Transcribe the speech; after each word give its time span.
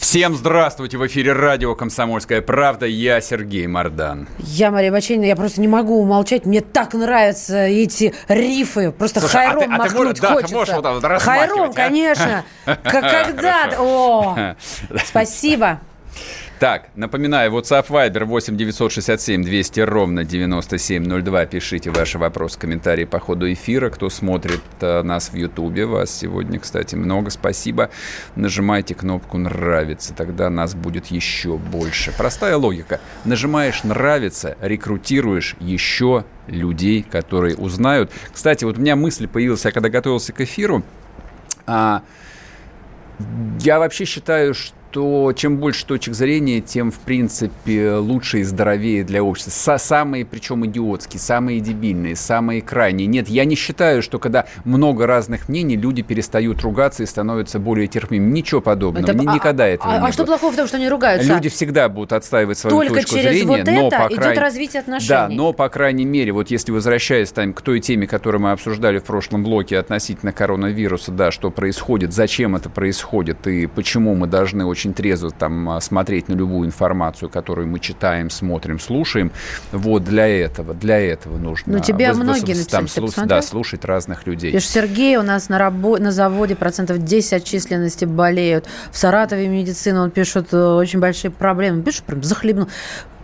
Всем 0.00 0.34
здравствуйте! 0.34 0.96
В 0.96 1.06
эфире 1.06 1.34
радио 1.34 1.74
«Комсомольская 1.74 2.40
правда». 2.40 2.86
Я 2.86 3.20
Сергей 3.20 3.66
Мордан. 3.66 4.28
Я 4.38 4.70
Мария 4.70 4.90
Баченина, 4.90 5.24
я 5.26 5.36
просто 5.36 5.60
не 5.60 5.68
могу 5.68 6.00
умолчать. 6.00 6.46
Мне 6.46 6.62
так 6.62 6.94
нравятся 6.94 7.58
эти 7.66 8.14
рифы. 8.26 8.92
Просто 8.92 9.20
Слушай, 9.20 9.44
а 9.44 9.48
хайром 9.50 9.58
ты- 9.62 9.64
а 9.66 9.88
ты 9.88 9.94
можешь- 9.96 10.18
да, 10.20 10.28
ты 10.28 10.34
хочется. 10.34 10.54
можешь 10.54 10.74
вот 10.74 10.82
так 10.82 10.94
вот 10.94 11.04
размахивать, 11.04 11.50
хайром, 11.50 11.70
а? 11.70 11.72
конечно. 11.74 12.44
Как 12.64 12.82
когда 12.92 13.70
О, 13.78 14.56
спасибо. 15.04 15.80
Так, 16.60 16.90
напоминаю, 16.94 17.50
WhatsApp 17.52 17.86
Viber 17.88 18.26
8 18.26 18.54
967 18.54 19.42
200 19.42 19.80
ровно 19.80 20.24
9702. 20.24 21.46
Пишите 21.46 21.90
ваши 21.90 22.18
вопросы, 22.18 22.58
комментарии 22.58 23.06
по 23.06 23.18
ходу 23.18 23.50
эфира. 23.50 23.88
Кто 23.88 24.10
смотрит 24.10 24.60
э, 24.82 25.00
нас 25.00 25.30
в 25.32 25.36
Ютубе, 25.36 25.86
вас 25.86 26.10
сегодня, 26.10 26.60
кстати, 26.60 26.96
много. 26.96 27.30
Спасибо. 27.30 27.88
Нажимайте 28.36 28.94
кнопку 28.94 29.38
«Нравится», 29.38 30.12
тогда 30.12 30.50
нас 30.50 30.74
будет 30.74 31.06
еще 31.06 31.56
больше. 31.56 32.12
Простая 32.14 32.58
логика. 32.58 33.00
Нажимаешь 33.24 33.82
«Нравится», 33.82 34.58
рекрутируешь 34.60 35.56
еще 35.60 36.26
людей, 36.46 37.02
которые 37.10 37.56
узнают. 37.56 38.10
Кстати, 38.30 38.66
вот 38.66 38.76
у 38.76 38.82
меня 38.82 38.96
мысль 38.96 39.28
появилась, 39.28 39.64
я 39.64 39.72
когда 39.72 39.88
готовился 39.88 40.34
к 40.34 40.42
эфиру, 40.42 40.82
а, 41.66 42.02
я 43.60 43.78
вообще 43.78 44.04
считаю, 44.04 44.52
что 44.52 44.74
чем 44.92 45.58
больше 45.58 45.86
точек 45.86 46.14
зрения, 46.14 46.60
тем, 46.60 46.90
в 46.90 46.98
принципе, 46.98 47.92
лучше 47.94 48.40
и 48.40 48.42
здоровее 48.42 49.04
для 49.04 49.22
общества. 49.22 49.50
Са- 49.50 49.78
самые, 49.78 50.24
причем 50.24 50.64
идиотские, 50.66 51.20
самые 51.20 51.60
дебильные, 51.60 52.16
самые 52.16 52.60
крайние. 52.62 53.06
Нет, 53.06 53.28
я 53.28 53.44
не 53.44 53.54
считаю, 53.54 54.02
что 54.02 54.18
когда 54.18 54.46
много 54.64 55.06
разных 55.06 55.48
мнений, 55.48 55.76
люди 55.76 56.02
перестают 56.02 56.62
ругаться 56.62 57.02
и 57.02 57.06
становятся 57.06 57.58
более 57.58 57.86
терпимыми. 57.86 58.30
Ничего 58.32 58.60
подобного. 58.60 59.04
Это- 59.04 59.12
а- 59.12 59.34
Никогда 59.34 59.66
этого 59.66 59.92
а, 59.92 60.00
не 60.00 60.06
а 60.08 60.12
что 60.12 60.22
было. 60.24 60.32
плохого 60.38 60.52
в 60.52 60.56
том, 60.56 60.66
что 60.66 60.76
они 60.76 60.88
ругаются? 60.88 61.32
Люди 61.32 61.48
всегда 61.48 61.88
будут 61.88 62.12
отстаивать 62.12 62.58
свою 62.58 62.76
Только 62.76 62.94
точку 62.94 63.16
через 63.16 63.30
зрения, 63.30 63.46
вот 63.46 63.66
но 63.66 63.86
это 63.88 64.08
по 64.08 64.12
идет 64.14 64.38
развитие 64.38 64.80
отношений. 64.80 65.08
Да, 65.08 65.28
но 65.28 65.52
по 65.52 65.68
крайней 65.68 66.04
мере, 66.04 66.32
вот 66.32 66.50
если 66.50 66.72
возвращаясь 66.72 67.30
там, 67.32 67.52
к 67.52 67.62
той 67.62 67.80
теме, 67.80 68.06
которую 68.06 68.42
мы 68.42 68.52
обсуждали 68.52 68.98
в 68.98 69.04
прошлом 69.04 69.44
блоке 69.44 69.78
относительно 69.78 70.32
коронавируса, 70.32 71.12
да, 71.12 71.30
что 71.30 71.50
происходит, 71.50 72.12
зачем 72.12 72.56
это 72.56 72.70
происходит 72.70 73.46
и 73.46 73.66
почему 73.66 74.14
мы 74.14 74.26
должны 74.26 74.64
очень 74.64 74.79
трезво 74.88 75.30
там 75.30 75.68
а, 75.68 75.80
смотреть 75.80 76.28
на 76.28 76.34
любую 76.34 76.66
информацию, 76.66 77.28
которую 77.28 77.68
мы 77.68 77.78
читаем, 77.78 78.30
смотрим, 78.30 78.78
слушаем. 78.80 79.30
Вот 79.72 80.04
для 80.04 80.26
этого, 80.26 80.74
для 80.74 80.98
этого 80.98 81.38
нужно. 81.38 81.74
Ну, 81.74 81.78
тебе 81.80 82.06
вос- 82.06 82.10
вос- 82.12 82.14
многие 82.24 82.64
там 82.64 82.82
написали, 82.84 82.86
ты 82.86 83.12
слуш- 83.12 83.26
да, 83.26 83.42
слушать 83.42 83.84
разных 83.84 84.26
людей. 84.26 84.52
Пишет 84.52 84.70
Сергей, 84.70 85.16
у 85.16 85.22
нас 85.22 85.48
на, 85.48 85.58
рабо- 85.58 85.98
на 86.00 86.10
заводе 86.12 86.56
процентов 86.56 86.98
10 87.04 87.32
от 87.34 87.44
численности 87.44 88.04
болеют. 88.06 88.66
В 88.90 88.96
Саратове 88.96 89.48
медицина, 89.48 90.02
он 90.02 90.10
пишет, 90.10 90.48
э, 90.52 90.56
очень 90.56 91.00
большие 91.00 91.30
проблемы. 91.30 91.82
Пишет, 91.82 92.04
прям 92.04 92.22
захлебнул. 92.22 92.68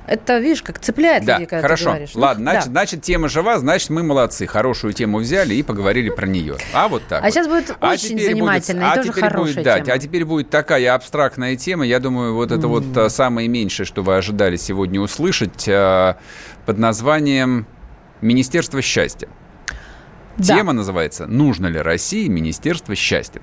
Это, 0.06 0.38
видишь, 0.38 0.62
как 0.62 0.78
цепляет 0.78 1.24
Да, 1.24 1.34
людей, 1.34 1.46
когда 1.46 1.56
ты 1.56 1.62
хорошо. 1.62 1.84
говоришь. 1.86 2.10
Ну, 2.14 2.20
Ладно, 2.20 2.44
да. 2.44 2.50
значит, 2.52 2.68
значит, 2.70 3.02
тема 3.02 3.28
жива, 3.28 3.58
значит, 3.58 3.90
мы 3.90 4.02
молодцы. 4.02 4.46
Хорошую 4.46 4.92
тему 4.92 5.18
взяли 5.18 5.54
и 5.54 5.62
поговорили 5.62 6.10
про 6.10 6.26
нее. 6.26 6.56
А 6.72 6.88
вот 6.88 7.02
так 7.08 7.22
А 7.22 7.24
вот. 7.26 7.32
сейчас 7.34 7.48
будет 7.48 7.76
очень 7.80 8.10
теперь 8.10 8.30
занимательная 8.30 8.86
и 8.86 8.92
а 8.92 8.94
тоже 8.94 9.08
теперь 9.08 9.24
хорошая 9.24 9.54
будет, 9.54 9.64
да, 9.64 9.80
тема. 9.80 9.92
А 9.94 9.98
теперь 9.98 10.24
будет 10.24 10.50
такая 10.50 10.94
абстрактная 10.94 11.56
тема. 11.56 11.84
Я 11.84 11.98
думаю, 11.98 12.34
вот 12.34 12.52
это 12.52 12.68
вот 12.68 12.96
а, 12.96 13.08
самое 13.08 13.48
меньшее, 13.48 13.84
что 13.84 14.02
вы 14.02 14.16
ожидали 14.16 14.56
сегодня 14.56 15.00
услышать 15.00 15.68
а, 15.68 16.18
под 16.66 16.78
названием 16.78 17.66
«Министерство 18.20 18.80
счастья». 18.82 19.28
Да. 20.36 20.54
Тема 20.56 20.72
называется 20.72 21.26
«Нужно 21.26 21.66
ли 21.66 21.80
России 21.80 22.28
Министерство 22.28 22.94
счастья?». 22.94 23.40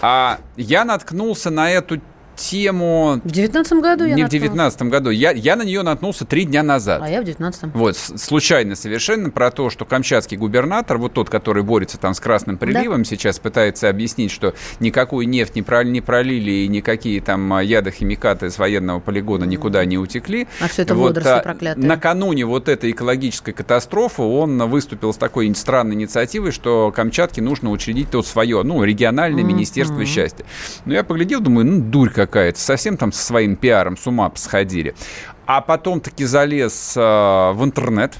А 0.00 0.40
я 0.56 0.84
наткнулся 0.84 1.50
на 1.50 1.70
эту 1.70 2.00
тему 2.36 3.20
В 3.24 3.30
девятнадцатом 3.30 3.80
году 3.80 4.04
я 4.04 4.14
не 4.14 4.24
в 4.24 4.28
девятнадцатом 4.28 4.90
году. 4.90 5.10
Я, 5.10 5.32
я 5.32 5.56
на 5.56 5.62
нее 5.62 5.82
наткнулся 5.82 6.24
три 6.24 6.44
дня 6.44 6.62
назад. 6.62 7.02
А 7.02 7.08
я 7.08 7.20
в 7.20 7.24
девятнадцатом. 7.24 7.70
Вот, 7.74 7.96
случайно 7.96 8.74
совершенно 8.74 9.30
про 9.30 9.50
то, 9.50 9.70
что 9.70 9.84
камчатский 9.84 10.36
губернатор, 10.36 10.98
вот 10.98 11.12
тот, 11.12 11.30
который 11.30 11.62
борется 11.62 11.98
там 11.98 12.14
с 12.14 12.20
Красным 12.20 12.58
приливом, 12.58 13.04
сейчас 13.04 13.38
пытается 13.38 13.88
объяснить, 13.88 14.30
что 14.30 14.54
никакую 14.80 15.28
нефть 15.28 15.54
не, 15.54 15.62
прол- 15.62 15.84
не 15.84 16.00
пролили 16.00 16.50
и 16.50 16.68
никакие 16.68 17.20
там 17.20 17.52
а, 17.52 17.62
ядохимикаты 17.62 18.50
с 18.50 18.58
военного 18.58 19.00
полигона 19.00 19.44
никуда 19.44 19.84
не 19.84 19.98
утекли. 19.98 20.48
А 20.60 20.68
всё 20.68 20.82
это 20.82 20.94
Вот, 20.94 21.08
водоросли 21.08 21.30
а, 21.30 21.40
проклятые. 21.40 21.86
Накануне 21.86 22.46
вот 22.46 22.68
этой 22.68 22.90
экологической 22.90 23.52
катастрофы 23.52 24.22
он 24.22 24.58
выступил 24.68 25.12
с 25.12 25.16
такой 25.16 25.52
странной 25.54 25.94
инициативой, 25.96 26.52
что 26.52 26.92
Камчатке 26.94 27.42
нужно 27.42 27.70
учредить 27.70 28.10
то 28.10 28.22
свое, 28.22 28.62
ну, 28.62 28.82
региональное 28.82 29.42
министерство 29.42 30.04
счастья. 30.04 30.44
Ну, 30.84 30.92
я 30.92 31.04
поглядел, 31.04 31.40
думаю, 31.40 31.66
ну, 31.66 31.80
дурь 31.80 32.10
какая-то, 32.26 32.58
совсем 32.58 32.96
там 32.96 33.12
со 33.12 33.24
своим 33.24 33.56
пиаром 33.56 33.96
с 33.96 34.06
ума 34.06 34.28
посходили. 34.28 34.94
А 35.46 35.60
потом 35.60 36.00
таки 36.00 36.24
залез 36.24 36.94
э, 36.96 37.00
в 37.00 37.64
интернет, 37.64 38.14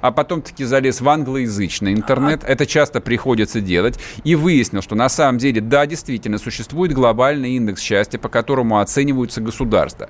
а 0.00 0.10
потом 0.12 0.42
таки 0.42 0.64
залез 0.64 1.00
в 1.00 1.08
англоязычный 1.08 1.92
интернет. 1.92 2.42
Это 2.44 2.66
часто 2.66 3.00
приходится 3.00 3.60
делать. 3.60 3.98
И 4.24 4.34
выяснил, 4.34 4.82
что 4.82 4.94
на 4.94 5.08
самом 5.08 5.38
деле, 5.38 5.60
да, 5.60 5.86
действительно, 5.86 6.38
существует 6.38 6.92
глобальный 6.92 7.52
индекс 7.56 7.80
счастья, 7.82 8.18
по 8.18 8.28
которому 8.28 8.80
оцениваются 8.80 9.40
государства. 9.40 10.08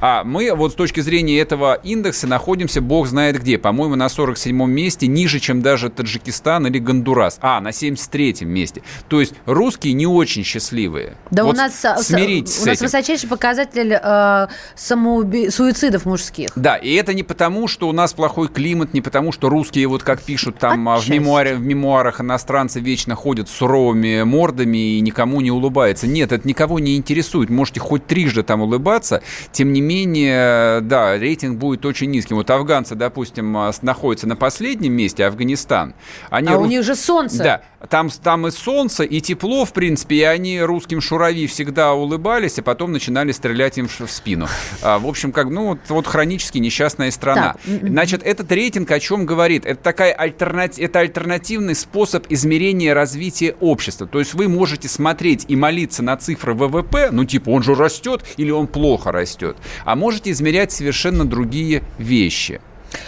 А 0.00 0.24
мы 0.24 0.52
вот 0.54 0.72
с 0.72 0.74
точки 0.74 1.00
зрения 1.00 1.38
этого 1.40 1.74
индекса 1.74 2.26
находимся, 2.26 2.80
бог 2.80 3.06
знает 3.06 3.40
где. 3.40 3.58
По-моему, 3.58 3.96
на 3.96 4.06
47-м 4.06 4.70
месте, 4.70 5.06
ниже, 5.06 5.38
чем 5.40 5.62
даже 5.62 5.88
Таджикистан 5.90 6.66
или 6.66 6.78
Гондурас. 6.78 7.38
А, 7.40 7.60
на 7.60 7.68
73-м 7.68 8.48
месте. 8.48 8.82
То 9.08 9.20
есть 9.20 9.34
русские 9.46 9.92
не 9.94 10.06
очень 10.06 10.44
счастливые. 10.44 11.16
Да 11.30 11.44
Вот 11.44 11.54
у 11.54 11.56
нас, 11.56 11.84
смиритесь 12.02 12.62
у 12.62 12.66
нас 12.66 12.76
этим. 12.76 12.86
высочайший 12.86 13.28
показатель 13.28 13.92
э, 13.92 14.46
самоуби- 14.76 15.50
суицидов 15.50 16.06
мужских. 16.06 16.50
Да, 16.56 16.76
и 16.76 16.94
это 16.94 17.14
не 17.14 17.22
потому, 17.22 17.68
что 17.68 17.88
у 17.88 17.92
нас 17.92 18.12
плохой 18.12 18.48
климат, 18.48 18.94
не 18.94 19.00
потому, 19.00 19.27
что 19.32 19.48
русские, 19.48 19.86
вот 19.86 20.02
как 20.02 20.22
пишут 20.22 20.58
там 20.58 20.88
а, 20.88 20.98
в, 20.98 21.08
мемуаре, 21.08 21.54
в 21.54 21.60
мемуарах, 21.62 22.20
иностранцы 22.20 22.80
вечно 22.80 23.14
ходят 23.14 23.48
с 23.48 23.52
суровыми 23.52 24.22
мордами 24.22 24.96
и 24.96 25.00
никому 25.00 25.40
не 25.40 25.50
улыбаются. 25.50 26.06
Нет, 26.06 26.32
это 26.32 26.46
никого 26.46 26.78
не 26.78 26.96
интересует. 26.96 27.50
Можете 27.50 27.80
хоть 27.80 28.06
трижды 28.06 28.42
там 28.42 28.60
улыбаться, 28.62 29.22
тем 29.52 29.72
не 29.72 29.80
менее, 29.80 30.80
да, 30.80 31.16
рейтинг 31.18 31.58
будет 31.58 31.84
очень 31.86 32.10
низким. 32.10 32.36
Вот 32.36 32.50
афганцы, 32.50 32.94
допустим, 32.94 33.56
а, 33.56 33.72
находятся 33.82 34.26
на 34.26 34.36
последнем 34.36 34.92
месте, 34.92 35.24
Афганистан. 35.24 35.94
Они 36.30 36.48
А 36.48 36.56
у 36.56 36.60
рус- 36.62 36.68
них 36.68 36.82
же 36.84 36.94
солнце. 36.94 37.38
Да, 37.42 37.62
там, 37.88 38.10
там 38.10 38.46
и 38.46 38.50
солнце, 38.50 39.04
и 39.04 39.20
тепло, 39.20 39.64
в 39.64 39.72
принципе, 39.72 40.16
и 40.16 40.22
они 40.22 40.60
русским 40.60 41.00
шурави 41.00 41.46
всегда 41.46 41.92
улыбались, 41.94 42.58
а 42.58 42.62
потом 42.62 42.92
начинали 42.92 43.32
стрелять 43.32 43.78
им 43.78 43.88
в 43.88 44.10
спину. 44.10 44.48
А, 44.82 44.98
в 44.98 45.06
общем, 45.06 45.32
как, 45.32 45.48
ну, 45.48 45.68
вот, 45.68 45.78
вот 45.88 46.06
хронически 46.06 46.58
несчастная 46.58 47.10
страна. 47.10 47.56
Так. 47.64 47.88
Значит, 47.88 48.22
этот 48.24 48.50
рейтинг 48.52 48.90
о 48.90 49.00
чем 49.00 49.17
говорит? 49.26 49.66
Это 49.66 49.82
такая 49.82 50.12
альтернати... 50.12 50.80
это 50.80 51.00
альтернативный 51.00 51.74
способ 51.74 52.26
измерения 52.28 52.94
развития 52.94 53.54
общества. 53.60 54.06
То 54.06 54.18
есть 54.18 54.34
вы 54.34 54.48
можете 54.48 54.88
смотреть 54.88 55.44
и 55.48 55.56
молиться 55.56 56.02
на 56.02 56.16
цифры 56.16 56.54
ВВП, 56.54 57.10
ну, 57.12 57.24
типа, 57.24 57.50
он 57.50 57.62
же 57.62 57.74
растет 57.74 58.24
или 58.36 58.50
он 58.50 58.66
плохо 58.66 59.12
растет, 59.12 59.56
а 59.84 59.96
можете 59.96 60.30
измерять 60.30 60.72
совершенно 60.72 61.24
другие 61.24 61.82
вещи. 61.98 62.60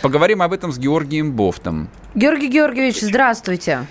Поговорим 0.02 0.43
об 0.43 0.52
этом 0.52 0.73
с 0.73 0.79
Георгием 0.79 1.32
Бофтом. 1.32 1.88
Георгий 2.14 2.49
Георгиевич, 2.49 3.00
здравствуйте. 3.00 3.87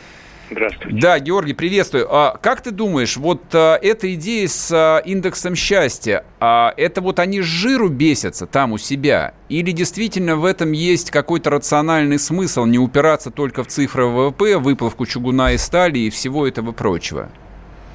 Здравствуйте. 0.50 0.98
Да, 1.00 1.20
Георгий, 1.20 1.54
приветствую. 1.54 2.08
А, 2.10 2.38
как 2.42 2.62
ты 2.62 2.72
думаешь, 2.72 3.18
вот 3.18 3.44
а, 3.54 3.78
эта 3.82 4.14
идея 4.16 4.48
с 4.48 4.72
а, 4.72 4.98
индексом 5.00 5.56
счастья, 5.56 6.26
а, 6.40 6.74
это 6.78 7.02
вот 7.02 7.20
они 7.20 7.42
с 7.42 7.46
жиру 7.46 7.90
бесятся 7.90 8.48
там 8.48 8.72
у 8.72 8.78
себя? 8.78 9.34
Или 9.50 9.72
действительно 9.72 10.36
в 10.36 10.46
этом 10.46 10.72
есть 10.72 11.12
какой-то 11.12 11.50
рациональный 11.50 12.20
смысл 12.20 12.66
не 12.66 12.80
упираться 12.80 13.32
только 13.32 13.64
в 13.64 13.68
цифры 13.68 14.06
ВВП, 14.06 14.58
выплавку 14.58 15.06
чугуна 15.06 15.54
и 15.54 15.58
стали 15.58 16.00
и 16.00 16.10
всего 16.10 16.48
этого 16.48 16.72
прочего? 16.72 17.30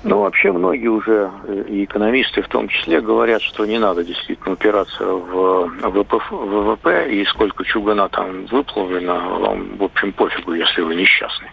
Ну, 0.05 0.21
вообще 0.21 0.53
многие 0.53 0.89
уже, 0.89 1.31
э, 1.47 1.65
и 1.67 1.85
экономисты 1.85 2.43
в 2.43 2.49
том 2.49 2.69
числе, 2.69 3.01
говорят, 3.01 3.41
что 3.41 3.65
не 3.65 3.79
надо 3.79 4.05
действительно 4.05 4.53
упираться 4.53 5.03
в 5.03 5.71
ВПФ 5.83 6.31
ВВП 6.31 7.11
и 7.11 7.25
сколько 7.25 7.65
чугуна 7.65 8.09
там 8.11 8.45
выплавлено, 8.47 9.39
вам, 9.41 9.77
в 9.79 9.85
общем, 9.85 10.13
пофигу, 10.13 10.53
если 10.53 10.83
вы 10.83 10.95
несчастны. 10.95 11.47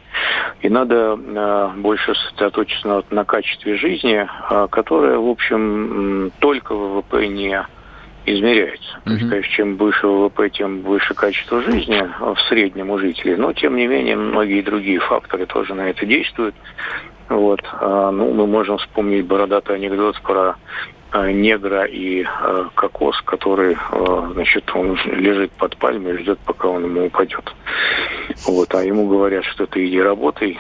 И 0.60 0.70
надо 0.70 1.18
э, 1.18 1.70
больше 1.78 2.14
сосредоточиться 2.14 2.88
на, 2.88 3.04
на 3.10 3.24
качестве 3.24 3.78
жизни, 3.78 4.28
э, 4.28 4.68
которое, 4.70 5.18
в 5.18 5.30
общем, 5.30 6.32
только 6.40 6.76
ВВП 6.76 7.28
не 7.28 7.66
измеряется. 8.26 8.98
Mm-hmm. 8.98 9.04
То 9.06 9.12
есть, 9.14 9.30
конечно, 9.30 9.54
чем 9.54 9.76
выше 9.78 10.08
ВВП, 10.08 10.50
тем 10.50 10.82
выше 10.82 11.14
качество 11.14 11.62
жизни 11.62 12.04
в 12.20 12.38
среднем 12.50 12.92
у 12.92 13.00
жителей. 13.00 13.36
Но, 13.36 13.54
тем 13.54 13.76
не 13.76 13.88
менее, 13.88 14.16
многие 14.16 14.62
другие 14.62 15.00
факторы 15.00 15.46
тоже 15.46 15.74
на 15.74 15.90
это 15.90 16.06
действуют. 16.06 16.54
Вот. 17.32 17.62
А, 17.72 18.12
ну, 18.12 18.32
мы 18.34 18.46
можем 18.46 18.78
вспомнить 18.78 19.26
бородатый 19.26 19.76
анекдот 19.76 20.22
про 20.22 20.56
Э, 21.14 21.30
негра 21.30 21.84
и 21.84 22.24
э, 22.24 22.66
кокос, 22.74 23.22
который, 23.24 23.78
значит, 24.34 24.64
он 24.74 24.98
лежит 25.06 25.52
под 25.52 25.76
пальмой 25.76 26.14
и 26.14 26.18
ждет, 26.20 26.40
пока 26.46 26.70
он 26.70 26.86
ему 26.86 27.08
упадет. 27.08 27.54
Вот, 28.46 28.74
а 28.74 28.82
ему 28.82 29.08
говорят, 29.08 29.44
что 29.44 29.66
ты 29.66 29.86
иди 29.88 30.02
работай. 30.02 30.58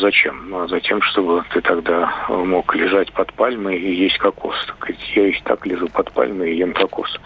Зачем? 0.00 0.54
А 0.54 0.68
затем, 0.68 1.02
чтобы 1.02 1.42
ты 1.52 1.60
тогда 1.60 2.12
мог 2.28 2.72
лежать 2.76 3.12
под 3.12 3.32
пальмой 3.32 3.78
и 3.78 3.92
есть 3.92 4.18
кокос. 4.18 4.54
Так, 4.66 4.90
я 5.16 5.26
и 5.26 5.34
так 5.42 5.66
лежу 5.66 5.88
под 5.88 6.12
пальмой 6.12 6.52
и 6.52 6.58
ем 6.58 6.72
кокос. 6.72 7.18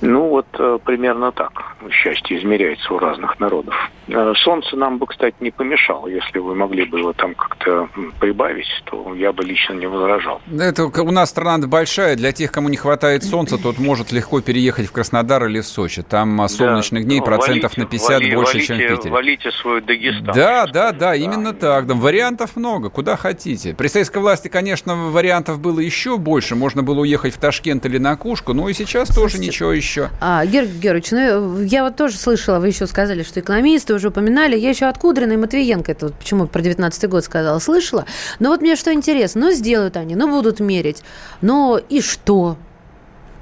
Ну 0.00 0.28
вот 0.28 0.46
э, 0.58 0.78
примерно 0.82 1.32
так 1.32 1.69
счастье 1.90 2.38
измеряется 2.38 2.92
у 2.92 2.98
разных 2.98 3.38
народов. 3.40 3.74
Э, 4.08 4.32
солнце 4.36 4.76
нам 4.76 4.98
бы, 4.98 5.06
кстати, 5.06 5.36
не 5.40 5.50
помешало. 5.50 6.08
Если 6.08 6.38
вы 6.38 6.54
могли 6.54 6.84
бы 6.84 6.98
его 6.98 7.12
там 7.12 7.34
как-то 7.34 7.88
прибавить, 8.18 8.68
то 8.84 9.14
я 9.14 9.32
бы 9.32 9.44
лично 9.44 9.74
не 9.74 9.86
возражал. 9.86 10.40
Это 10.50 10.84
у 10.84 11.10
нас 11.10 11.30
страна 11.30 11.66
большая. 11.66 12.16
Для 12.16 12.32
тех, 12.32 12.52
кому 12.52 12.68
не 12.68 12.76
хватает 12.76 13.24
солнца, 13.24 13.56
тот 13.56 13.78
может 13.78 14.12
легко 14.12 14.40
переехать 14.40 14.86
в 14.86 14.92
Краснодар 14.92 15.46
или 15.46 15.60
в 15.60 15.66
Сочи. 15.66 16.02
Там 16.02 16.48
солнечных 16.48 17.02
да. 17.02 17.06
дней 17.06 17.20
ну, 17.20 17.24
процентов 17.24 17.76
валите, 17.76 17.80
на 17.80 17.86
50 17.86 18.10
вали, 18.10 18.34
больше, 18.34 18.52
валите, 18.52 18.66
чем 18.66 18.76
в 18.76 18.96
Питере. 18.96 19.10
Валите 19.12 19.50
свой 19.52 19.80
Дагестан. 19.82 20.34
Да, 20.34 20.66
да, 20.66 20.92
да, 20.92 21.14
именно 21.14 21.52
так. 21.52 21.86
Да, 21.86 21.94
вариантов 21.94 22.56
много, 22.56 22.90
куда 22.90 23.16
хотите. 23.16 23.74
При 23.74 23.88
советской 23.88 24.18
власти, 24.18 24.48
конечно, 24.48 24.94
вариантов 25.10 25.60
было 25.60 25.80
еще 25.80 26.18
больше. 26.18 26.56
Можно 26.56 26.82
было 26.82 27.00
уехать 27.00 27.34
в 27.34 27.38
Ташкент 27.38 27.86
или 27.86 27.98
на 27.98 28.16
Кушку, 28.16 28.52
но 28.52 28.68
и 28.68 28.72
сейчас 28.72 29.08
Слушайте, 29.08 29.20
тоже 29.20 29.38
ничего 29.38 29.72
еще. 29.72 30.10
А, 30.20 30.44
Георгий 30.44 30.78
Георгиевич, 30.78 31.10
ну, 31.12 31.64
я 31.70 31.84
вот 31.84 31.96
тоже 31.96 32.16
слышала, 32.16 32.58
вы 32.58 32.68
еще 32.68 32.86
сказали, 32.86 33.22
что 33.22 33.38
экономисты 33.40 33.94
уже 33.94 34.08
упоминали. 34.08 34.56
Я 34.56 34.70
еще 34.70 34.86
от 34.86 34.98
Кудрина 34.98 35.34
и 35.34 35.36
Матвиенко, 35.36 35.92
это 35.92 36.06
вот 36.06 36.16
почему 36.16 36.46
про 36.46 36.62
19 36.62 37.08
год 37.08 37.24
сказала, 37.24 37.60
слышала. 37.60 38.06
Но 38.40 38.50
вот 38.50 38.60
мне 38.60 38.74
что 38.74 38.92
интересно, 38.92 39.42
ну, 39.42 39.50
сделают 39.52 39.96
они, 39.96 40.16
ну, 40.16 40.28
будут 40.28 40.58
мерить. 40.58 41.02
Но 41.40 41.80
и 41.88 42.00
что? 42.00 42.56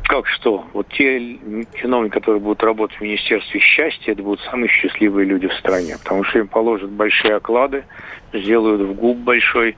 Как 0.04 0.26
что? 0.26 0.64
Вот 0.72 0.88
те 0.88 1.38
чиновники, 1.74 2.12
которые 2.12 2.40
будут 2.40 2.62
работать 2.62 2.98
в 2.98 3.00
Министерстве 3.02 3.60
счастья, 3.60 4.12
это 4.12 4.22
будут 4.22 4.40
самые 4.50 4.68
счастливые 4.68 5.26
люди 5.26 5.48
в 5.48 5.54
стране, 5.54 5.96
потому 6.02 6.24
что 6.24 6.38
им 6.38 6.48
положат 6.48 6.90
большие 6.90 7.34
оклады, 7.34 7.84
сделают 8.32 8.82
в 8.82 8.94
губ 8.94 9.18
большой, 9.18 9.76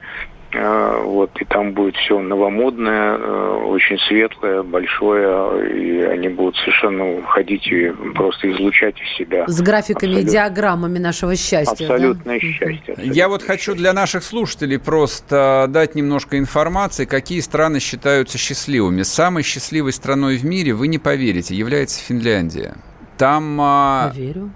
вот, 0.54 1.30
и 1.40 1.44
там 1.44 1.72
будет 1.72 1.96
все 1.96 2.18
новомодное, 2.20 3.16
э, 3.16 3.62
очень 3.66 3.98
светлое, 4.08 4.62
большое, 4.62 5.80
и 5.80 6.02
они 6.02 6.28
будут 6.28 6.56
совершенно 6.56 7.22
ходить 7.22 7.66
и 7.68 7.90
просто 8.14 8.50
излучать 8.52 8.96
из 9.00 9.16
себя. 9.16 9.46
С 9.46 9.60
графиками 9.60 10.12
абсолют... 10.12 10.28
и 10.28 10.32
диаграммами 10.32 10.98
нашего 10.98 11.36
счастья. 11.36 11.86
Абсолютное 11.86 12.40
да? 12.40 12.40
счастье. 12.40 12.92
Абсолютное 12.92 13.14
Я 13.14 13.28
вот 13.28 13.42
хочу 13.42 13.74
для 13.74 13.92
наших 13.92 14.24
слушателей 14.24 14.78
просто 14.78 15.66
дать 15.68 15.94
немножко 15.94 16.38
информации, 16.38 17.04
какие 17.04 17.40
страны 17.40 17.80
считаются 17.80 18.38
счастливыми. 18.38 19.02
Самой 19.02 19.42
счастливой 19.42 19.92
страной 19.92 20.36
в 20.36 20.44
мире, 20.44 20.74
вы 20.74 20.88
не 20.88 20.98
поверите, 20.98 21.54
является 21.54 22.02
Финляндия. 22.02 22.76
Там... 23.16 23.58
А, 23.60 24.12
Верю 24.14 24.50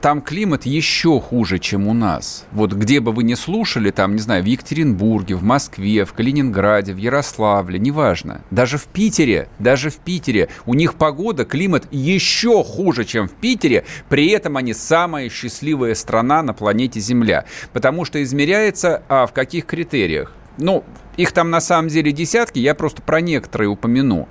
там 0.00 0.22
климат 0.22 0.64
еще 0.64 1.20
хуже, 1.20 1.58
чем 1.58 1.86
у 1.86 1.94
нас. 1.94 2.46
Вот 2.52 2.72
где 2.72 3.00
бы 3.00 3.12
вы 3.12 3.22
ни 3.22 3.34
слушали, 3.34 3.90
там, 3.90 4.14
не 4.14 4.20
знаю, 4.20 4.42
в 4.42 4.46
Екатеринбурге, 4.46 5.34
в 5.34 5.42
Москве, 5.42 6.04
в 6.04 6.12
Калининграде, 6.12 6.92
в 6.92 6.96
Ярославле, 6.96 7.78
неважно. 7.78 8.42
Даже 8.50 8.78
в 8.78 8.86
Питере, 8.86 9.48
даже 9.58 9.90
в 9.90 9.96
Питере 9.96 10.48
у 10.66 10.74
них 10.74 10.94
погода, 10.94 11.44
климат 11.44 11.86
еще 11.90 12.64
хуже, 12.64 13.04
чем 13.04 13.28
в 13.28 13.32
Питере, 13.32 13.84
при 14.08 14.28
этом 14.28 14.56
они 14.56 14.72
самая 14.72 15.28
счастливая 15.28 15.94
страна 15.94 16.42
на 16.42 16.54
планете 16.54 17.00
Земля. 17.00 17.44
Потому 17.72 18.04
что 18.04 18.22
измеряется 18.22 19.02
а, 19.08 19.26
в 19.26 19.32
каких 19.32 19.66
критериях? 19.66 20.32
Ну, 20.56 20.84
их 21.16 21.32
там 21.32 21.50
на 21.50 21.60
самом 21.60 21.88
деле 21.88 22.12
десятки, 22.12 22.58
я 22.58 22.74
просто 22.74 23.02
про 23.02 23.20
некоторые 23.20 23.68
упомяну. 23.68 24.28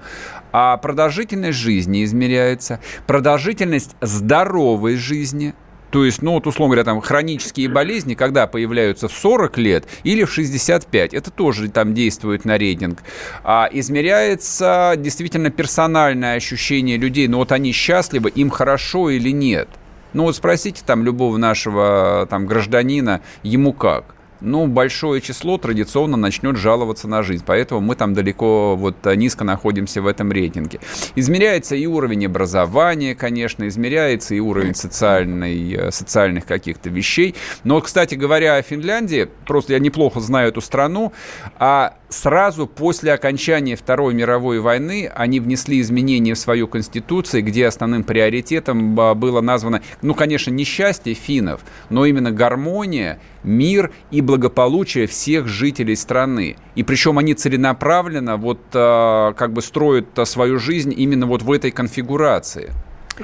А 0.52 0.78
продолжительность 0.78 1.58
жизни 1.58 2.04
измеряется, 2.04 2.80
продолжительность 3.08 3.96
здоровой 4.02 4.96
жизни, 4.96 5.54
то 5.92 6.06
есть, 6.06 6.22
ну 6.22 6.34
вот, 6.34 6.46
условно 6.46 6.76
говоря, 6.76 6.86
там 6.86 7.02
хронические 7.02 7.68
болезни, 7.68 8.14
когда 8.14 8.46
появляются 8.48 9.08
в 9.08 9.12
40 9.12 9.58
лет 9.58 9.86
или 10.04 10.24
в 10.24 10.32
65, 10.32 11.14
это 11.14 11.32
тоже 11.32 11.70
там 11.70 11.94
действует 11.94 12.46
на 12.46 12.58
рейтинг. 12.58 13.00
А 13.44 13.68
измеряется 13.72 14.94
действительно 14.98 15.50
персональное 15.50 16.36
ощущение 16.36 16.98
людей, 16.98 17.28
ну 17.28 17.38
вот 17.38 17.52
они 17.52 17.72
счастливы, 17.72 18.30
им 18.30 18.50
хорошо 18.50 19.10
или 19.10 19.32
нет. 19.32 19.68
Ну 20.14 20.24
вот 20.24 20.36
спросите 20.36 20.84
там 20.86 21.04
любого 21.04 21.38
нашего 21.38 22.28
там 22.30 22.46
гражданина, 22.46 23.22
ему 23.44 23.74
как 23.74 24.16
ну, 24.42 24.68
большое 24.68 25.22
число 25.22 25.58
традиционно 25.58 26.18
начнет 26.18 26.58
жаловаться 26.58 27.08
на 27.08 27.24
жизнь. 27.24 27.44
Поэтому 27.46 27.82
мы 27.82 27.96
там 27.96 28.14
далеко, 28.14 28.76
вот 28.76 28.96
низко 29.16 29.44
находимся 29.44 30.02
в 30.02 30.08
этом 30.08 30.32
рейтинге. 30.32 30.80
Измеряется 31.16 31.76
и 31.76 31.86
уровень 31.86 32.26
образования, 32.26 33.16
конечно, 33.16 33.68
измеряется 33.68 34.36
и 34.36 34.40
уровень 34.40 34.76
социальной, 34.76 35.74
э, 35.74 35.92
социальных 35.92 36.46
каких-то 36.46 36.90
вещей. 36.90 37.36
Но, 37.64 37.82
кстати 37.82 38.16
говоря, 38.16 38.56
о 38.56 38.62
Финляндии, 38.62 39.28
просто 39.46 39.74
я 39.74 39.80
неплохо 39.80 40.20
знаю 40.20 40.50
эту 40.50 40.62
страну, 40.62 41.14
а 41.58 41.99
сразу 42.10 42.68
после 42.68 43.14
окончания 43.14 43.76
Второй 43.76 44.14
мировой 44.14 44.60
войны 44.60 45.10
они 45.16 45.40
внесли 45.40 45.80
изменения 45.80 46.34
в 46.34 46.40
свою 46.40 46.68
конституцию, 46.68 47.44
где 47.44 47.68
основным 47.68 48.04
приоритетом 48.04 48.96
было 48.96 49.42
названо, 49.42 49.82
ну, 50.02 50.14
конечно, 50.14 50.52
не 50.52 50.64
счастье 50.64 51.14
финнов, 51.14 51.62
но 51.90 52.06
именно 52.06 52.32
гармония, 52.32 53.20
мир 53.44 53.92
и 54.12 54.22
благополучие 54.22 55.08
всех 55.08 55.48
жителей 55.48 55.96
страны. 55.96 56.58
И 56.76 56.84
причем 56.84 57.18
они 57.18 57.34
целенаправленно 57.34 58.38
вот 58.38 58.60
а, 58.74 59.34
как 59.34 59.54
бы 59.54 59.62
строят 59.62 60.08
свою 60.26 60.60
жизнь 60.60 60.94
именно 60.96 61.26
вот 61.26 61.44
в 61.44 61.52
этой 61.52 61.72
конфигурации. 61.72 62.72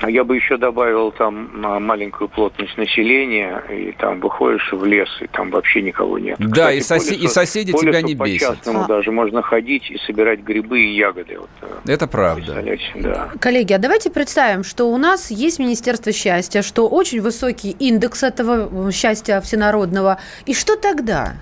А 0.02 0.10
я 0.10 0.24
бы 0.24 0.36
еще 0.36 0.58
добавил 0.58 1.12
там 1.12 1.50
маленькую 1.84 2.30
плотность 2.30 2.78
населения, 2.78 3.64
и 3.70 3.92
там 3.98 4.20
выходишь 4.20 4.72
в 4.72 4.86
лес, 4.86 5.10
и 5.22 5.28
там 5.28 5.50
вообще 5.52 5.82
никого 5.82 6.20
нет. 6.20 6.38
Да, 6.40 6.72
Кстати, 6.72 6.78
и, 6.78 6.80
соси- 6.80 7.12
лесу, 7.14 7.26
и 7.26 7.28
соседи 7.28 7.72
по 7.72 7.80
тебя 7.80 8.02
не 8.02 8.16
бесят. 8.16 8.62
По 8.62 8.84
а. 8.84 8.88
даже 8.88 9.12
можно 9.12 9.42
ходить 9.42 9.90
и 9.90 9.98
собирать 10.00 10.42
грибы 10.42 10.80
и 10.82 10.96
ягоды. 10.96 11.38
Вот, 11.40 11.50
э, 11.62 11.94
Это 11.94 12.08
правда. 12.08 12.64
Да. 12.96 13.30
Коллеги, 13.40 13.74
а 13.74 13.78
давайте 13.78 14.10
представим, 14.10 14.64
что 14.64 14.86
у 14.86 14.98
нас 14.98 15.32
есть 15.32 15.60
Министерство 15.60 16.12
счастья, 16.12 16.62
что 16.62 16.88
очень 16.88 17.22
высокий 17.22 17.72
индекс 17.72 18.24
этого 18.24 18.92
счастья 18.92 19.42
всенародного. 19.42 20.20
И 20.46 20.54
что 20.54 20.76
тогда? 20.76 21.36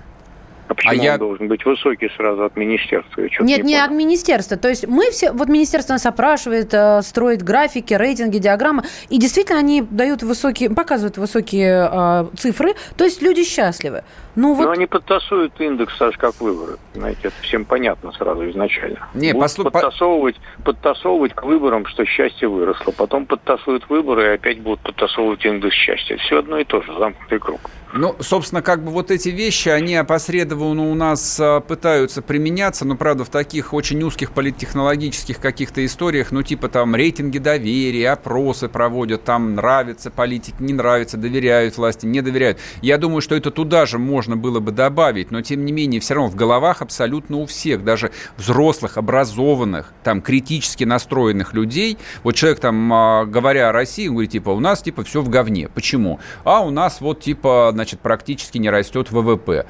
А 0.68 0.74
почему 0.74 0.92
а 0.92 0.94
я... 0.94 1.12
он 1.14 1.18
должен 1.18 1.48
быть 1.48 1.64
высокий 1.64 2.10
сразу 2.16 2.44
от 2.44 2.56
министерства? 2.56 3.22
Нет, 3.40 3.64
не, 3.64 3.72
не 3.72 3.80
от 3.80 3.90
министерства. 3.90 4.56
То 4.56 4.68
есть 4.68 4.86
мы 4.86 5.10
все, 5.10 5.32
вот 5.32 5.48
министерство 5.48 5.92
нас 5.92 6.06
опрашивает, 6.06 6.72
э, 6.72 7.02
строит 7.02 7.42
графики, 7.42 7.94
рейтинги, 7.94 8.38
диаграммы, 8.38 8.84
и 9.10 9.18
действительно 9.18 9.58
они 9.58 9.82
дают 9.82 10.22
высокие, 10.22 10.70
показывают 10.70 11.18
высокие 11.18 11.88
э, 11.90 12.26
цифры, 12.36 12.74
то 12.96 13.04
есть 13.04 13.20
люди 13.22 13.44
счастливы. 13.44 14.04
Ну, 14.36 14.54
вот... 14.54 14.64
Но 14.64 14.70
они 14.72 14.86
подтасуют 14.86 15.60
индекс, 15.60 16.00
аж 16.00 16.16
как 16.16 16.40
выборы. 16.40 16.78
Знаете, 16.94 17.20
это 17.24 17.36
всем 17.42 17.64
понятно 17.64 18.12
сразу 18.12 18.48
изначально. 18.50 19.08
Не, 19.14 19.32
Будут 19.32 19.42
послу... 19.42 19.64
подтасовывать, 19.64 20.36
подтасовывать 20.64 21.34
к 21.34 21.42
выборам, 21.44 21.86
что 21.86 22.04
счастье 22.04 22.48
выросло. 22.48 22.90
Потом 22.90 23.26
подтасуют 23.26 23.88
выборы 23.88 24.24
и 24.24 24.34
опять 24.34 24.60
будут 24.60 24.80
подтасовывать 24.80 25.44
индекс 25.44 25.76
счастья. 25.76 26.16
Все 26.16 26.38
одно 26.38 26.58
и 26.58 26.64
то 26.64 26.82
же, 26.82 26.92
замкнутый 26.98 27.38
круг. 27.38 27.60
Ну, 27.96 28.16
собственно, 28.18 28.60
как 28.60 28.82
бы 28.82 28.90
вот 28.90 29.12
эти 29.12 29.28
вещи, 29.28 29.68
они 29.68 29.94
опосредованно 29.94 30.90
у 30.90 30.96
нас 30.96 31.38
а, 31.40 31.60
пытаются 31.60 32.22
применяться, 32.22 32.84
но, 32.84 32.96
правда, 32.96 33.24
в 33.24 33.28
таких 33.28 33.72
очень 33.72 34.02
узких 34.02 34.32
политтехнологических 34.32 35.38
каких-то 35.38 35.84
историях, 35.86 36.32
ну, 36.32 36.42
типа 36.42 36.68
там 36.68 36.96
рейтинги 36.96 37.38
доверия, 37.38 38.10
опросы 38.10 38.68
проводят, 38.68 39.22
там 39.22 39.54
нравится 39.54 40.10
политики, 40.10 40.56
не 40.58 40.72
нравится, 40.72 41.16
доверяют 41.16 41.76
власти, 41.76 42.04
не 42.04 42.20
доверяют. 42.20 42.58
Я 42.82 42.98
думаю, 42.98 43.20
что 43.20 43.36
это 43.36 43.52
туда 43.52 43.86
же 43.86 44.00
можно 44.00 44.36
было 44.36 44.58
бы 44.58 44.72
добавить, 44.72 45.30
но, 45.30 45.42
тем 45.42 45.64
не 45.64 45.70
менее, 45.70 46.00
все 46.00 46.14
равно 46.14 46.30
в 46.30 46.34
головах 46.34 46.82
абсолютно 46.82 47.36
у 47.36 47.46
всех, 47.46 47.84
даже 47.84 48.10
взрослых, 48.36 48.98
образованных, 48.98 49.92
там, 50.02 50.20
критически 50.20 50.82
настроенных 50.82 51.54
людей, 51.54 51.96
вот 52.24 52.34
человек 52.34 52.58
там, 52.58 52.92
а, 52.92 53.24
говоря 53.24 53.68
о 53.68 53.72
России, 53.72 54.08
говорит, 54.08 54.32
типа, 54.32 54.50
у 54.50 54.58
нас, 54.58 54.82
типа, 54.82 55.04
все 55.04 55.22
в 55.22 55.28
говне. 55.28 55.68
Почему? 55.68 56.18
А 56.42 56.58
у 56.58 56.70
нас 56.70 57.00
вот, 57.00 57.20
типа, 57.20 57.70
значит, 57.84 58.00
практически 58.00 58.56
не 58.56 58.70
растет 58.70 59.10
ВВП. 59.10 59.66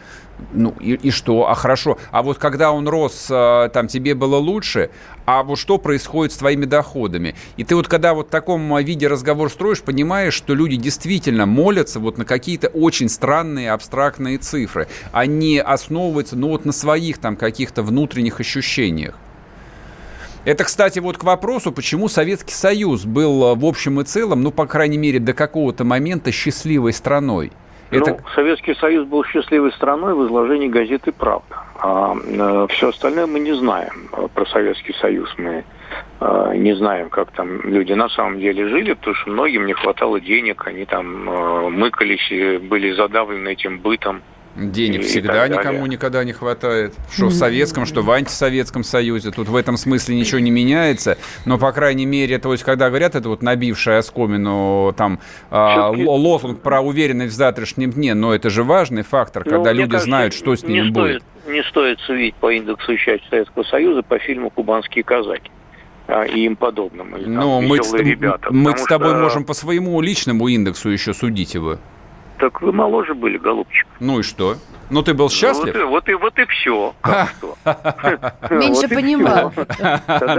Ну 0.52 0.72
и, 0.78 0.92
и 0.94 1.10
что? 1.10 1.48
А 1.48 1.54
хорошо. 1.56 1.98
А 2.12 2.22
вот 2.22 2.38
когда 2.38 2.70
он 2.70 2.86
рос, 2.86 3.26
а, 3.28 3.68
там 3.70 3.88
тебе 3.88 4.14
было 4.14 4.36
лучше, 4.36 4.90
а 5.26 5.42
вот 5.42 5.58
что 5.58 5.78
происходит 5.78 6.32
с 6.32 6.36
твоими 6.36 6.64
доходами? 6.64 7.34
И 7.56 7.64
ты 7.64 7.74
вот 7.74 7.88
когда 7.88 8.14
вот 8.14 8.28
в 8.28 8.30
таком 8.30 8.76
виде 8.78 9.08
разговор 9.08 9.50
строишь, 9.50 9.82
понимаешь, 9.82 10.34
что 10.34 10.54
люди 10.54 10.76
действительно 10.76 11.44
молятся 11.44 11.98
вот 11.98 12.16
на 12.16 12.24
какие-то 12.24 12.68
очень 12.68 13.08
странные 13.08 13.72
абстрактные 13.72 14.38
цифры, 14.38 14.86
они 15.10 15.58
основываются, 15.58 16.36
ну 16.36 16.50
вот 16.50 16.64
на 16.64 16.72
своих 16.72 17.18
там 17.18 17.34
каких-то 17.34 17.82
внутренних 17.82 18.38
ощущениях. 18.38 19.16
Это, 20.44 20.64
кстати, 20.64 20.98
вот 20.98 21.16
к 21.16 21.24
вопросу, 21.24 21.72
почему 21.72 22.08
Советский 22.08 22.52
Союз 22.52 23.06
был 23.06 23.44
э, 23.44 23.54
в 23.54 23.64
общем 23.64 24.00
и 24.00 24.04
целом, 24.04 24.42
ну, 24.42 24.50
по 24.50 24.66
крайней 24.66 24.98
мере, 24.98 25.18
до 25.18 25.32
какого-то 25.32 25.84
момента 25.84 26.30
счастливой 26.32 26.92
страной. 26.92 27.50
Это... 27.90 28.10
Ну, 28.10 28.18
Советский 28.34 28.74
Союз 28.74 29.06
был 29.06 29.24
счастливой 29.24 29.72
страной 29.72 30.14
в 30.14 30.26
изложении 30.26 30.68
газеты 30.68 31.12
«Правда». 31.12 31.56
А 31.78 32.14
э, 32.14 32.66
все 32.70 32.88
остальное 32.88 33.26
мы 33.26 33.40
не 33.40 33.52
знаем 33.52 34.08
про 34.34 34.46
Советский 34.46 34.94
Союз. 34.94 35.32
Мы 35.36 35.64
э, 36.20 36.52
не 36.56 36.74
знаем, 36.74 37.10
как 37.10 37.30
там 37.32 37.60
люди 37.62 37.92
на 37.92 38.08
самом 38.08 38.38
деле 38.38 38.68
жили, 38.68 38.94
потому 38.94 39.14
что 39.16 39.30
многим 39.30 39.66
не 39.66 39.74
хватало 39.74 40.20
денег, 40.20 40.66
они 40.66 40.86
там 40.86 41.28
э, 41.28 41.68
мыкались, 41.70 42.60
были 42.62 42.92
задавлены 42.92 43.48
этим 43.48 43.78
бытом. 43.78 44.22
Денег 44.56 45.00
и 45.00 45.04
всегда 45.04 45.48
никому 45.48 45.86
никогда 45.86 46.22
не 46.22 46.32
хватает. 46.32 46.94
Что 47.12 47.26
в 47.26 47.32
Советском, 47.32 47.86
что 47.86 48.02
в 48.02 48.10
антисоветском 48.10 48.84
Союзе. 48.84 49.32
Тут 49.32 49.48
в 49.48 49.56
этом 49.56 49.76
смысле 49.76 50.14
ничего 50.14 50.38
не 50.38 50.52
меняется. 50.52 51.18
Но, 51.44 51.58
по 51.58 51.72
крайней 51.72 52.06
мере, 52.06 52.38
то 52.38 52.52
есть, 52.52 52.62
когда 52.62 52.88
говорят, 52.88 53.16
это 53.16 53.28
вот 53.28 53.42
набившая 53.42 53.98
оскомину 53.98 54.94
там 54.96 55.18
а, 55.50 55.90
лозунг 55.90 56.60
про 56.60 56.80
уверенность 56.80 57.34
в 57.34 57.36
завтрашнем 57.36 57.90
дне, 57.90 58.14
но 58.14 58.32
это 58.32 58.48
же 58.48 58.62
важный 58.62 59.02
фактор, 59.02 59.42
ну, 59.44 59.50
когда 59.50 59.72
люди 59.72 59.90
кажется, 59.90 60.08
знают, 60.08 60.34
что 60.34 60.54
с 60.54 60.62
ними 60.62 60.90
будет. 60.90 61.22
Не 61.48 61.62
стоит 61.64 61.98
судить 62.00 62.34
по 62.36 62.50
индексу 62.52 62.92
участия 62.92 63.28
Советского 63.28 63.64
Союза 63.64 64.02
по 64.02 64.18
фильму 64.18 64.50
«Кубанские 64.50 65.04
казаки» 65.04 65.50
а, 66.06 66.24
и 66.24 66.40
им 66.40 66.56
подобным. 66.56 67.16
Или, 67.16 67.26
ну, 67.26 67.60
мы, 67.60 67.78
ребята, 67.78 68.52
мы 68.52 68.76
с 68.76 68.84
тобой 68.84 69.10
что... 69.10 69.20
можем 69.20 69.44
по 69.44 69.52
своему 69.52 70.00
личному 70.00 70.48
индексу 70.48 70.90
еще 70.90 71.12
судить 71.12 71.54
его. 71.54 71.78
Так 72.44 72.60
вы 72.60 72.72
моложе 72.72 73.14
были, 73.14 73.38
голубчик. 73.38 73.86
Ну 74.00 74.20
и 74.20 74.22
что? 74.22 74.56
Ну, 74.94 75.02
ты 75.02 75.12
был 75.12 75.28
счастлив? 75.28 75.74
Ну, 75.74 75.88
вот, 75.88 76.08
и, 76.08 76.14
вот, 76.14 76.34
и, 76.38 76.38
вот 76.38 76.38
и 76.38 76.44
все. 76.46 76.94
Меньше 78.50 78.88
понимал. 78.88 79.52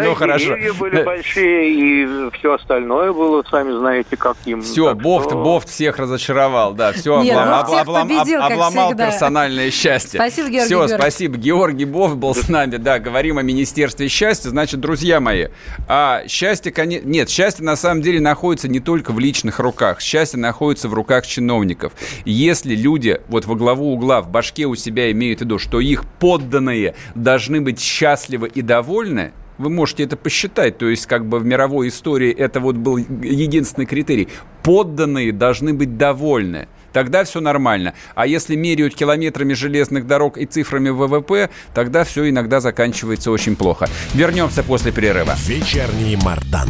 Ну, 0.05 0.15
хорошо. 0.15 0.55
были 0.79 1.03
большие, 1.03 1.71
и 1.73 2.29
все 2.37 2.53
остальное 2.53 3.11
было, 3.11 3.43
сами 3.49 3.77
знаете, 3.77 4.15
каким. 4.15 4.61
Все, 4.61 4.93
Бофт, 4.93 5.33
Бофт 5.33 5.69
всех 5.69 5.97
разочаровал, 5.97 6.73
да. 6.73 6.93
Все, 6.93 7.17
обломал 7.19 8.95
персональное 8.95 9.71
счастье. 9.71 10.19
Спасибо, 10.19 10.49
Георгий 10.49 10.65
Все, 10.65 10.87
спасибо. 10.87 11.37
Георгий 11.37 11.85
Бофт 11.85 12.15
был 12.15 12.33
с 12.33 12.47
нами, 12.47 12.77
да. 12.77 12.99
Говорим 12.99 13.37
о 13.37 13.41
Министерстве 13.41 14.07
счастья. 14.07 14.49
Значит, 14.49 14.79
друзья 14.79 15.19
мои, 15.19 15.47
а 15.89 16.23
счастье, 16.27 16.73
нет, 16.85 17.29
счастье 17.29 17.65
на 17.65 17.75
самом 17.75 18.01
деле 18.01 18.21
находится 18.21 18.69
не 18.69 18.79
только 18.79 19.11
в 19.11 19.19
личных 19.19 19.59
руках. 19.59 19.99
Счастье 19.99 20.39
находится 20.39 20.87
в 20.87 20.93
руках 20.93 21.27
чиновников. 21.27 21.91
Если 22.23 22.75
люди 22.75 23.19
вот 23.27 23.45
во 23.45 23.55
главу 23.55 23.93
угла 23.93 24.21
в 24.21 24.29
башке 24.45 24.65
у 24.65 24.75
себя 24.75 25.11
имеют 25.11 25.39
в 25.39 25.41
виду, 25.41 25.57
что 25.57 25.79
их 25.79 26.05
подданные 26.19 26.93
должны 27.15 27.61
быть 27.61 27.79
счастливы 27.79 28.47
и 28.47 28.61
довольны, 28.61 29.31
вы 29.57 29.69
можете 29.69 30.03
это 30.03 30.17
посчитать, 30.17 30.77
то 30.77 30.87
есть 30.87 31.07
как 31.07 31.25
бы 31.25 31.39
в 31.39 31.45
мировой 31.45 31.87
истории 31.87 32.31
это 32.31 32.59
вот 32.59 32.75
был 32.75 32.97
единственный 32.97 33.85
критерий. 33.85 34.27
Подданные 34.63 35.31
должны 35.31 35.73
быть 35.73 35.97
довольны. 35.97 36.67
Тогда 36.93 37.23
все 37.23 37.39
нормально. 37.41 37.93
А 38.13 38.27
если 38.27 38.55
меряют 38.55 38.95
километрами 38.95 39.53
железных 39.53 40.05
дорог 40.05 40.37
и 40.37 40.45
цифрами 40.45 40.89
ВВП, 40.89 41.49
тогда 41.73 42.03
все 42.03 42.29
иногда 42.29 42.59
заканчивается 42.59 43.31
очень 43.31 43.55
плохо. 43.55 43.87
Вернемся 44.13 44.63
после 44.63 44.91
перерыва. 44.91 45.33
Вечерний 45.47 46.17
Мардан. 46.17 46.69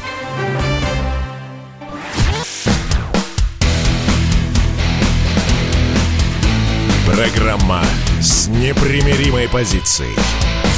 Программа 7.05 7.83
с 8.19 8.47
непримиримой 8.47 9.47
позицией. 9.47 10.15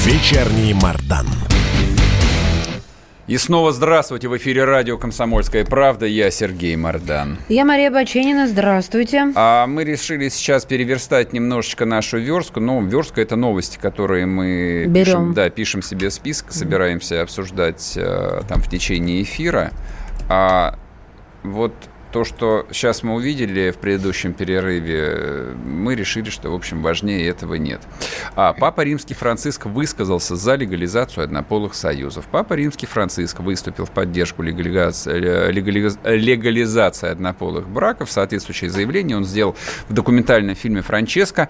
Вечерний 0.05 0.73
Мардан. 0.73 1.27
И 3.25 3.37
снова 3.37 3.71
здравствуйте. 3.71 4.27
В 4.27 4.35
эфире 4.35 4.65
радио 4.65 4.97
«Комсомольская 4.97 5.63
правда». 5.63 6.05
Я 6.05 6.29
Сергей 6.29 6.75
Мордан. 6.75 7.37
Я 7.47 7.63
Мария 7.63 7.89
Баченина. 7.89 8.49
Здравствуйте. 8.49 9.31
А 9.35 9.65
мы 9.65 9.85
решили 9.85 10.27
сейчас 10.27 10.65
переверстать 10.65 11.31
немножечко 11.31 11.85
нашу 11.85 12.17
верстку. 12.17 12.59
Ну, 12.59 12.85
верстка– 12.85 13.21
это 13.23 13.37
новости, 13.37 13.77
которые 13.77 14.25
мы 14.25 14.87
Берем. 14.89 15.05
Пишем, 15.05 15.33
да, 15.33 15.49
пишем 15.49 15.81
себе 15.81 16.11
список, 16.11 16.51
собираемся 16.51 17.21
обсуждать 17.21 17.93
э, 17.95 18.41
там 18.49 18.61
в 18.61 18.69
течение 18.69 19.23
эфира. 19.23 19.71
А 20.27 20.77
вот 21.43 21.73
то, 22.13 22.23
что 22.23 22.67
сейчас 22.71 23.01
мы 23.01 23.15
увидели 23.15 23.71
в 23.71 23.77
предыдущем 23.77 24.33
перерыве, 24.33 25.55
мы 25.65 25.95
решили, 25.95 26.29
что, 26.29 26.51
в 26.51 26.53
общем, 26.53 26.83
важнее 26.83 27.27
этого 27.27 27.55
нет. 27.55 27.81
А 28.35 28.53
Папа 28.53 28.81
Римский 28.81 29.15
Франциск 29.15 29.65
высказался 29.65 30.35
за 30.35 30.53
легализацию 30.53 31.23
однополых 31.23 31.73
союзов. 31.73 32.25
Папа 32.31 32.53
Римский 32.53 32.85
Франциск 32.85 33.39
выступил 33.39 33.85
в 33.85 33.91
поддержку 33.91 34.43
легализации, 34.43 35.51
легализ, 35.51 35.97
легализации 36.03 37.09
однополых 37.09 37.67
браков. 37.67 38.11
Соответствующее 38.11 38.69
заявление 38.69 39.17
он 39.17 39.25
сделал 39.25 39.55
в 39.89 39.93
документальном 39.93 40.55
фильме 40.55 40.83
«Франческо», 40.83 41.49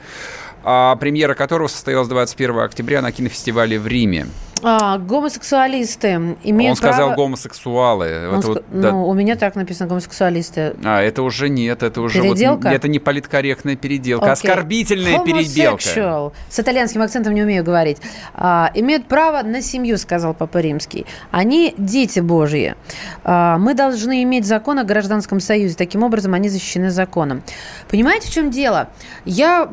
а 0.63 0.95
премьера 0.95 1.33
которого 1.33 1.67
состоялась 1.67 2.07
21 2.07 2.59
октября 2.59 3.01
на 3.01 3.11
кинофестивале 3.11 3.77
в 3.77 3.85
Риме. 3.85 4.27
А, 4.63 4.97
гомосексуалисты 4.97 6.37
имеют 6.43 6.71
Он 6.71 6.75
сказал 6.75 7.07
право... 7.09 7.15
гомосексуалы. 7.15 8.29
Он 8.29 8.39
это 8.39 8.41
ск... 8.41 8.47
вот, 8.47 8.65
да. 8.71 8.91
Ну, 8.91 9.07
у 9.07 9.13
меня 9.13 9.35
так 9.35 9.55
написано 9.55 9.89
гомосексуалисты. 9.89 10.75
А, 10.83 11.01
это 11.01 11.23
уже 11.23 11.49
нет, 11.49 11.83
это 11.83 12.01
уже 12.01 12.21
переделка? 12.21 12.67
Вот, 12.67 12.73
это 12.73 12.87
не 12.87 12.99
политкорректная 12.99 13.75
переделка, 13.75 14.27
okay. 14.27 14.31
оскорбительная 14.31 15.19
переделка. 15.19 16.31
С 16.49 16.59
итальянским 16.59 17.01
акцентом 17.01 17.33
не 17.33 17.43
умею 17.43 17.63
говорить. 17.63 17.97
А, 18.33 18.71
имеют 18.73 19.07
право 19.07 19.43
на 19.43 19.61
семью, 19.61 19.97
сказал 19.97 20.33
Папа 20.33 20.59
Римский. 20.59 21.05
Они 21.31 21.73
дети 21.77 22.19
Божьи. 22.19 22.75
А, 23.23 23.57
мы 23.57 23.73
должны 23.73 24.23
иметь 24.23 24.45
закон 24.45 24.79
о 24.79 24.83
гражданском 24.83 25.39
союзе. 25.39 25.75
Таким 25.75 26.03
образом, 26.03 26.33
они 26.33 26.49
защищены 26.49 26.89
законом. 26.89 27.43
Понимаете, 27.89 28.29
в 28.29 28.31
чем 28.31 28.49
дело? 28.51 28.89
Я 29.25 29.69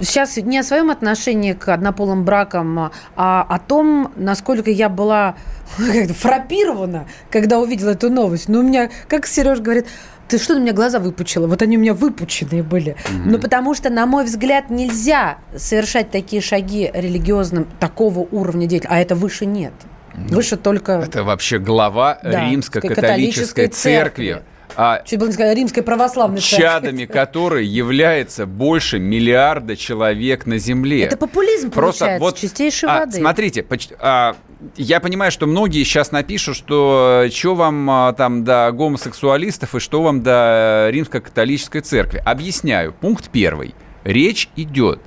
сейчас 0.00 0.36
не 0.36 0.58
о 0.58 0.62
своем 0.62 0.90
отношении 0.90 1.52
к 1.52 1.68
однополым 1.68 2.24
бракам, 2.24 2.90
а 3.16 3.42
о 3.42 3.58
том, 3.58 4.12
насколько 4.16 4.70
я 4.70 4.88
была 4.88 5.36
фрапирована, 5.76 7.06
когда 7.30 7.58
увидела 7.58 7.90
эту 7.90 8.10
новость. 8.10 8.48
Ну, 8.48 8.60
у 8.60 8.62
меня, 8.62 8.90
как 9.08 9.26
Сереж 9.26 9.60
говорит, 9.60 9.86
ты 10.28 10.38
что, 10.38 10.54
у 10.54 10.58
меня 10.58 10.72
глаза 10.72 10.98
выпучила? 10.98 11.46
Вот 11.46 11.62
они 11.62 11.78
у 11.78 11.80
меня 11.80 11.94
выпученные 11.94 12.62
были. 12.62 12.92
Mm-hmm. 12.92 13.22
Ну, 13.24 13.38
потому 13.38 13.74
что, 13.74 13.88
на 13.88 14.06
мой 14.06 14.24
взгляд, 14.24 14.68
нельзя 14.68 15.38
совершать 15.56 16.10
такие 16.10 16.42
шаги 16.42 16.90
религиозным 16.92 17.66
такого 17.80 18.20
уровня 18.20 18.66
деятельности, 18.66 18.94
а 18.94 19.00
это 19.00 19.14
выше 19.14 19.46
нет. 19.46 19.72
Выше 20.14 20.56
только... 20.56 20.92
Это 20.92 21.22
вообще 21.22 21.58
глава 21.58 22.18
да, 22.22 22.50
римско-католической 22.50 23.68
церкви. 23.68 24.32
церкви 24.32 24.42
а 24.80 25.02
Чуть 25.04 25.18
было 25.18 25.26
не 25.26 25.32
сказать, 25.32 25.56
римской 25.56 25.82
православной 25.82 26.40
чадами 26.40 27.04
которой 27.04 27.66
является 27.66 28.46
больше 28.46 29.00
миллиарда 29.00 29.76
человек 29.76 30.46
на 30.46 30.58
Земле. 30.58 31.02
Это 31.02 31.16
популизм 31.16 31.72
Просто 31.72 32.04
получается, 32.04 32.24
вот, 32.24 32.36
чистейшей 32.36 32.88
а, 32.88 33.00
воды. 33.00 33.18
Смотрите, 33.18 33.66
а, 33.98 34.36
я 34.76 35.00
понимаю, 35.00 35.32
что 35.32 35.48
многие 35.48 35.82
сейчас 35.82 36.12
напишут, 36.12 36.56
что 36.56 37.24
э, 37.26 37.30
что 37.30 37.56
вам 37.56 37.90
а, 37.90 38.12
там 38.12 38.44
до 38.44 38.70
гомосексуалистов 38.70 39.74
и 39.74 39.80
что 39.80 40.02
вам 40.02 40.22
до 40.22 40.88
римско-католической 40.92 41.80
церкви. 41.80 42.22
Объясняю. 42.24 42.92
Пункт 42.92 43.30
первый. 43.32 43.74
Речь 44.04 44.48
идет 44.54 45.00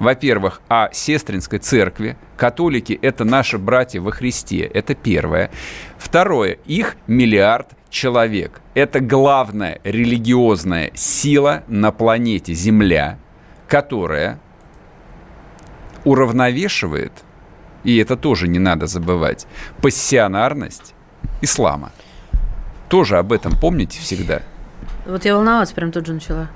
во-первых, 0.00 0.60
о 0.68 0.90
сестринской 0.92 1.58
церкви. 1.58 2.18
Католики– 2.36 2.98
это 3.02 3.24
наши 3.24 3.56
братья 3.56 4.00
во 4.00 4.10
Христе. 4.10 4.58
Это 4.58 4.94
первое. 4.94 5.50
Второе. 5.96 6.58
Их 6.66 6.96
миллиард 7.06 7.68
человек. 7.96 8.60
Это 8.74 9.00
главная 9.00 9.80
религиозная 9.82 10.90
сила 10.94 11.64
на 11.66 11.92
планете 11.92 12.52
Земля, 12.52 13.18
которая 13.68 14.38
уравновешивает, 16.04 17.12
и 17.84 17.96
это 17.96 18.16
тоже 18.16 18.48
не 18.48 18.58
надо 18.58 18.86
забывать, 18.86 19.46
пассионарность 19.80 20.94
ислама. 21.40 21.90
Тоже 22.90 23.16
об 23.16 23.32
этом 23.32 23.58
помните 23.58 23.98
всегда. 23.98 24.42
Вот 25.06 25.24
я 25.24 25.34
волноваться 25.34 25.74
прям 25.74 25.90
тут 25.90 26.06
же 26.06 26.12
начала. 26.12 26.50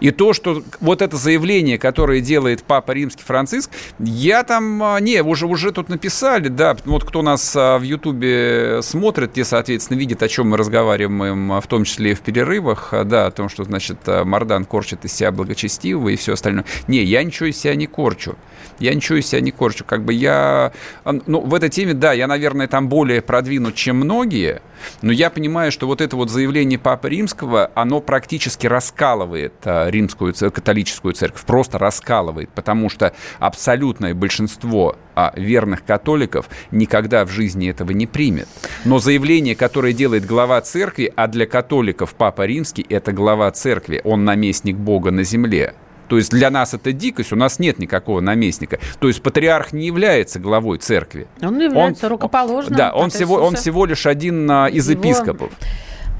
И 0.00 0.10
то, 0.10 0.32
что 0.32 0.62
вот 0.80 1.02
это 1.02 1.16
заявление, 1.16 1.78
которое 1.78 2.20
делает 2.20 2.62
Папа 2.62 2.92
Римский 2.92 3.22
Франциск, 3.24 3.70
я 3.98 4.44
там, 4.44 4.82
а, 4.82 5.00
не, 5.00 5.22
уже, 5.22 5.46
уже 5.46 5.72
тут 5.72 5.88
написали, 5.88 6.48
да, 6.48 6.76
вот 6.84 7.04
кто 7.04 7.22
нас 7.22 7.54
а, 7.56 7.78
в 7.78 7.82
Ютубе 7.82 8.80
смотрит, 8.82 9.32
те, 9.32 9.44
соответственно, 9.44 9.98
видят, 9.98 10.22
о 10.22 10.28
чем 10.28 10.50
мы 10.50 10.56
разговариваем, 10.56 11.52
а, 11.52 11.60
в 11.60 11.66
том 11.66 11.84
числе 11.84 12.12
и 12.12 12.14
в 12.14 12.20
перерывах, 12.20 12.94
да, 13.04 13.26
о 13.26 13.30
том, 13.30 13.48
что, 13.48 13.64
значит, 13.64 13.98
Мардан 14.06 14.64
корчит 14.64 15.04
из 15.04 15.12
себя 15.12 15.32
благочестивого 15.32 16.08
и 16.10 16.16
все 16.16 16.34
остальное. 16.34 16.64
Не, 16.86 17.02
я 17.02 17.22
ничего 17.22 17.48
из 17.48 17.58
себя 17.58 17.74
не 17.74 17.86
корчу. 17.86 18.36
Я 18.78 18.94
ничего 18.94 19.18
из 19.18 19.26
себя 19.26 19.40
не 19.40 19.50
корчу. 19.50 19.84
Как 19.84 20.04
бы 20.04 20.12
я, 20.12 20.72
ну, 21.04 21.40
в 21.40 21.54
этой 21.54 21.68
теме, 21.68 21.94
да, 21.94 22.12
я, 22.12 22.26
наверное, 22.26 22.68
там 22.68 22.88
более 22.88 23.22
продвинут, 23.22 23.74
чем 23.74 23.96
многие, 23.96 24.62
но 25.02 25.12
я 25.12 25.30
понимаю, 25.30 25.72
что 25.72 25.86
вот 25.86 26.00
это 26.00 26.16
вот 26.16 26.30
заявление 26.30 26.78
Папы 26.78 27.10
Римского, 27.10 27.70
оно 27.74 28.00
практически 28.00 28.66
раскалывает 28.66 29.54
римскую 29.90 30.34
католическую 30.34 31.14
церковь, 31.14 31.42
просто 31.42 31.78
раскалывает, 31.78 32.50
потому 32.50 32.88
что 32.88 33.12
абсолютное 33.38 34.14
большинство 34.14 34.96
а, 35.14 35.32
верных 35.36 35.84
католиков 35.84 36.48
никогда 36.70 37.24
в 37.24 37.30
жизни 37.30 37.68
этого 37.70 37.90
не 37.92 38.06
примет. 38.06 38.48
Но 38.84 38.98
заявление, 38.98 39.54
которое 39.54 39.92
делает 39.92 40.24
глава 40.26 40.60
церкви, 40.60 41.12
а 41.16 41.26
для 41.26 41.46
католиков 41.46 42.14
Папа 42.14 42.46
Римский– 42.46 42.86
это 42.88 43.12
глава 43.12 43.50
церкви, 43.50 44.00
он 44.04 44.24
наместник 44.24 44.76
Бога 44.76 45.10
на 45.10 45.24
земле. 45.24 45.74
То 46.08 46.16
есть 46.16 46.30
для 46.30 46.50
нас 46.50 46.74
это 46.74 46.92
дикость, 46.92 47.32
у 47.32 47.36
нас 47.36 47.58
нет 47.58 47.78
никакого 47.78 48.20
наместника. 48.20 48.78
То 48.98 49.08
есть 49.08 49.22
патриарх 49.22 49.72
не 49.72 49.86
является 49.86 50.40
главой 50.40 50.78
церкви. 50.78 51.26
Он 51.42 51.58
является 51.60 52.06
он, 52.06 52.12
рукоположным. 52.12 52.76
Да, 52.76 52.92
он 52.94 53.10
всего, 53.10 53.36
он 53.36 53.54
всего 53.56 53.84
лишь 53.84 54.06
один 54.06 54.50
а, 54.50 54.66
из 54.68 54.88
Его... 54.88 55.02
епископов. 55.04 55.52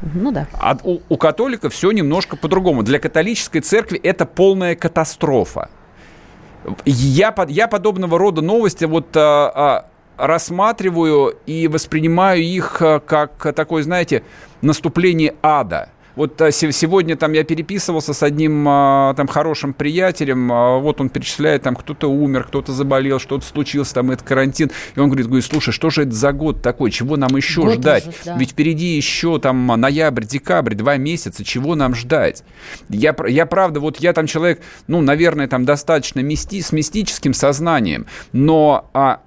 Ну 0.03 0.31
да. 0.31 0.47
А 0.53 0.77
у, 0.83 1.01
у 1.09 1.17
католиков 1.17 1.73
все 1.73 1.91
немножко 1.91 2.37
по-другому. 2.37 2.83
Для 2.83 2.99
католической 2.99 3.61
церкви 3.61 3.99
это 4.03 4.27
полная 4.27 4.75
катастрофа. 4.77 5.71
Я, 6.85 7.35
я 7.49 7.69
подобного 7.69 8.19
рода 8.19 8.43
новости 8.43 8.85
вот 8.85 9.17
а, 9.17 9.87
а, 10.17 10.27
рассматриваю 10.27 11.37
и 11.47 11.69
воспринимаю 11.69 12.43
их 12.43 12.83
а, 12.83 13.01
как 13.01 13.55
такое, 13.55 13.83
знаете, 13.83 14.23
наступление 14.61 15.35
ада. 15.43 15.91
Вот 16.19 16.43
а, 16.43 16.51
сегодня 16.51 17.17
там 17.17 17.33
я 17.33 17.45
переписывался 17.45 18.13
с 18.13 18.25
одним 18.25 18.67
а, 18.67 19.15
там 19.15 19.29
хорошим 19.29 19.73
приятелем, 19.73 20.51
а, 20.51 20.79
вот 20.79 21.01
он 21.01 21.11
перечисляет, 21.11 21.63
там 21.63 21.77
кто-то 21.77 22.09
умер, 22.09 22.49
кто-то 22.49 22.73
заболел, 22.73 23.21
что-то 23.21 23.47
случилось, 23.47 23.93
там 23.93 24.11
это 24.11 24.25
карантин. 24.25 24.73
И 24.97 24.99
он 24.99 25.11
говорит, 25.11 25.29
говорит, 25.29 25.45
слушай, 25.45 25.71
что 25.71 25.91
же 25.91 26.03
это 26.03 26.11
за 26.11 26.33
год 26.33 26.61
такой, 26.61 26.91
чего 26.91 27.17
нам 27.17 27.37
еще 27.37 27.63
год 27.63 27.75
ждать? 27.75 28.09
Уже, 28.09 28.17
да. 28.25 28.37
Ведь 28.37 28.51
впереди 28.51 28.97
еще 28.97 29.39
там 29.39 29.65
ноябрь, 29.65 30.25
декабрь, 30.25 30.75
два 30.75 30.97
месяца, 30.97 31.45
чего 31.45 31.77
нам 31.77 31.95
ждать? 31.95 32.43
Я, 32.89 33.15
я 33.29 33.47
правда, 33.47 33.79
вот 33.79 33.99
я 33.99 34.13
там 34.13 34.27
человек, 34.27 34.61
ну, 34.89 35.01
наверное, 35.01 35.47
там 35.47 35.65
достаточно 35.65 36.19
мисти, 36.19 36.63
с 36.63 36.73
мистическим 36.73 37.33
сознанием, 37.33 38.07
но 38.33 38.91
а, 38.93 39.21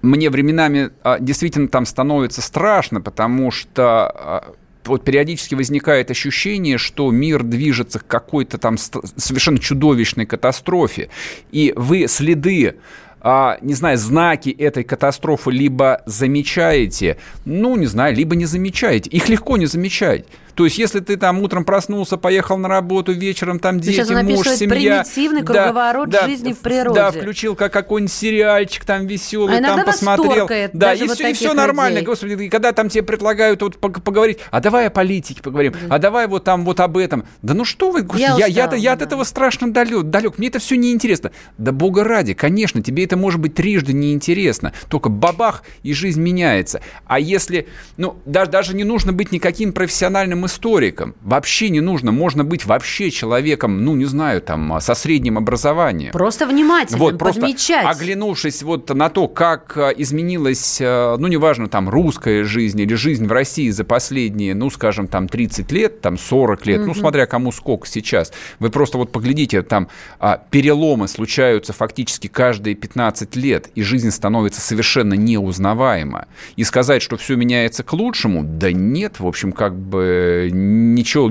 мне 0.00 0.30
временами 0.30 0.90
а, 1.02 1.18
действительно 1.18 1.68
там 1.68 1.84
становится 1.84 2.40
страшно, 2.40 3.02
потому 3.02 3.50
что 3.50 4.08
а, 4.08 4.54
вот 4.86 5.04
периодически 5.04 5.54
возникает 5.54 6.10
ощущение, 6.10 6.78
что 6.78 7.10
мир 7.10 7.42
движется 7.42 7.98
к 7.98 8.06
какой-то 8.06 8.58
там 8.58 8.76
совершенно 8.78 9.58
чудовищной 9.58 10.26
катастрофе, 10.26 11.08
и 11.50 11.72
вы 11.76 12.06
следы 12.08 12.76
а, 13.24 13.58
не 13.60 13.74
знаю, 13.74 13.98
знаки 13.98 14.50
этой 14.50 14.82
катастрофы 14.82 15.52
либо 15.52 16.02
замечаете, 16.06 17.18
ну, 17.44 17.76
не 17.76 17.86
знаю, 17.86 18.16
либо 18.16 18.34
не 18.34 18.46
замечаете. 18.46 19.10
Их 19.10 19.28
легко 19.28 19.56
не 19.56 19.66
замечать. 19.66 20.24
То 20.54 20.64
есть, 20.64 20.78
если 20.78 21.00
ты 21.00 21.16
там 21.16 21.40
утром 21.40 21.64
проснулся, 21.64 22.16
поехал 22.16 22.58
на 22.58 22.68
работу, 22.68 23.12
вечером 23.12 23.58
там 23.58 23.80
дети, 23.80 23.96
Сейчас 23.96 24.10
муж, 24.10 24.46
семья. 24.48 25.02
примитивный 25.02 25.42
круговорот 25.42 26.08
да, 26.08 26.26
жизни 26.26 26.52
в 26.52 26.58
природе. 26.58 26.94
Да, 26.94 27.10
включил 27.10 27.56
как 27.56 27.72
какой-нибудь 27.72 28.12
сериальчик 28.12 28.84
там 28.84 29.06
веселый, 29.06 29.58
а 29.58 29.62
там 29.62 29.84
посмотрел. 29.84 30.48
Да, 30.72 30.94
и, 30.94 31.06
вот 31.06 31.16
все, 31.16 31.30
и 31.30 31.32
все 31.32 31.54
нормально. 31.54 31.96
Людей. 31.96 32.06
Господи, 32.06 32.44
и 32.44 32.48
когда 32.48 32.72
там 32.72 32.88
тебе 32.88 33.02
предлагают 33.02 33.62
вот 33.62 33.78
поговорить, 33.78 34.38
а 34.50 34.60
давай 34.60 34.86
о 34.86 34.90
политике 34.90 35.42
поговорим, 35.42 35.72
да. 35.72 35.94
а 35.94 35.98
давай 35.98 36.26
вот 36.26 36.44
там 36.44 36.64
вот 36.64 36.80
об 36.80 36.96
этом. 36.96 37.24
Да 37.42 37.54
ну 37.54 37.64
что 37.64 37.90
вы, 37.90 38.02
господи, 38.02 38.22
я, 38.22 38.46
я, 38.46 38.48
устала, 38.48 38.74
я, 38.74 38.76
я 38.76 38.96
да. 38.96 39.04
от 39.04 39.08
этого 39.08 39.24
страшно 39.24 39.72
далек, 39.72 40.04
далек. 40.04 40.38
Мне 40.38 40.48
это 40.48 40.58
все 40.58 40.76
неинтересно. 40.76 41.32
Да 41.58 41.72
бога 41.72 42.04
ради, 42.04 42.34
конечно, 42.34 42.82
тебе 42.82 43.04
это 43.04 43.16
может 43.16 43.40
быть 43.40 43.54
трижды 43.54 43.92
неинтересно. 43.92 44.72
Только 44.88 45.08
бабах, 45.08 45.62
и 45.82 45.92
жизнь 45.92 46.20
меняется. 46.20 46.82
А 47.06 47.18
если, 47.18 47.68
ну, 47.96 48.16
даже, 48.26 48.50
даже 48.50 48.76
не 48.76 48.84
нужно 48.84 49.12
быть 49.12 49.32
никаким 49.32 49.72
профессиональным 49.72 50.41
историком. 50.46 51.14
Вообще 51.22 51.68
не 51.68 51.80
нужно. 51.80 52.12
Можно 52.12 52.44
быть 52.44 52.66
вообще 52.66 53.10
человеком, 53.10 53.84
ну, 53.84 53.94
не 53.94 54.04
знаю, 54.04 54.40
там, 54.40 54.78
со 54.80 54.94
средним 54.94 55.38
образованием. 55.38 56.12
Просто 56.12 56.46
внимательно 56.46 56.98
вот, 56.98 57.18
просто 57.18 57.40
подмечать. 57.40 57.86
оглянувшись 57.86 58.62
вот 58.62 58.88
на 58.94 59.08
то, 59.08 59.28
как 59.28 59.76
э, 59.76 59.92
изменилась, 59.96 60.80
э, 60.80 61.16
ну, 61.18 61.28
неважно, 61.28 61.68
там, 61.68 61.88
русская 61.88 62.44
жизнь 62.44 62.80
или 62.80 62.94
жизнь 62.94 63.26
в 63.26 63.32
России 63.32 63.70
за 63.70 63.84
последние, 63.84 64.54
ну, 64.54 64.70
скажем, 64.70 65.08
там, 65.08 65.28
30 65.28 65.72
лет, 65.72 66.00
там, 66.00 66.18
40 66.18 66.66
лет, 66.66 66.80
угу. 66.80 66.88
ну, 66.88 66.94
смотря 66.94 67.26
кому 67.26 67.52
сколько 67.52 67.86
сейчас. 67.86 68.32
Вы 68.58 68.70
просто 68.70 68.98
вот 68.98 69.12
поглядите, 69.12 69.62
там, 69.62 69.88
а, 70.18 70.40
переломы 70.50 71.08
случаются 71.08 71.72
фактически 71.72 72.26
каждые 72.26 72.74
15 72.74 73.36
лет, 73.36 73.68
и 73.74 73.82
жизнь 73.82 74.10
становится 74.10 74.60
совершенно 74.60 75.14
неузнаваема. 75.14 76.26
И 76.56 76.64
сказать, 76.64 77.02
что 77.02 77.16
все 77.16 77.36
меняется 77.36 77.82
к 77.82 77.92
лучшему, 77.92 78.42
да 78.44 78.72
нет, 78.72 79.20
в 79.20 79.26
общем, 79.26 79.52
как 79.52 79.76
бы 79.76 80.31
ничего, 80.50 81.30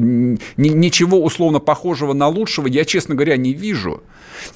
ничего 0.58 1.24
условно 1.24 1.60
похожего 1.60 2.14
на 2.14 2.28
лучшего 2.28 2.68
я, 2.68 2.86
честно 2.86 3.16
говоря, 3.16 3.38
не 3.38 3.54
вижу. 3.54 4.02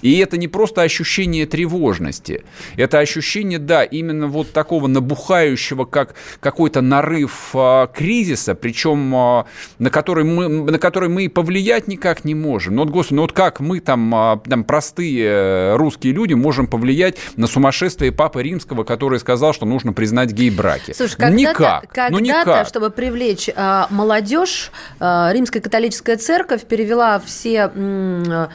И 0.02 0.18
это 0.18 0.38
не 0.38 0.48
просто 0.48 0.82
ощущение 0.82 1.46
тревожности. 1.46 2.44
Это 2.76 3.00
ощущение, 3.00 3.60
да, 3.60 3.84
именно 3.84 4.28
вот 4.28 4.52
такого 4.52 4.88
набухающего, 4.88 5.86
как 5.86 6.16
какой-то 6.40 6.82
нарыв 6.82 7.52
а, 7.54 7.88
кризиса, 7.88 8.56
причем 8.56 9.16
а, 9.16 9.46
на, 9.80 9.90
который 9.90 10.24
мы, 10.24 10.48
на 10.48 10.80
который 10.80 11.10
мы 11.10 11.30
повлиять 11.30 11.88
никак 11.88 12.26
не 12.26 12.36
можем. 12.36 12.76
Ну 12.76 12.84
вот, 12.84 12.92
господи, 12.92 13.16
ну 13.16 13.22
вот 13.24 13.32
как 13.32 13.60
мы 13.60 13.80
там, 13.80 14.14
а, 14.14 14.42
там 14.48 14.64
простые 14.64 15.26
э, 15.26 15.76
русские 15.76 16.14
люди 16.14 16.34
можем 16.34 16.68
повлиять 16.68 17.18
на 17.36 17.48
сумасшествие 17.48 18.12
Папы 18.12 18.44
Римского, 18.44 18.84
который 18.84 19.20
сказал, 19.20 19.54
что 19.54 19.66
нужно 19.66 19.94
признать 19.94 20.32
гей-браки? 20.32 20.94
Слушай, 20.94 21.18
когда 21.18 21.36
никак. 21.36 21.82
Когда-то, 21.82 22.14
ну, 22.14 22.20
никак. 22.20 22.68
чтобы 22.68 22.90
привлечь 22.90 23.50
а, 23.56 23.88
молодежь, 23.90 24.35
а, 25.00 25.32
Римская 25.34 25.62
католическая 25.62 26.18
церковь 26.18 26.66
перевела 26.66 27.20
все... 27.20 27.72
А, 27.76 28.50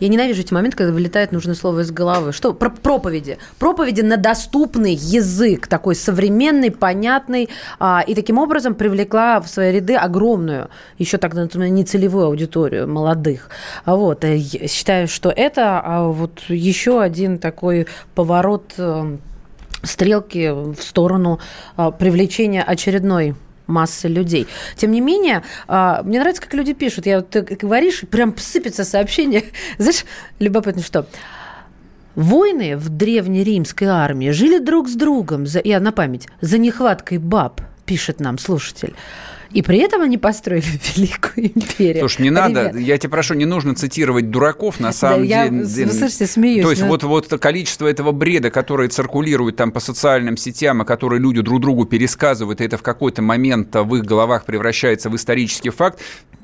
я 0.00 0.08
ненавижу 0.08 0.40
эти 0.40 0.52
моменты, 0.52 0.76
когда 0.76 0.92
вылетает 0.92 1.30
нужное 1.30 1.54
слово 1.54 1.80
из 1.80 1.92
головы. 1.92 2.32
Что? 2.32 2.52
Про 2.52 2.68
проповеди. 2.68 3.38
Проповеди 3.58 4.00
на 4.00 4.16
доступный 4.16 4.94
язык, 4.94 5.68
такой 5.68 5.94
современный, 5.94 6.70
понятный. 6.72 7.48
А, 7.78 8.02
и 8.06 8.14
таким 8.14 8.38
образом 8.38 8.74
привлекла 8.74 9.40
в 9.40 9.48
свои 9.48 9.72
ряды 9.72 9.94
огромную, 9.94 10.68
еще 10.98 11.16
так, 11.18 11.34
например, 11.34 11.68
нецелевую 11.68 12.26
аудиторию 12.26 12.88
молодых. 12.88 13.50
А 13.84 13.94
вот. 13.94 14.24
Э, 14.24 14.36
я 14.36 14.66
считаю, 14.66 15.06
что 15.06 15.30
это 15.30 15.80
а, 15.82 16.08
вот 16.08 16.42
еще 16.48 17.00
один 17.00 17.38
такой 17.38 17.86
поворот 18.14 18.74
э, 18.76 19.16
стрелки 19.84 20.50
в 20.50 20.82
сторону 20.82 21.38
а, 21.76 21.92
привлечения 21.92 22.62
очередной 22.62 23.36
массы 23.66 24.08
людей. 24.08 24.46
Тем 24.76 24.90
не 24.90 25.00
менее, 25.00 25.42
а, 25.66 26.02
мне 26.02 26.20
нравится, 26.20 26.42
как 26.42 26.54
люди 26.54 26.72
пишут. 26.72 27.06
Я, 27.06 27.22
ты 27.22 27.42
говоришь, 27.42 28.02
прям 28.10 28.36
сыпется 28.36 28.84
сообщение. 28.84 29.44
Знаешь, 29.78 30.04
любопытно, 30.38 30.82
что 30.82 31.06
Воины 32.14 32.76
в 32.76 32.90
древнеримской 32.90 33.88
армии 33.88 34.30
жили 34.30 34.58
друг 34.58 34.88
с 34.88 34.94
другом, 34.94 35.46
за, 35.46 35.60
я 35.64 35.80
на 35.80 35.90
память, 35.90 36.28
за 36.40 36.58
нехваткой 36.58 37.18
баб, 37.18 37.60
пишет 37.86 38.20
нам 38.20 38.38
слушатель. 38.38 38.94
И 39.54 39.62
при 39.62 39.78
этом 39.78 40.02
они 40.02 40.18
построили 40.18 40.66
великую 40.96 41.46
империю. 41.46 42.00
Слушай, 42.00 42.22
не 42.22 42.30
надо, 42.30 42.68
Ребят. 42.70 42.80
я 42.80 42.98
тебя 42.98 43.10
прошу, 43.10 43.34
не 43.34 43.44
нужно 43.44 43.76
цитировать 43.76 44.28
дураков, 44.30 44.80
на 44.80 44.92
самом 44.92 45.28
да, 45.28 45.48
деле. 45.48 45.62
Я, 45.62 45.92
слушайте, 45.92 46.26
смеюсь. 46.26 46.64
То 46.64 46.70
есть 46.70 46.82
но... 46.82 46.88
вот, 46.88 47.04
вот 47.04 47.28
количество 47.28 47.86
этого 47.86 48.10
бреда, 48.10 48.50
которое 48.50 48.88
циркулирует 48.88 49.54
там 49.56 49.70
по 49.70 49.78
социальным 49.78 50.36
сетям, 50.36 50.82
и 50.82 50.84
которые 50.84 51.20
люди 51.20 51.40
друг 51.40 51.60
другу 51.60 51.84
пересказывают, 51.84 52.60
и 52.60 52.64
это 52.64 52.76
в 52.76 52.82
какой-то 52.82 53.22
момент 53.22 53.74
в 53.74 53.94
их 53.94 54.04
головах 54.04 54.44
превращается 54.44 55.08
в 55.08 55.14
исторический 55.14 55.70
факт, 55.70 56.00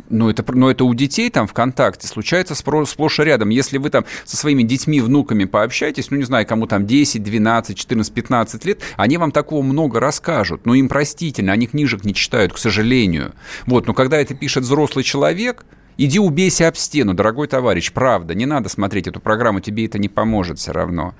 но 0.08 0.30
это, 0.30 0.44
но 0.54 0.70
это 0.70 0.84
у 0.84 0.94
детей 0.94 1.30
там 1.30 1.46
ВКонтакте 1.46 2.06
случается 2.06 2.54
сплошь 2.54 3.18
и 3.18 3.22
рядом. 3.22 3.50
Если 3.50 3.78
вы 3.78 3.90
там 3.90 4.04
со 4.24 4.36
своими 4.36 4.62
детьми, 4.62 5.00
внуками 5.00 5.44
пообщаетесь, 5.44 6.10
ну, 6.10 6.16
не 6.16 6.24
знаю, 6.24 6.46
кому 6.46 6.66
там 6.66 6.86
10, 6.86 7.22
12, 7.22 7.76
14, 7.76 8.12
15 8.12 8.64
лет, 8.64 8.80
они 8.96 9.18
вам 9.18 9.32
такого 9.32 9.62
много 9.62 10.00
расскажут. 10.00 10.66
Но 10.66 10.74
им 10.74 10.88
простительно, 10.88 11.52
они 11.52 11.66
книжек 11.66 12.04
не 12.04 12.14
читают, 12.14 12.52
к 12.52 12.58
сожалению. 12.58 12.99
Вот, 13.66 13.86
но 13.86 13.94
когда 13.94 14.18
это 14.18 14.34
пишет 14.34 14.64
взрослый 14.64 15.04
человек, 15.04 15.64
Иди 16.02 16.18
убейся 16.18 16.66
об 16.66 16.76
стену, 16.76 17.12
дорогой 17.12 17.46
товарищ, 17.46 17.92
правда, 17.92 18.34
не 18.34 18.46
надо 18.46 18.70
смотреть 18.70 19.06
эту 19.06 19.20
программу, 19.20 19.60
тебе 19.60 19.84
это 19.84 19.98
не 19.98 20.08
поможет 20.08 20.58
все 20.58 20.72
равно. 20.72 21.12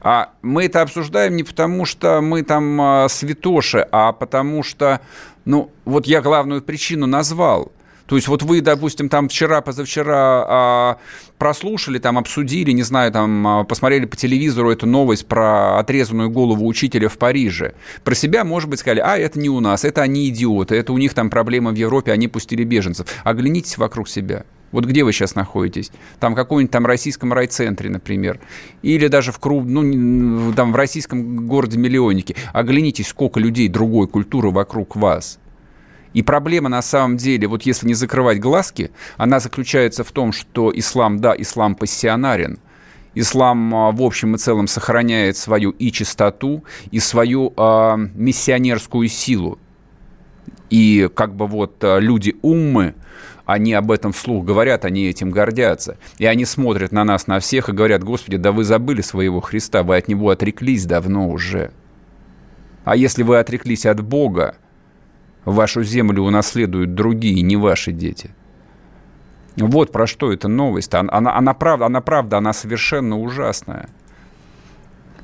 А 0.00 0.30
мы 0.40 0.64
это 0.64 0.80
обсуждаем 0.80 1.36
не 1.36 1.42
потому, 1.42 1.84
что 1.84 2.22
мы 2.22 2.42
там 2.42 2.80
а, 2.80 3.08
святоши, 3.10 3.86
а 3.92 4.12
потому 4.12 4.62
что, 4.62 5.02
ну, 5.44 5.70
вот 5.84 6.06
я 6.06 6.22
главную 6.22 6.62
причину 6.62 7.04
назвал– 7.06 7.72
То 8.06 8.16
есть 8.16 8.28
вот 8.28 8.42
вы, 8.42 8.60
допустим, 8.60 9.08
там 9.08 9.28
вчера, 9.28 9.60
позавчера 9.60 10.44
а, 10.46 10.98
прослушали, 11.38 11.98
там 11.98 12.18
обсудили, 12.18 12.72
не 12.72 12.82
знаю, 12.82 13.12
там 13.12 13.46
а, 13.46 13.64
посмотрели 13.64 14.04
по 14.04 14.16
телевизору 14.16 14.70
эту 14.70 14.86
новость 14.86 15.26
про 15.26 15.78
отрезанную 15.78 16.30
голову 16.30 16.66
учителя 16.66 17.08
в 17.08 17.18
Париже. 17.18 17.74
Про 18.04 18.14
себя, 18.14 18.44
может 18.44 18.68
быть, 18.68 18.80
сказали, 18.80 19.00
а, 19.00 19.16
это 19.16 19.38
не 19.38 19.48
у 19.48 19.60
нас, 19.60 19.84
это 19.84 20.02
они 20.02 20.28
идиоты, 20.28 20.74
это 20.74 20.92
у 20.92 20.98
них 20.98 21.14
там 21.14 21.30
проблемы 21.30 21.72
в 21.72 21.76
Европе, 21.76 22.12
они 22.12 22.28
пустили 22.28 22.64
беженцев. 22.64 23.06
Оглянитесь 23.24 23.78
вокруг 23.78 24.08
себя. 24.08 24.44
Вот 24.72 24.86
где 24.86 25.04
вы 25.04 25.12
сейчас 25.12 25.34
находитесь? 25.34 25.92
Там 26.18 26.32
в 26.32 26.36
каком-нибудь 26.36 26.70
там 26.70 26.86
российском 26.86 27.32
райцентре, 27.32 27.90
например. 27.90 28.40
Или 28.80 29.08
даже 29.08 29.30
в, 29.30 29.38
кру... 29.38 29.62
ну, 29.62 30.52
там 30.54 30.72
в 30.72 30.76
российском 30.76 31.46
городе-миллионнике. 31.46 32.34
Оглянитесь, 32.54 33.08
сколько 33.08 33.38
людей 33.38 33.68
другой 33.68 34.08
культуры 34.08 34.50
вокруг 34.50 34.96
вас. 34.96 35.38
И 36.12 36.22
проблема 36.22 36.68
на 36.68 36.82
самом 36.82 37.16
деле, 37.16 37.48
вот 37.48 37.62
если 37.62 37.86
не 37.86 37.94
закрывать 37.94 38.40
глазки, 38.40 38.90
она 39.16 39.40
заключается 39.40 40.04
в 40.04 40.12
том, 40.12 40.32
что 40.32 40.70
ислам, 40.74 41.18
да, 41.20 41.34
ислам 41.36 41.74
пассионарен, 41.74 42.58
Ислам 43.14 43.74
а, 43.74 43.92
в 43.92 44.00
общем 44.02 44.34
и 44.34 44.38
целом 44.38 44.66
сохраняет 44.66 45.36
свою 45.36 45.70
и 45.70 45.92
чистоту, 45.92 46.64
и 46.90 46.98
свою 46.98 47.52
э, 47.56 47.96
миссионерскую 48.14 49.08
силу. 49.08 49.58
И 50.70 51.10
как 51.14 51.34
бы 51.34 51.46
вот 51.46 51.76
а, 51.84 51.98
люди 51.98 52.36
уммы, 52.40 52.94
они 53.44 53.74
об 53.74 53.90
этом 53.90 54.12
вслух 54.12 54.44
говорят, 54.44 54.84
они 54.86 55.04
этим 55.04 55.30
гордятся. 55.30 55.98
И 56.18 56.24
они 56.24 56.46
смотрят 56.46 56.92
на 56.92 57.04
нас, 57.04 57.26
на 57.26 57.38
всех 57.40 57.68
и 57.68 57.72
говорят, 57.72 58.02
Господи, 58.02 58.38
да 58.38 58.50
вы 58.50 58.64
забыли 58.64 59.02
своего 59.02 59.40
Христа, 59.40 59.82
вы 59.82 59.96
от 59.96 60.08
Него 60.08 60.30
отреклись 60.30 60.86
давно 60.86 61.28
уже. 61.28 61.72
А 62.84 62.96
если 62.96 63.22
вы 63.22 63.38
отреклись 63.38 63.84
от 63.84 64.00
Бога, 64.02 64.56
Вашу 65.44 65.82
землю 65.82 66.22
унаследуют 66.22 66.94
другие, 66.94 67.42
не 67.42 67.56
ваши 67.56 67.92
дети. 67.92 68.30
Вот 69.56 69.92
про 69.92 70.06
что 70.06 70.32
эта 70.32 70.48
новость. 70.48 70.94
Она, 70.94 71.12
она, 71.12 71.36
она 71.36 71.54
правда, 71.54 71.86
она 71.86 72.00
правда, 72.00 72.38
она 72.38 72.52
совершенно 72.52 73.18
ужасная. 73.18 73.88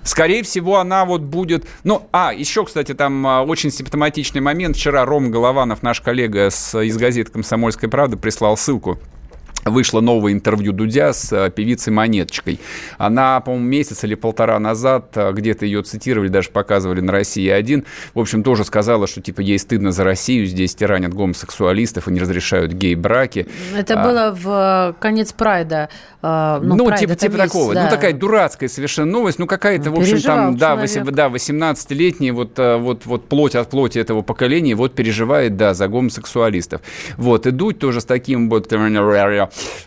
Скорее 0.02 0.42
всего, 0.42 0.78
она 0.78 1.04
вот 1.04 1.20
будет... 1.20 1.66
Ну, 1.84 2.08
а, 2.12 2.32
еще, 2.32 2.64
кстати, 2.64 2.94
там 2.94 3.26
а, 3.26 3.42
очень 3.42 3.70
симптоматичный 3.70 4.40
момент. 4.40 4.76
Вчера 4.76 5.04
Ром 5.04 5.30
Голованов, 5.30 5.82
наш 5.82 6.00
коллега 6.00 6.50
с, 6.50 6.78
из 6.82 6.96
газеты 6.96 7.30
«Комсомольская 7.30 7.90
правда», 7.90 8.16
прислал 8.16 8.56
ссылку 8.56 8.98
вышло 9.64 10.00
новое 10.00 10.32
интервью 10.32 10.72
Дудя 10.72 11.12
с 11.12 11.32
э, 11.32 11.50
певицей 11.50 11.92
Монеточкой. 11.92 12.60
Она, 12.96 13.40
по-моему, 13.40 13.66
месяц 13.66 14.04
или 14.04 14.14
полтора 14.14 14.58
назад 14.58 15.10
э, 15.14 15.32
где-то 15.32 15.64
ее 15.66 15.82
цитировали, 15.82 16.28
даже 16.28 16.50
показывали 16.50 17.00
на 17.00 17.12
России 17.12 17.48
один. 17.48 17.84
В 18.14 18.20
общем, 18.20 18.42
тоже 18.42 18.64
сказала, 18.64 19.06
что 19.06 19.20
типа 19.20 19.40
ей 19.40 19.58
стыдно 19.58 19.92
за 19.92 20.04
Россию, 20.04 20.46
здесь 20.46 20.74
тиранят 20.74 21.14
гомосексуалистов 21.14 22.08
и 22.08 22.12
не 22.12 22.20
разрешают 22.20 22.72
гей-браки. 22.72 23.46
Это 23.76 24.00
а... 24.00 24.04
было 24.04 24.36
в 24.36 24.94
э, 24.96 25.00
конец 25.00 25.32
Прайда. 25.32 25.88
ну, 26.22 26.60
ну 26.62 26.96
типа, 26.96 27.14
типа 27.14 27.32
весь, 27.32 27.42
такого. 27.42 27.74
Да. 27.74 27.84
Ну, 27.84 27.90
такая 27.90 28.12
дурацкая 28.12 28.68
совершенно 28.68 29.12
новость. 29.12 29.38
Ну, 29.38 29.46
какая-то, 29.46 29.90
в 29.90 29.98
общем, 29.98 30.20
там, 30.20 30.56
8, 30.56 31.04
да, 31.10 31.28
18-летний 31.28 32.30
вот, 32.30 32.58
вот, 32.58 33.06
вот 33.06 33.28
плоть 33.28 33.54
от 33.54 33.70
плоти 33.70 33.98
этого 33.98 34.22
поколения 34.22 34.74
вот 34.74 34.94
переживает, 34.94 35.56
да, 35.56 35.74
за 35.74 35.88
гомосексуалистов. 35.88 36.80
Вот, 37.16 37.46
и 37.46 37.50
Дудь 37.50 37.78
тоже 37.78 38.00
с 38.00 38.04
таким 38.04 38.48
вот 38.50 38.68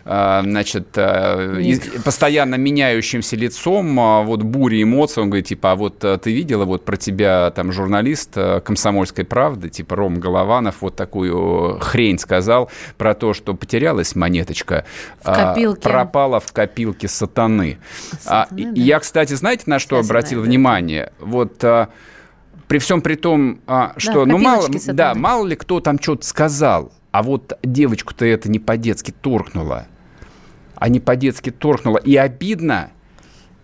значит, 0.04 0.88
э, 0.96 1.78
постоянно 2.04 2.56
меняющимся 2.56 3.36
лицом, 3.36 3.98
а 4.00 4.22
вот 4.22 4.42
бури 4.42 4.82
эмоций, 4.82 5.22
он 5.22 5.30
говорит, 5.30 5.46
типа, 5.46 5.72
а 5.72 5.76
вот 5.76 6.04
э, 6.04 6.18
ты 6.18 6.32
видела, 6.32 6.64
вот 6.64 6.84
про 6.84 6.96
тебя 6.96 7.50
там 7.50 7.72
журналист 7.72 8.36
«Комсомольской 8.64 9.24
правды», 9.24 9.68
типа 9.68 9.96
Ром 9.96 10.20
Голованов, 10.20 10.76
вот 10.80 10.96
такую 10.96 11.78
хрень 11.80 12.18
сказал 12.18 12.70
про 12.96 13.14
то, 13.14 13.34
что 13.34 13.54
потерялась 13.54 14.14
монеточка, 14.14 14.84
в 15.20 15.32
копилке. 15.32 15.82
пропала 15.82 16.40
в 16.40 16.52
копилке 16.52 17.08
сатаны. 17.08 17.78
А, 18.26 18.44
сатаны 18.44 18.44
а, 18.44 18.48
да. 18.50 18.70
Я, 18.74 19.00
кстати, 19.00 19.34
знаете, 19.34 19.64
на 19.66 19.78
что 19.78 19.96
кстати, 20.00 20.06
обратил 20.10 20.40
да, 20.40 20.46
внимание? 20.46 21.12
Вот 21.20 21.64
при 22.68 22.78
всем 22.78 23.02
при 23.02 23.16
том, 23.16 23.60
что, 23.96 24.24
да, 24.24 24.32
ну, 24.32 24.38
мало, 24.38 24.68
да, 24.88 25.14
мало 25.14 25.46
ли 25.46 25.56
кто 25.56 25.80
там 25.80 26.00
что-то 26.00 26.26
сказал, 26.26 26.92
а 27.12 27.22
вот 27.22 27.58
девочку-то 27.62 28.24
это 28.24 28.50
не 28.50 28.58
по-детски 28.58 29.12
торкнуло. 29.12 29.86
А 30.74 30.88
не 30.88 30.98
по-детски 30.98 31.50
торкнуло. 31.50 31.98
И 31.98 32.16
обидно. 32.16 32.90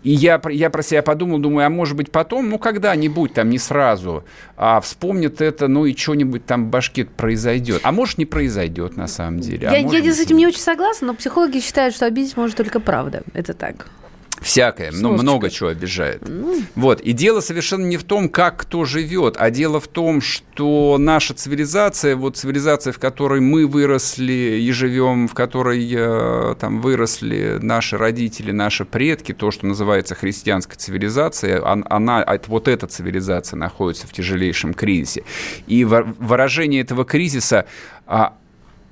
И 0.03 0.11
я, 0.11 0.41
я 0.49 0.69
про 0.69 0.81
себя 0.81 1.01
подумал, 1.01 1.39
думаю, 1.39 1.67
а 1.67 1.69
может 1.69 1.97
быть 1.97 2.09
потом, 2.09 2.49
ну 2.49 2.57
когда-нибудь, 2.57 3.33
там 3.33 3.49
не 3.49 3.57
сразу, 3.57 4.23
а 4.55 4.79
вспомнит 4.79 5.41
это, 5.41 5.67
ну 5.67 5.85
и 5.85 5.93
что-нибудь 5.93 6.45
там 6.45 6.67
в 6.67 6.69
башке 6.69 7.03
произойдет. 7.03 7.81
А 7.83 7.91
может 7.91 8.17
не 8.17 8.25
произойдет 8.25 8.95
на 8.95 9.07
самом 9.07 9.41
деле. 9.41 9.67
А 9.67 9.73
я, 9.73 9.79
я 9.79 10.13
с 10.13 10.19
этим 10.21 10.37
не 10.37 10.47
очень 10.47 10.61
согласна, 10.61 11.07
но 11.07 11.13
психологи 11.15 11.59
считают, 11.59 11.95
что 11.95 12.05
обидеть 12.05 12.37
может 12.37 12.55
только 12.55 12.79
правда. 12.79 13.23
Это 13.33 13.53
так. 13.53 13.87
Всякое, 14.41 14.91
ну, 14.91 15.13
много 15.13 15.49
чего 15.49 15.69
обижает. 15.69 16.27
Ну. 16.27 16.61
Вот. 16.75 17.01
И 17.01 17.11
дело 17.11 17.41
совершенно 17.41 17.85
не 17.85 17.97
в 17.97 18.03
том, 18.03 18.29
как 18.29 18.57
кто 18.57 18.85
живет, 18.85 19.35
а 19.37 19.49
дело 19.49 19.79
в 19.79 19.87
том, 19.87 20.21
что 20.21 20.97
наша 20.97 21.33
цивилизация, 21.33 22.15
вот 22.15 22.37
цивилизация, 22.37 22.93
в 22.93 22.99
которой 22.99 23.41
мы 23.41 23.67
выросли 23.67 24.59
и 24.61 24.71
живем, 24.71 25.27
в 25.27 25.33
которой 25.33 25.87
э, 25.91 26.55
там 26.59 26.81
выросли 26.81 27.59
наши 27.61 27.97
родители, 27.97 28.51
наши 28.51 28.85
предки, 28.85 29.33
то, 29.33 29.51
что 29.51 29.65
называется 29.65 30.15
христианской 30.15 30.77
цивилизацией, 30.77 31.59
она, 31.59 32.25
вот 32.47 32.67
эта 32.67 32.87
цивилизация 32.87 33.57
находится 33.57 34.07
в 34.07 34.13
тяжелейшем 34.13 34.73
кризисе. 34.73 35.23
И 35.67 35.83
выражение 35.83 36.81
этого 36.81 37.05
кризиса 37.05 37.65
а, 38.11 38.33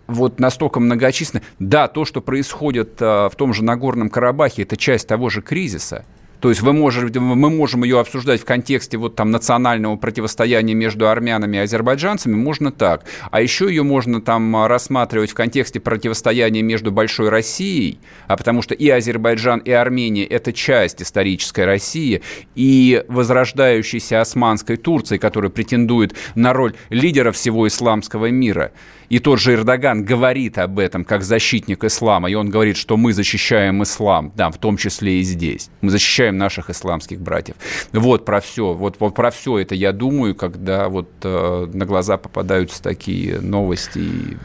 вот 0.07 0.39
настолько 0.39 0.79
многочисленно. 0.79 1.43
Да, 1.59 1.87
то, 1.87 2.05
что 2.05 2.21
происходит 2.21 2.97
а, 2.99 3.29
в 3.29 3.35
том 3.35 3.53
же 3.53 3.63
Нагорном 3.63 4.09
Карабахе, 4.09 4.63
это 4.63 4.77
часть 4.77 5.07
того 5.07 5.29
же 5.29 5.41
кризиса– 5.41 6.05
то 6.39 6.49
есть 6.49 6.61
вы 6.61 6.73
можете, 6.73 7.19
мы 7.19 7.49
можем 7.49 7.83
ее 7.83 7.99
обсуждать 7.99 8.41
в 8.41 8.45
контексте 8.45 8.97
вот 8.97 9.15
там 9.15 9.31
национального 9.31 9.95
противостояния 9.95 10.75
между 10.75 11.09
армянами 11.09 11.57
и 11.57 11.61
азербайджанцами, 11.61 12.35
можно 12.35 12.71
так. 12.71 13.05
А 13.31 13.41
еще 13.41 13.67
ее 13.67 13.83
можно 13.83 14.21
там 14.21 14.65
рассматривать 14.67 15.31
в 15.31 15.33
контексте 15.33 15.79
противостояния 15.79 16.61
между 16.61 16.91
Большой 16.91 17.29
Россией, 17.29 17.99
а 18.27 18.37
потому 18.37 18.61
что 18.61 18.75
и 18.75 18.87
Азербайджан, 18.89 19.59
и 19.59 19.71
Армения– 19.71 20.25
это 20.25 20.53
часть 20.53 21.01
исторической 21.01 21.65
России, 21.65 22.21
и 22.53 23.03
возрождающейся 23.07 24.21
османской 24.21 24.77
Турции, 24.77 25.17
которая 25.17 25.49
претендует 25.49 26.15
на 26.35 26.53
роль 26.53 26.75
лидера 26.89 27.31
всего 27.31 27.67
исламского 27.67 28.27
мира. 28.29 28.71
И 29.09 29.19
тот 29.19 29.39
же 29.39 29.53
Эрдоган 29.53 30.03
говорит 30.03 30.57
об 30.57 30.79
этом 30.79 31.05
как 31.05 31.23
защитник 31.23 31.83
ислама, 31.83 32.29
и 32.29 32.33
он 32.33 32.49
говорит, 32.49 32.75
что 32.75 32.97
мы 32.97 33.13
защищаем 33.13 33.83
ислам, 33.83 34.33
да, 34.35 34.49
в 34.51 34.57
том 34.57 34.77
числе 34.77 35.19
и 35.19 35.23
здесь. 35.23 35.69
Мы 35.81 35.89
защищаем 35.89 36.37
наших 36.37 36.69
исламских 36.69 37.21
братьев. 37.21 37.55
Вот 37.93 38.25
про 38.25 38.41
все, 38.41 38.73
вот, 38.73 38.97
вот 38.99 39.15
про 39.15 39.31
все 39.31 39.59
это 39.59 39.75
я 39.75 39.93
думаю, 39.93 40.35
когда 40.35 40.89
вот 40.89 41.09
э, 41.23 41.67
на 41.73 41.85
глаза 41.85 42.17
попадаются 42.17 42.83
такие 42.83 43.39
новости. 43.39 44.37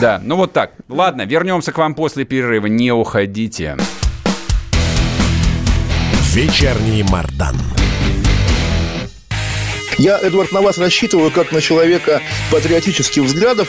Да, 0.00 0.20
ну 0.22 0.36
вот 0.36 0.52
так. 0.52 0.72
Ладно, 0.88 1.22
вернемся 1.22 1.72
к 1.72 1.78
вам 1.78 1.94
после 1.94 2.24
перерыва. 2.24 2.66
Не 2.66 2.92
уходите. 2.92 3.76
Вечерний 6.32 7.02
Мардан. 7.02 7.56
Я, 10.02 10.18
Эдвард, 10.18 10.50
на 10.50 10.60
вас 10.60 10.78
рассчитываю 10.78 11.30
как 11.30 11.52
на 11.52 11.60
человека 11.60 12.20
патриотических 12.50 13.22
взглядов. 13.22 13.68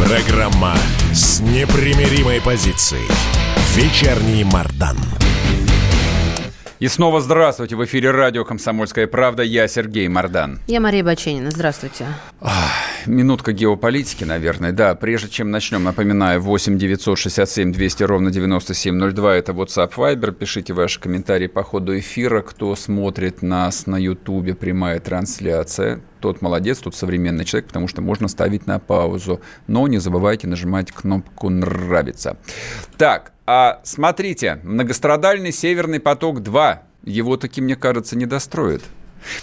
Программа 0.00 0.74
с 1.12 1.40
непримиримой 1.40 2.40
позицией. 2.40 3.06
Вечерний 3.76 4.44
Мардан. 4.44 4.96
И 6.80 6.88
снова 6.88 7.20
здравствуйте. 7.20 7.76
В 7.76 7.84
эфире 7.84 8.10
радио 8.10 8.42
«Комсомольская 8.42 9.06
правда». 9.06 9.42
Я 9.42 9.68
Сергей 9.68 10.08
Мордан. 10.08 10.60
Я 10.66 10.80
Мария 10.80 11.04
Баченина. 11.04 11.50
Здравствуйте. 11.50 12.06
Минутка 13.04 13.52
геополитики, 13.52 14.24
наверное. 14.24 14.72
Да, 14.72 14.94
прежде 14.94 15.28
чем 15.28 15.50
начнем, 15.50 15.84
напоминаю, 15.84 16.40
8 16.40 16.78
967 16.78 17.72
200 17.74 18.02
ровно 18.04 18.30
9702. 18.30 19.36
Это 19.36 19.52
WhatsApp 19.52 19.92
Viber. 19.94 20.32
Пишите 20.32 20.72
ваши 20.72 20.98
комментарии 20.98 21.48
по 21.48 21.62
ходу 21.62 21.98
эфира. 21.98 22.40
Кто 22.40 22.74
смотрит 22.76 23.42
нас 23.42 23.86
на 23.86 23.98
Ютубе, 23.98 24.54
прямая 24.54 25.00
трансляция 25.00 26.00
тот 26.20 26.42
молодец, 26.42 26.78
тот 26.78 26.94
современный 26.94 27.44
человек, 27.44 27.68
потому 27.68 27.88
что 27.88 28.02
можно 28.02 28.28
ставить 28.28 28.66
на 28.66 28.78
паузу. 28.78 29.40
Но 29.66 29.88
не 29.88 29.98
забывайте 29.98 30.46
нажимать 30.46 30.92
кнопку 30.92 31.48
«Нравится». 31.48 32.36
Так, 32.98 33.32
а 33.52 33.80
смотрите, 33.82 34.60
многострадальный 34.62 35.50
«Северный 35.50 35.98
поток-2» 35.98 36.78
его 37.02 37.36
таки, 37.36 37.60
мне 37.60 37.74
кажется, 37.74 38.16
не 38.16 38.24
достроят. 38.24 38.80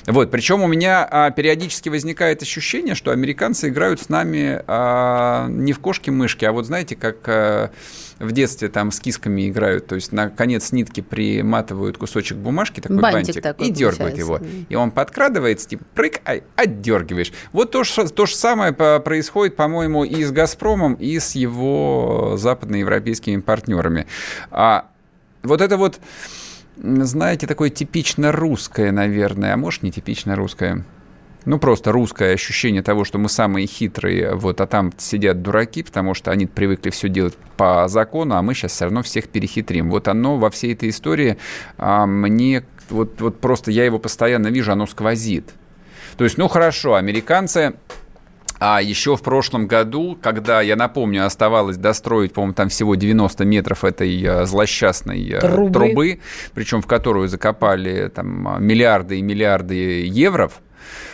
Вот, 0.05 0.31
причем 0.31 0.63
у 0.63 0.67
меня 0.67 1.05
а, 1.11 1.29
периодически 1.29 1.89
возникает 1.89 2.41
ощущение, 2.41 2.95
что 2.95 3.11
американцы 3.11 3.67
играют 3.67 3.99
с 3.99 4.07
нами 4.07 4.63
а, 4.65 5.47
не 5.49 5.73
в 5.73 5.79
кошки-мышки, 5.79 6.45
а 6.45 6.53
вот 6.53 6.67
знаете, 6.67 6.95
как 6.95 7.17
а, 7.27 7.71
в 8.19 8.31
детстве 8.31 8.69
там 8.69 8.91
с 8.91 8.99
кисками 8.99 9.49
играют, 9.49 9.87
то 9.87 9.95
есть 9.95 10.11
на 10.11 10.29
конец 10.29 10.71
нитки 10.71 11.01
приматывают 11.01 11.97
кусочек 11.97 12.37
бумажки, 12.37 12.79
такой 12.79 12.99
бантик, 12.99 13.27
бантик 13.27 13.43
такой 13.43 13.67
и 13.67 13.71
дергают 13.71 14.17
его. 14.17 14.39
И 14.69 14.75
он 14.75 14.91
подкрадывается, 14.91 15.69
типа 15.69 15.85
прыг, 15.93 16.21
ай, 16.25 16.43
отдергиваешь. 16.55 17.31
Вот 17.51 17.71
то, 17.71 17.83
то 17.83 18.25
же 18.25 18.35
самое 18.35 18.73
происходит, 18.73 19.55
по-моему, 19.55 20.03
и 20.03 20.23
с 20.23 20.31
«Газпромом», 20.31 20.95
и 20.95 21.19
с 21.19 21.35
его 21.35 22.35
западноевропейскими 22.37 23.41
партнерами. 23.41 24.07
А 24.51 24.89
вот 25.43 25.61
это 25.61 25.77
вот 25.77 25.99
знаете, 26.79 27.47
такое 27.47 27.69
типично 27.69 28.31
русское, 28.31 28.91
наверное, 28.91 29.53
а 29.53 29.57
может 29.57 29.81
не 29.81 29.91
типично 29.91 30.35
русское. 30.35 30.85
Ну, 31.45 31.59
просто 31.59 31.91
русское 31.91 32.33
ощущение 32.33 32.83
того, 32.83 33.05
что 33.05 33.17
мы 33.17 33.29
самые 33.29 33.67
хитрые, 33.67 34.35
вот, 34.35 34.59
а 34.59 34.67
там 34.67 34.91
сидят 34.97 35.41
дураки, 35.41 35.81
потому 35.83 36.13
что 36.13 36.31
они 36.31 36.45
привыкли 36.45 36.89
все 36.89 37.07
делать 37.07 37.35
по 37.55 37.87
закону, 37.87 38.35
а 38.35 38.41
мы 38.41 38.53
сейчас 38.53 38.73
все 38.73 38.85
равно 38.85 39.01
всех 39.01 39.29
перехитрим. 39.29 39.89
Вот 39.89 40.07
оно 40.07 40.37
во 40.37 40.49
всей 40.49 40.73
этой 40.73 40.89
истории 40.89 41.37
а, 41.77 42.05
мне, 42.05 42.65
вот, 42.89 43.21
вот 43.21 43.39
просто 43.39 43.71
я 43.71 43.85
его 43.85 43.97
постоянно 43.97 44.47
вижу, 44.47 44.73
оно 44.73 44.87
сквозит. 44.87 45.53
То 46.17 46.23
есть, 46.25 46.37
ну, 46.37 46.47
хорошо, 46.47 46.95
американцы 46.95 47.75
а 48.59 48.81
еще 48.81 49.15
в 49.15 49.21
прошлом 49.21 49.67
году, 49.67 50.17
когда, 50.19 50.61
я 50.61 50.75
напомню, 50.75 51.25
оставалось 51.25 51.77
достроить, 51.77 52.33
по-моему, 52.33 52.53
там 52.53 52.69
всего 52.69 52.95
90 52.95 53.45
метров 53.45 53.83
этой 53.83 54.23
э, 54.23 54.45
злосчастной 54.45 55.29
э, 55.29 55.39
трубы, 55.39 55.73
трубы 55.73 56.19
причем 56.53 56.81
в 56.81 56.87
которую 56.87 57.27
закопали 57.27 58.09
там 58.13 58.63
миллиарды 58.63 59.19
и 59.19 59.21
миллиарды 59.21 60.05
евро, 60.07 60.49
а, 60.49 60.55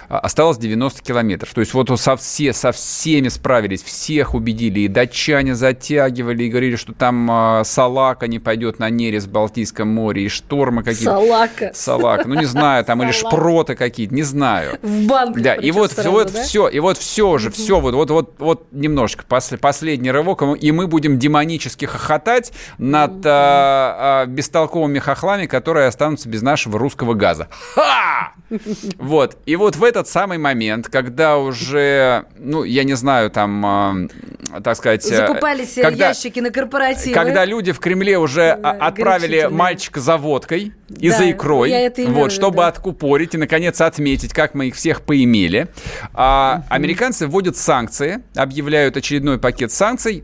осталось 0.08 0.58
90 0.58 1.02
километров. 1.02 1.54
То 1.54 1.62
есть 1.62 1.74
вот 1.74 1.90
со, 2.00 2.16
все, 2.16 2.54
со 2.54 2.72
всеми 2.72 3.28
справились, 3.28 3.84
всех 3.84 4.34
убедили. 4.34 4.82
И 4.82 4.88
датчане 4.88 5.56
затягивали, 5.56 6.44
и 6.44 6.50
говорили, 6.50 6.76
что 6.76 6.94
там 6.94 7.30
э, 7.60 7.64
салака 7.66 8.28
не 8.28 8.40
пойдет 8.40 8.80
на 8.80 8.90
нерест 8.90 9.28
в 9.28 9.32
Балтийском 9.32 9.88
море, 9.88 10.26
и 10.26 10.30
штормы 10.30 10.84
какие-то. 10.84 11.12
Салака. 11.12 11.72
Салака. 11.74 12.28
Ну, 12.28 12.36
не 12.36 12.46
знаю, 12.46 12.86
там 12.86 13.04
или 13.04 13.12
шпроты 13.12 13.76
какие-то, 13.76 14.14
не 14.14 14.24
знаю. 14.24 14.78
В 14.82 15.08
банк. 15.08 15.40
Да, 15.40 15.56
и 15.56 15.72
вот, 15.72 15.92
сразу, 15.92 16.12
вот 16.12 16.32
да? 16.32 16.44
все, 16.44 16.68
и 16.68 16.80
вот 16.80 16.98
все 16.98 17.38
же, 17.38 17.52
все, 17.52 17.80
вот, 17.80 17.94
вот, 17.94 18.10
вот, 18.10 18.36
вот 18.40 18.68
немножко 18.72 19.24
пос, 19.28 19.52
последний 19.60 20.12
рывок, 20.12 20.44
и 20.60 20.72
мы 20.72 20.88
будем 20.88 21.20
демонически 21.20 21.86
хохотать 21.86 22.52
над 22.78 23.26
а, 23.26 24.24
а, 24.24 24.26
бестолковыми 24.26 25.00
хохлами, 25.00 25.46
которые 25.46 25.88
останутся 25.88 26.30
без 26.30 26.42
нашего 26.42 26.80
русского 26.80 27.14
газа. 27.14 27.48
Ха! 27.76 28.34
Вот, 28.98 29.38
и 29.46 29.56
вот 29.56 29.76
в 29.76 29.84
этот 29.94 30.08
самый 30.08 30.38
момент, 30.38 30.88
когда 30.90 31.38
уже, 31.38 32.26
ну, 32.38 32.64
я 32.64 32.84
не 32.84 32.94
знаю, 32.94 33.30
там, 33.30 34.10
э, 34.54 34.62
так 34.64 34.76
сказать... 34.76 35.06
Э, 35.06 35.28
Закупались 35.28 35.76
когда, 35.76 36.10
ящики 36.10 36.40
на 36.40 36.52
корпоративы. 36.52 37.14
Когда 37.14 37.46
люди 37.46 37.72
в 37.72 37.80
Кремле 37.80 38.18
уже 38.18 38.58
да, 38.62 38.72
отправили 38.72 39.48
мальчика 39.50 40.00
за 40.00 40.18
водкой 40.18 40.74
и 40.90 41.10
да, 41.10 41.18
за 41.18 41.32
икрой, 41.32 41.92
вот, 42.08 42.32
чтобы 42.32 42.58
да. 42.58 42.68
откупорить 42.68 43.36
и, 43.36 43.38
наконец, 43.38 43.82
отметить, 43.82 44.34
как 44.34 44.54
мы 44.54 44.68
их 44.68 44.76
всех 44.76 45.02
поимели. 45.02 45.68
А, 46.14 46.58
угу. 46.60 46.66
Американцы 46.70 47.28
вводят 47.28 47.56
санкции, 47.56 48.24
объявляют 48.36 48.98
очередной 48.98 49.40
пакет 49.40 49.72
санкций, 49.72 50.24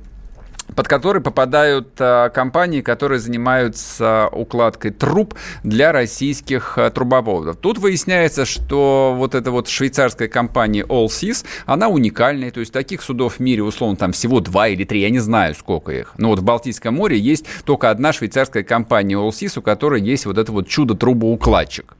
под 0.75 0.87
который 0.87 1.21
попадают 1.21 1.89
а, 1.99 2.29
компании, 2.29 2.81
которые 2.81 3.19
занимаются 3.19 4.29
укладкой 4.31 4.91
труб 4.91 5.35
для 5.63 5.91
российских 5.91 6.77
а, 6.77 6.89
трубопроводов. 6.89 7.57
Тут 7.57 7.77
выясняется, 7.77 8.45
что 8.45 9.13
вот 9.15 9.35
эта 9.35 9.51
вот 9.51 9.67
швейцарская 9.67 10.27
компания 10.27 10.83
Allseas, 10.83 11.45
она 11.65 11.87
уникальная, 11.87 12.51
то 12.51 12.59
есть 12.59 12.73
таких 12.73 13.01
судов 13.01 13.35
в 13.35 13.39
мире, 13.39 13.63
условно, 13.63 13.97
там 13.97 14.11
всего 14.11 14.39
два 14.39 14.67
или 14.67 14.83
три, 14.83 15.01
я 15.01 15.09
не 15.09 15.19
знаю, 15.19 15.55
сколько 15.55 15.91
их. 15.91 16.13
Но 16.17 16.29
вот 16.29 16.39
в 16.39 16.43
Балтийском 16.43 16.95
море 16.95 17.17
есть 17.17 17.45
только 17.65 17.89
одна 17.89 18.13
швейцарская 18.13 18.63
компания 18.63 19.15
Allseas, 19.15 19.59
у 19.59 19.61
которой 19.61 20.01
есть 20.01 20.25
вот 20.25 20.37
это 20.37 20.51
вот 20.51 20.67
чудо-трубоукладчик. 20.67 21.95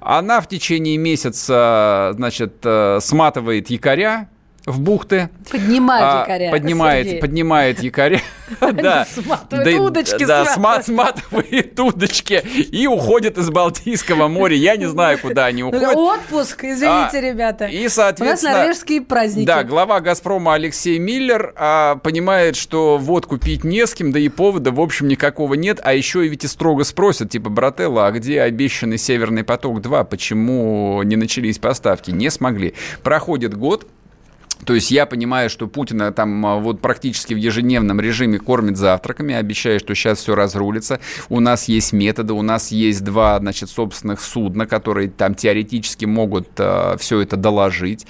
Она 0.00 0.40
в 0.40 0.48
течение 0.48 0.96
месяца, 0.96 2.12
значит, 2.14 2.58
э, 2.64 2.98
сматывает 3.00 3.70
якоря, 3.70 4.28
в 4.66 4.80
бухты. 4.80 5.30
Поднимает 5.50 6.04
а, 6.04 6.20
якоря. 6.20 6.50
Поднимает, 6.50 7.06
Сергей. 7.06 7.20
поднимает 7.20 7.82
якоря. 7.82 8.20
Да. 8.72 9.06
Сматывает 9.06 9.78
удочки. 9.78 10.24
Да, 10.24 10.46
сматывает 10.82 11.78
удочки 11.78 12.42
и 12.72 12.86
уходит 12.86 13.36
из 13.36 13.50
Балтийского 13.50 14.28
моря. 14.28 14.56
Я 14.56 14.76
не 14.76 14.86
знаю, 14.86 15.18
куда 15.18 15.46
они 15.46 15.62
ну, 15.62 15.68
уходят. 15.68 15.94
Отпуск, 15.94 16.64
извините, 16.64 17.18
а, 17.18 17.20
ребята. 17.20 17.66
И, 17.66 17.88
соответственно... 17.88 18.52
У 18.52 18.54
нас 18.54 18.60
норвежские 18.60 19.02
праздники. 19.02 19.46
Да, 19.46 19.64
глава 19.64 20.00
«Газпрома» 20.00 20.54
Алексей 20.54 20.98
Миллер 20.98 21.52
а, 21.56 21.96
понимает, 21.96 22.56
что 22.56 22.96
водку 22.96 23.36
пить 23.36 23.64
не 23.64 23.86
с 23.86 23.94
кем, 23.94 24.12
да 24.12 24.18
и 24.18 24.30
повода, 24.30 24.70
в 24.70 24.80
общем, 24.80 25.08
никакого 25.08 25.54
нет. 25.54 25.80
А 25.82 25.92
еще 25.92 26.24
и 26.24 26.28
ведь 26.28 26.44
и 26.44 26.48
строго 26.48 26.84
спросят, 26.84 27.30
типа, 27.30 27.50
брателла, 27.50 28.06
а 28.06 28.12
где 28.12 28.40
обещанный 28.40 28.98
«Северный 28.98 29.44
поток-2»? 29.44 30.04
Почему 30.04 31.02
не 31.02 31.16
начались 31.16 31.58
поставки? 31.58 32.10
Не 32.10 32.30
смогли. 32.30 32.74
Проходит 33.02 33.54
год, 33.54 33.86
то 34.64 34.74
есть 34.74 34.90
я 34.90 35.06
понимаю, 35.06 35.50
что 35.50 35.66
Путина 35.66 36.12
там 36.12 36.44
а, 36.44 36.56
вот 36.56 36.80
практически 36.80 37.34
в 37.34 37.36
ежедневном 37.36 38.00
режиме 38.00 38.38
кормит 38.38 38.76
завтраками, 38.76 39.34
обещает, 39.34 39.80
что 39.80 39.94
сейчас 39.94 40.18
все 40.18 40.34
разрулится. 40.34 41.00
У 41.28 41.40
нас 41.40 41.68
есть 41.68 41.92
методы, 41.92 42.32
у 42.32 42.42
нас 42.42 42.72
есть 42.72 43.04
два, 43.04 43.38
значит, 43.38 43.70
собственных 43.70 44.20
судна, 44.20 44.66
которые 44.66 45.08
там 45.08 45.34
теоретически 45.34 46.04
могут 46.04 46.48
э, 46.58 46.96
все 46.98 47.20
это 47.20 47.36
доложить. 47.36 48.06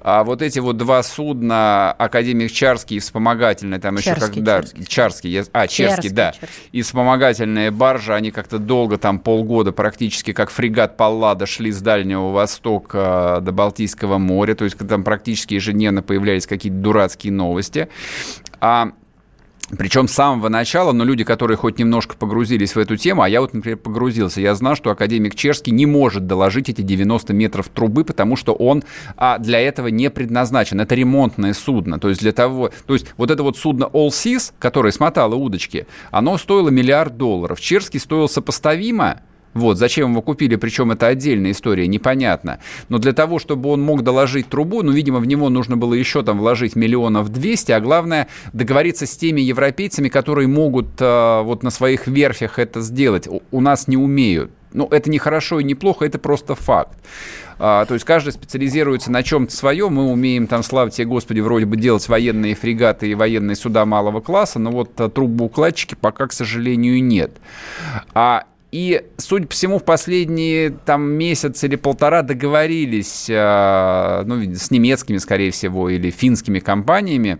А 0.00 0.24
вот 0.24 0.42
эти 0.42 0.58
вот 0.58 0.76
два 0.76 1.02
судна, 1.02 1.92
Академик 1.92 2.50
Чарский 2.52 2.96
и 2.96 3.00
вспомогательный, 3.00 3.78
там 3.78 3.96
Чарский, 3.96 4.12
еще 4.12 4.34
когда... 4.34 4.62
Чарский, 4.62 4.84
Чарский 4.84 5.30
я, 5.30 5.44
а, 5.52 5.66
Черский, 5.68 5.94
Черский 5.94 6.10
да. 6.10 6.32
Черский. 6.32 6.48
И 6.72 6.82
вспомогательные 6.82 7.70
баржи, 7.70 8.12
они 8.12 8.30
как-то 8.30 8.58
долго, 8.58 8.98
там 8.98 9.18
полгода 9.18 9.72
практически, 9.72 10.32
как 10.32 10.50
фрегат 10.50 10.96
Паллада, 10.96 11.46
шли 11.46 11.70
с 11.70 11.80
Дальнего 11.80 12.32
Востока 12.32 13.38
до 13.40 13.52
Балтийского 13.52 14.18
моря, 14.18 14.54
то 14.54 14.64
есть 14.64 14.76
там 14.76 15.04
практически 15.04 15.54
ежедневно 15.54 15.83
ежедневно 15.84 16.02
появлялись 16.02 16.46
какие-то 16.46 16.78
дурацкие 16.78 17.32
новости. 17.32 17.88
А 18.60 18.92
причем 19.78 20.08
с 20.08 20.12
самого 20.12 20.50
начала, 20.50 20.92
но 20.92 21.04
люди, 21.04 21.24
которые 21.24 21.56
хоть 21.56 21.78
немножко 21.78 22.16
погрузились 22.16 22.74
в 22.74 22.78
эту 22.78 22.96
тему, 22.96 23.22
а 23.22 23.28
я 23.28 23.40
вот, 23.40 23.54
например, 23.54 23.78
погрузился, 23.78 24.40
я 24.42 24.54
знал, 24.54 24.76
что 24.76 24.90
академик 24.90 25.34
Чешский 25.34 25.70
не 25.70 25.86
может 25.86 26.26
доложить 26.26 26.68
эти 26.68 26.82
90 26.82 27.32
метров 27.32 27.68
трубы, 27.68 28.04
потому 28.04 28.36
что 28.36 28.52
он 28.52 28.84
а, 29.16 29.38
для 29.38 29.60
этого 29.60 29.88
не 29.88 30.10
предназначен. 30.10 30.80
Это 30.80 30.94
ремонтное 30.94 31.54
судно. 31.54 31.98
То 31.98 32.10
есть 32.10 32.20
для 32.20 32.32
того, 32.32 32.70
то 32.86 32.92
есть 32.92 33.06
вот 33.16 33.30
это 33.30 33.42
вот 33.42 33.56
судно 33.56 33.84
All 33.84 34.08
Seas, 34.08 34.52
которое 34.58 34.92
смотало 34.92 35.34
удочки, 35.34 35.86
оно 36.10 36.36
стоило 36.36 36.68
миллиард 36.68 37.16
долларов. 37.16 37.58
Черский 37.58 38.00
стоил 38.00 38.28
сопоставимо, 38.28 39.22
вот, 39.54 39.78
зачем 39.78 40.10
его 40.10 40.22
купили, 40.22 40.56
причем 40.56 40.90
это 40.90 41.06
отдельная 41.06 41.52
история, 41.52 41.86
непонятно. 41.86 42.58
Но 42.88 42.98
для 42.98 43.12
того, 43.12 43.38
чтобы 43.38 43.70
он 43.70 43.80
мог 43.80 44.02
доложить 44.02 44.48
трубу, 44.48 44.82
ну, 44.82 44.92
видимо, 44.92 45.20
в 45.20 45.26
него 45.26 45.48
нужно 45.48 45.76
было 45.76 45.94
еще 45.94 46.22
там 46.22 46.38
вложить 46.38 46.76
миллионов 46.76 47.30
200, 47.30 47.72
а 47.72 47.80
главное 47.80 48.28
договориться 48.52 49.06
с 49.06 49.16
теми 49.16 49.40
европейцами, 49.40 50.08
которые 50.08 50.48
могут 50.48 51.00
э, 51.00 51.42
вот 51.42 51.62
на 51.62 51.70
своих 51.70 52.06
верфях 52.06 52.58
это 52.58 52.80
сделать. 52.80 53.28
У, 53.28 53.42
у 53.50 53.60
нас 53.60 53.88
не 53.88 53.96
умеют. 53.96 54.50
Ну, 54.72 54.88
это 54.90 55.08
не 55.08 55.18
хорошо 55.18 55.60
и 55.60 55.64
не 55.64 55.76
плохо, 55.76 56.04
это 56.04 56.18
просто 56.18 56.56
факт. 56.56 56.98
А, 57.58 57.84
то 57.84 57.94
есть 57.94 58.04
каждый 58.04 58.32
специализируется 58.32 59.12
на 59.12 59.22
чем-то 59.22 59.54
своем. 59.54 59.94
Мы 59.94 60.10
умеем 60.10 60.48
там, 60.48 60.64
слава 60.64 60.90
тебе, 60.90 61.06
Господи, 61.06 61.40
вроде 61.40 61.66
бы 61.66 61.76
делать 61.76 62.08
военные 62.08 62.56
фрегаты 62.56 63.08
и 63.08 63.14
военные 63.14 63.56
суда 63.56 63.86
малого 63.86 64.20
класса, 64.20 64.58
но 64.58 64.70
вот 64.70 65.00
а, 65.00 65.08
трубоукладчики 65.08 65.94
пока, 65.94 66.26
к 66.26 66.32
сожалению, 66.32 67.02
нет. 67.02 67.30
А 68.14 68.44
и, 68.74 69.04
судя 69.18 69.46
по 69.46 69.52
всему, 69.52 69.78
в 69.78 69.84
последние 69.84 70.70
там 70.70 71.02
месяц 71.04 71.62
или 71.62 71.76
полтора 71.76 72.22
договорились 72.22 73.26
э, 73.30 74.22
ну, 74.26 74.52
с 74.52 74.68
немецкими, 74.72 75.18
скорее 75.18 75.52
всего, 75.52 75.88
или 75.88 76.10
финскими 76.10 76.58
компаниями 76.58 77.38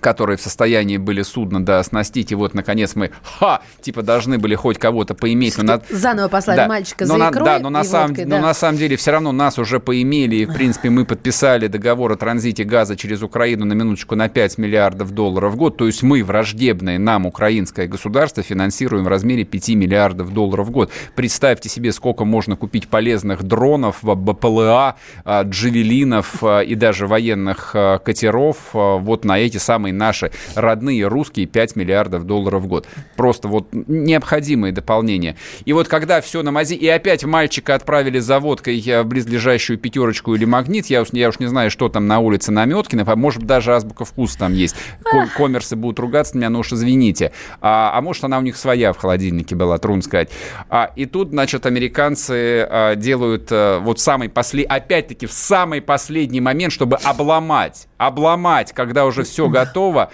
которые 0.00 0.36
в 0.36 0.40
состоянии 0.40 0.96
были 0.96 1.22
судно 1.22 1.64
да, 1.64 1.78
оснастить, 1.78 2.32
и 2.32 2.34
вот, 2.34 2.54
наконец, 2.54 2.94
мы, 2.94 3.10
ха, 3.22 3.60
типа, 3.80 4.02
должны 4.02 4.38
были 4.38 4.54
хоть 4.54 4.78
кого-то 4.78 5.14
поиметь. 5.14 5.58
Но 5.58 5.64
на... 5.64 5.82
Заново 5.90 6.28
послали 6.28 6.56
да, 6.56 6.68
мальчика 6.68 7.04
но 7.04 7.14
за 7.14 7.18
на, 7.18 7.30
икрой 7.30 7.44
Да, 7.44 7.58
но 7.58 7.70
на, 7.70 7.84
самом, 7.84 8.08
водкой, 8.08 8.24
но 8.24 8.36
да. 8.36 8.42
на 8.42 8.54
самом 8.54 8.78
деле 8.78 8.96
все 8.96 9.12
равно 9.12 9.32
нас 9.32 9.58
уже 9.58 9.80
поимели, 9.80 10.36
и, 10.36 10.44
в 10.46 10.52
принципе, 10.52 10.90
мы 10.90 11.04
подписали 11.04 11.66
договор 11.66 12.12
о 12.12 12.16
транзите 12.16 12.64
газа 12.64 12.96
через 12.96 13.22
Украину 13.22 13.64
на 13.64 13.72
минуточку 13.72 14.14
на 14.14 14.28
5 14.28 14.58
миллиардов 14.58 15.10
долларов 15.10 15.52
в 15.54 15.56
год, 15.56 15.76
то 15.76 15.86
есть 15.86 16.02
мы, 16.02 16.22
враждебное 16.22 16.98
нам 16.98 17.26
украинское 17.26 17.86
государство, 17.86 18.42
финансируем 18.42 19.04
в 19.04 19.08
размере 19.08 19.44
5 19.44 19.68
миллиардов 19.70 20.32
долларов 20.32 20.68
в 20.68 20.70
год. 20.70 20.90
Представьте 21.14 21.68
себе, 21.68 21.92
сколько 21.92 22.24
можно 22.24 22.56
купить 22.56 22.88
полезных 22.88 23.42
дронов, 23.42 23.98
БПЛА, 24.02 24.96
а, 25.24 25.42
джавелинов 25.42 26.42
а, 26.42 26.60
и 26.60 26.74
даже 26.74 27.06
военных 27.06 27.72
а, 27.74 27.98
катеров 27.98 28.56
а, 28.74 28.96
вот 28.98 29.24
на 29.24 29.38
эти 29.38 29.58
самые 29.58 29.87
наши 29.92 30.30
родные 30.54 31.06
русские 31.06 31.46
5 31.46 31.76
миллиардов 31.76 32.24
долларов 32.24 32.62
в 32.62 32.66
год. 32.66 32.86
Просто 33.16 33.48
вот 33.48 33.68
необходимые 33.72 34.72
дополнения. 34.72 35.36
И 35.64 35.72
вот 35.72 35.88
когда 35.88 36.20
все 36.20 36.42
на 36.42 36.50
мази, 36.50 36.74
и 36.74 36.88
опять 36.88 37.24
мальчика 37.24 37.74
отправили 37.74 38.18
за 38.18 38.38
водкой 38.38 38.80
в 38.80 39.04
близлежащую 39.04 39.78
пятерочку 39.78 40.34
или 40.34 40.44
магнит, 40.44 40.86
я 40.86 41.02
уж, 41.02 41.08
я 41.12 41.28
уж 41.28 41.38
не 41.38 41.46
знаю, 41.46 41.70
что 41.70 41.88
там 41.88 42.06
на 42.06 42.20
улице 42.20 42.52
Наметкина, 42.52 43.04
может 43.16 43.42
даже 43.42 43.74
азбука 43.74 44.04
вкуса 44.04 44.38
там 44.38 44.54
есть. 44.54 44.76
Ком- 45.02 45.28
Коммерсы 45.36 45.76
будут 45.76 45.98
ругаться 45.98 46.34
на 46.34 46.38
меня, 46.38 46.50
ну 46.50 46.60
уж 46.60 46.72
извините. 46.72 47.32
А, 47.60 47.92
а 47.94 48.00
может 48.00 48.24
она 48.24 48.38
у 48.38 48.42
них 48.42 48.56
своя 48.56 48.92
в 48.92 48.98
холодильнике 48.98 49.54
была, 49.54 49.78
трудно 49.78 50.02
сказать. 50.02 50.30
А, 50.68 50.90
и 50.96 51.06
тут, 51.06 51.30
значит, 51.30 51.66
американцы 51.66 52.66
а, 52.68 52.94
делают 52.94 53.48
а, 53.50 53.80
вот 53.80 54.00
самый 54.00 54.28
последний, 54.28 54.68
опять-таки 54.68 55.26
в 55.26 55.32
самый 55.32 55.80
последний 55.80 56.40
момент, 56.40 56.72
чтобы 56.72 56.96
обломать, 56.96 57.87
обломать, 57.98 58.72
когда 58.72 59.04
уже 59.04 59.24
все 59.24 59.48
готово, 59.50 60.10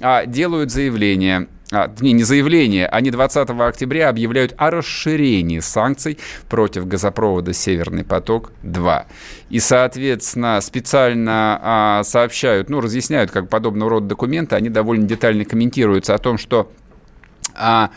а, 0.00 0.26
делают 0.26 0.70
заявление. 0.70 1.48
А, 1.70 1.92
не, 2.00 2.12
не 2.12 2.22
заявление, 2.22 2.86
они 2.86 3.10
20 3.10 3.50
октября 3.50 4.08
объявляют 4.08 4.54
о 4.56 4.70
расширении 4.70 5.60
санкций 5.60 6.18
против 6.48 6.86
газопровода 6.86 7.52
«Северный 7.52 8.04
поток-2». 8.04 9.04
И, 9.50 9.60
соответственно, 9.60 10.60
специально 10.62 11.60
а, 11.62 12.04
сообщают, 12.04 12.70
ну, 12.70 12.80
разъясняют, 12.80 13.30
как 13.30 13.50
подобного 13.50 13.90
рода 13.90 14.06
документы, 14.06 14.56
они 14.56 14.70
довольно 14.70 15.06
детально 15.06 15.44
комментируются 15.44 16.14
о 16.14 16.18
том, 16.18 16.38
что... 16.38 16.72
А, 17.54 17.90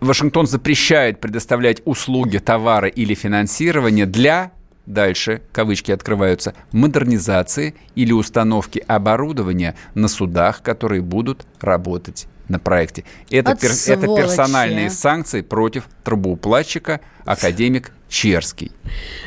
Вашингтон 0.00 0.48
запрещает 0.48 1.20
предоставлять 1.20 1.80
услуги, 1.84 2.38
товары 2.38 2.90
или 2.90 3.14
финансирование 3.14 4.04
для 4.04 4.50
дальше, 4.86 5.42
кавычки 5.52 5.92
открываются, 5.92 6.54
модернизации 6.72 7.74
или 7.94 8.12
установки 8.12 8.82
оборудования 8.86 9.76
на 9.94 10.08
судах, 10.08 10.62
которые 10.62 11.02
будут 11.02 11.46
работать 11.60 12.26
на 12.48 12.58
проекте. 12.58 13.04
Это, 13.30 13.52
пер- 13.52 13.92
это 13.92 14.06
персональные 14.16 14.90
санкции 14.90 15.40
против 15.40 15.84
трубоуплатчика 16.04 17.00
академик 17.24 17.92
Черский. 18.08 18.72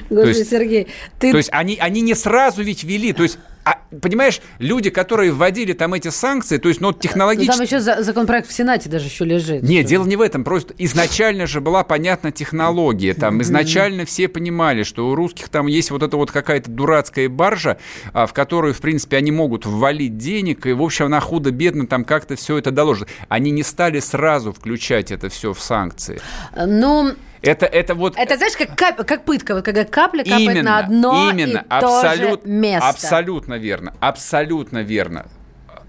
Господи, 0.10 0.38
есть- 0.38 0.50
Сергей, 0.50 0.88
ты... 1.20 1.32
То 1.32 1.38
есть 1.38 1.50
они, 1.52 1.78
они 1.80 2.02
не 2.02 2.14
сразу 2.14 2.62
ведь 2.62 2.84
ввели, 2.84 3.14
то 3.14 3.24
есть, 3.24 3.40
а, 3.66 3.80
понимаешь, 4.02 4.42
люди, 4.60 4.90
которые 4.90 5.32
вводили 5.32 5.74
там 5.74 5.94
эти 5.96 6.10
санкции, 6.10 6.58
то 6.58 6.70
есть, 6.70 6.80
ну, 6.82 6.90
Ну, 6.90 6.94
технологически... 6.94 7.52
там 7.52 7.66
еще 7.66 7.80
за- 7.80 8.04
законопроект 8.04 8.48
в 8.48 8.54
Сенате 8.54 8.90
даже 8.90 9.06
еще 9.08 9.26
лежит. 9.26 9.64
Нет, 9.64 9.86
дело 9.88 10.06
не 10.06 10.16
в 10.16 10.22
этом. 10.22 10.44
Просто 10.44 10.74
изначально 10.78 11.48
же 11.48 11.62
была 11.62 11.84
понятна 11.84 12.32
технология. 12.32 13.14
Там 13.14 13.42
изначально 13.42 14.06
все 14.06 14.28
понимали, 14.28 14.84
что 14.84 15.10
у 15.10 15.16
русских 15.16 15.50
там 15.50 15.68
есть 15.68 15.90
вот 15.92 16.04
эта 16.04 16.16
вот 16.16 16.32
какая-то 16.32 16.70
дурацкая 16.70 17.28
баржа, 17.28 17.78
а, 18.14 18.28
в 18.28 18.34
которую, 18.34 18.74
в 18.74 18.80
принципе, 18.82 19.18
они 19.18 19.32
могут 19.32 19.66
ввалить 19.66 20.18
денег, 20.18 20.66
и, 20.68 20.74
в 20.74 20.82
общем, 20.84 21.06
она 21.06 21.20
худо-бедно 21.20 21.88
там 21.88 22.06
как-то 22.06 22.36
все 22.36 22.58
это 22.58 22.72
доложит. 22.72 23.08
Они 23.30 23.50
не 23.52 23.64
стали 23.64 24.00
сразу 24.00 24.54
включать 24.54 25.12
это 25.12 25.30
все 25.30 25.54
в 25.54 25.60
санкции. 25.60 26.22
Ну, 26.56 27.14
Это, 27.46 27.66
это 27.66 27.96
вот... 27.96 28.16
это 28.18 28.38
знаешь, 28.38 28.58
как, 28.58 28.76
кап- 28.76 29.06
как 29.06 29.24
пытка, 29.24 29.56
вот 29.56 29.64
когда 29.64 29.86
капля 29.86 30.24
капает 30.24 30.42
именно, 30.42 30.64
на 30.64 30.80
одно 30.80 31.30
именно, 31.32 31.60
и 31.60 31.80
то 31.80 32.00
абсолют- 32.02 32.44
же 32.44 32.50
место. 32.50 32.90
Абсолютно 32.90 33.54
верно, 33.56 33.94
абсолютно 34.00 34.80
верно. 34.80 35.28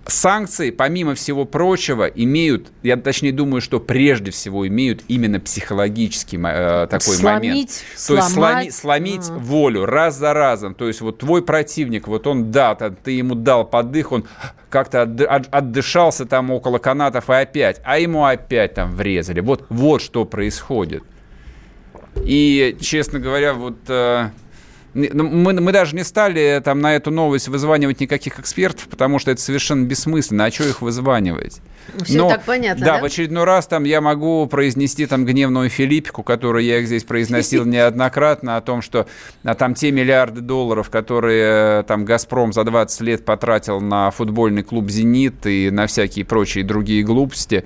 Санкции, 0.09 0.71
помимо 0.71 1.16
всего 1.16 1.45
прочего, 1.47 2.05
имеют, 2.05 2.69
я 2.85 2.97
точнее 2.97 3.33
думаю, 3.33 3.61
что 3.61 3.81
прежде 3.81 4.31
всего 4.31 4.69
имеют 4.69 5.03
именно 5.09 5.40
психологический 5.40 6.37
э, 6.37 6.87
такой 6.88 7.16
Сломить, 7.16 7.51
момент. 7.51 7.71
То 8.07 8.14
есть 8.14 8.29
сломать. 8.35 8.66
сломи- 8.69 8.71
сломить 8.71 9.29
Ага. 9.31 9.38
волю 9.40 9.85
раз 9.87 10.16
за 10.16 10.33
разом. 10.33 10.75
То 10.77 10.87
есть 10.87 11.01
вот 11.01 11.19
твой 11.19 11.42
противник, 11.42 12.07
вот 12.07 12.29
он, 12.29 12.53
да, 12.53 12.77
ты 12.77 13.11
ему 13.11 13.35
дал 13.35 13.64
подых, 13.64 14.12
он 14.12 14.27
как-то 14.71 15.03
отды- 15.03 15.25
от- 15.25 15.49
отдышался 15.53 16.25
там 16.25 16.53
около 16.53 16.79
канатов 16.79 17.29
и 17.29 17.33
опять, 17.33 17.81
а 17.85 17.99
ему 17.99 18.25
опять 18.27 18.75
там 18.75 18.95
врезали. 18.95 19.40
Вот, 19.40 19.66
вот 19.71 20.03
что 20.03 20.25
происходит. 20.25 21.03
И, 22.25 22.77
честно 22.81 23.19
говоря, 23.19 23.55
вот 23.55 23.77
э, 23.89 24.31
ну, 24.97 25.25
мы, 25.25 25.53
мы 25.53 25.73
даже 25.73 25.95
не 25.95 26.05
стали 26.05 26.61
там 26.65 26.81
на 26.81 26.97
эту 26.97 27.11
новость 27.11 27.49
вызванивать 27.49 28.01
никаких 28.01 28.41
экспертов, 28.41 28.89
потому 28.89 29.19
что 29.19 29.31
это 29.31 29.43
совершенно 29.43 29.85
бессмысленно. 29.85 30.47
А 30.47 30.51
что 30.51 30.65
их 30.65 30.81
вызванивать? 30.81 31.61
Всё 32.03 32.29
так 32.31 32.45
понятно, 32.45 32.85
да? 32.85 32.99
в 32.99 33.05
очередной 33.05 33.45
раз 33.45 33.67
там 33.67 33.85
я 33.85 34.01
могу 34.01 34.47
произнести 34.47 35.05
там 35.05 35.27
гневную 35.27 35.69
филиппику, 35.69 36.23
которую 36.23 36.65
я 36.65 36.81
здесь 36.83 37.05
произносил 37.05 37.65
неоднократно, 37.67 38.57
о 38.57 38.63
том, 38.63 38.81
что 38.81 39.07
а, 39.45 39.55
там 39.55 39.75
те 39.75 39.93
миллиарды 39.93 40.41
долларов, 40.41 40.89
которые 40.89 41.81
э, 41.81 41.85
там 41.87 42.07
«Газпром» 42.07 42.55
за 42.55 42.65
20 42.65 43.01
лет 43.03 43.25
потратил 43.27 43.81
на 43.83 44.11
футбольный 44.11 44.63
клуб 44.63 44.91
«Зенит» 44.91 45.47
и 45.47 45.71
на 45.71 45.87
всякие 45.87 46.25
прочие 46.25 46.65
другие 46.65 47.03
глупости, 47.03 47.65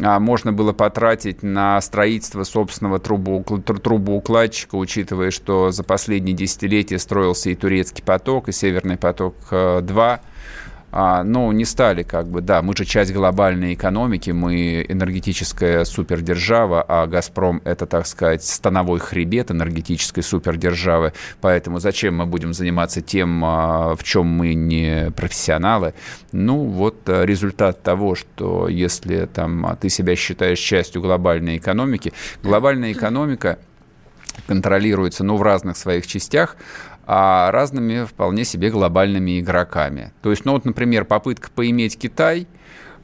можно 0.00 0.52
было 0.52 0.72
потратить 0.72 1.42
на 1.42 1.80
строительство 1.80 2.44
собственного 2.44 2.98
трубоукл- 2.98 3.62
тру- 3.62 3.78
трубоукладчика, 3.78 4.76
учитывая, 4.76 5.30
что 5.30 5.70
за 5.70 5.84
последние 5.84 6.34
десятилетия 6.34 6.98
строился 6.98 7.50
и 7.50 7.54
турецкий 7.54 8.04
поток, 8.04 8.48
и 8.48 8.52
северный 8.52 8.96
поток-2. 8.96 10.20
А, 10.98 11.22
ну, 11.24 11.52
не 11.52 11.66
стали 11.66 12.04
как 12.04 12.26
бы, 12.26 12.40
да, 12.40 12.62
мы 12.62 12.74
же 12.74 12.86
часть 12.86 13.12
глобальной 13.12 13.74
экономики, 13.74 14.30
мы 14.30 14.82
энергетическая 14.88 15.84
супердержава, 15.84 16.82
а 16.88 17.06
«Газпром»— 17.06 17.60
это, 17.64 17.84
так 17.84 18.06
сказать, 18.06 18.42
становой 18.42 18.98
хребет 18.98 19.50
энергетической 19.50 20.22
супердержавы, 20.22 21.12
поэтому 21.42 21.80
зачем 21.80 22.16
мы 22.16 22.24
будем 22.24 22.54
заниматься 22.54 23.02
тем, 23.02 23.44
а, 23.44 23.94
в 23.94 24.02
чем 24.04 24.26
мы 24.26 24.54
не 24.54 25.10
профессионалы? 25.14 25.92
Ну, 26.32 26.64
вот 26.64 27.06
а, 27.10 27.26
результат 27.26 27.82
того, 27.82 28.14
что 28.14 28.66
если 28.66 29.26
там 29.26 29.66
а, 29.66 29.76
ты 29.76 29.90
себя 29.90 30.16
считаешь 30.16 30.60
частью 30.60 31.02
глобальной 31.02 31.58
экономики, 31.58 32.14
глобальная 32.42 32.92
экономика 32.92 33.58
контролируется, 34.46 35.24
ну, 35.24 35.36
в 35.36 35.42
разных 35.42 35.76
своих 35.76 36.06
частях, 36.06 36.56
а 37.06 37.50
разными 37.52 38.04
вполне 38.04 38.44
себе 38.44 38.70
глобальными 38.70 39.40
игроками. 39.40 40.12
То 40.22 40.30
есть, 40.30 40.44
ну 40.44 40.52
вот, 40.52 40.64
например, 40.64 41.04
попытка 41.04 41.50
поиметь 41.50 41.98
Китай, 41.98 42.48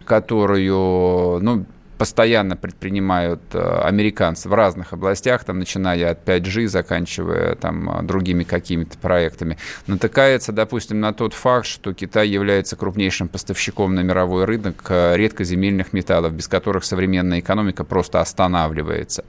которую, 0.04 1.40
ну, 1.40 1.64
постоянно 2.02 2.56
предпринимают 2.56 3.40
э, 3.52 3.80
американцы 3.84 4.48
в 4.48 4.54
разных 4.54 4.92
областях, 4.92 5.44
там, 5.44 5.60
начиная 5.60 6.10
от 6.10 6.28
5G, 6.28 6.66
заканчивая 6.66 7.54
там, 7.54 8.04
другими 8.04 8.42
какими-то 8.42 8.98
проектами, 8.98 9.56
натыкается, 9.86 10.50
допустим, 10.50 10.98
на 10.98 11.12
тот 11.12 11.32
факт, 11.32 11.64
что 11.64 11.94
Китай 11.94 12.26
является 12.26 12.74
крупнейшим 12.74 13.28
поставщиком 13.28 13.94
на 13.94 14.00
мировой 14.00 14.46
рынок 14.46 14.84
э, 14.88 15.16
редкоземельных 15.16 15.92
металлов, 15.92 16.32
без 16.32 16.48
которых 16.48 16.82
современная 16.82 17.38
экономика 17.38 17.84
просто 17.84 18.20
останавливается. 18.20 19.24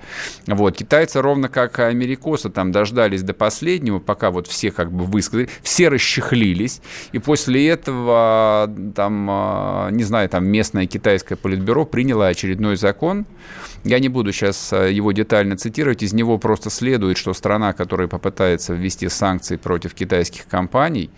Вот. 0.48 0.76
Китайцы, 0.76 1.22
ровно 1.22 1.50
как 1.50 1.78
америкосы, 1.78 2.50
там 2.50 2.72
дождались 2.72 3.22
до 3.22 3.36
последнего, 3.36 4.00
пока 4.00 4.32
вот 4.32 4.48
все 4.48 4.72
как 4.72 4.92
бы 4.92 5.06
высказали, 5.06 5.48
все 5.62 5.90
расчехлились, 5.90 6.82
и 7.12 7.20
после 7.20 7.70
этого 7.70 8.68
там, 8.96 9.30
э, 9.30 9.92
не 9.92 10.04
знаю, 10.04 10.28
там 10.28 10.48
местное 10.48 10.88
китайское 10.88 11.38
политбюро 11.38 11.86
приняло 11.86 12.30
очередной 12.64 12.78
закон. 12.78 13.26
Я 13.84 14.00
не 14.00 14.10
буду 14.10 14.32
сейчас 14.32 14.72
его 14.72 15.12
детально 15.12 15.58
цитировать. 15.58 16.04
Из 16.04 16.14
него 16.14 16.38
просто 16.38 16.70
следует, 16.70 17.18
что 17.18 17.34
страна, 17.34 17.74
которая 17.74 18.08
попытается 18.08 18.74
ввести 18.74 19.10
санкции 19.10 19.58
против 19.58 19.94
китайских 19.94 20.48
компаний, 20.48 21.10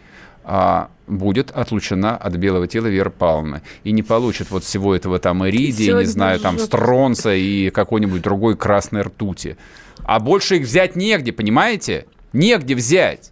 а, 0.44 0.90
будет 1.08 1.52
отлучена 1.52 2.18
от 2.18 2.36
белого 2.36 2.68
тела 2.68 2.88
Веры 2.88 3.10
Павловны. 3.12 3.62
И 3.84 3.92
не 3.92 4.04
получит 4.04 4.52
вот 4.52 4.64
всего 4.64 4.96
этого 4.96 5.20
там 5.20 5.48
иридия, 5.48 5.96
не 6.00 6.06
знаю, 6.06 6.40
там 6.40 6.60
стронца 6.60 7.34
и 7.34 7.70
какой-нибудь 7.70 8.22
другой 8.22 8.56
красной 8.56 9.02
ртути. 9.02 9.58
А 10.04 10.20
больше 10.20 10.58
их 10.58 10.64
взять 10.64 10.96
негде, 10.96 11.32
понимаете? 11.32 12.06
Негде 12.34 12.76
взять. 12.76 13.32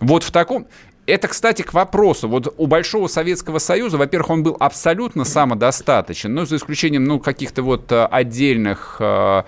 Вот 0.00 0.24
в 0.24 0.30
таком... 0.30 0.66
Это, 1.04 1.26
кстати, 1.26 1.62
к 1.62 1.72
вопросу. 1.72 2.28
Вот 2.28 2.54
у 2.56 2.66
Большого 2.66 3.08
Советского 3.08 3.58
Союза, 3.58 3.98
во-первых, 3.98 4.30
он 4.30 4.42
был 4.44 4.56
абсолютно 4.60 5.24
самодостаточен, 5.24 6.32
ну, 6.32 6.44
за 6.46 6.56
исключением, 6.56 7.04
ну, 7.04 7.18
каких-то 7.18 7.62
вот 7.62 7.90
э, 7.90 8.04
отдельных 8.04 8.96
э, 9.00 9.42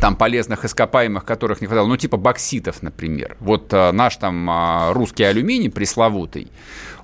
там 0.00 0.16
полезных 0.16 0.64
ископаемых, 0.64 1.24
которых 1.24 1.60
не 1.60 1.66
хватало, 1.66 1.86
ну, 1.86 1.96
типа 1.96 2.16
бокситов, 2.16 2.82
например. 2.82 3.36
Вот 3.40 3.72
а, 3.72 3.92
наш 3.92 4.16
там 4.16 4.48
а, 4.50 4.92
русский 4.92 5.24
алюминий 5.24 5.70
пресловутый, 5.70 6.48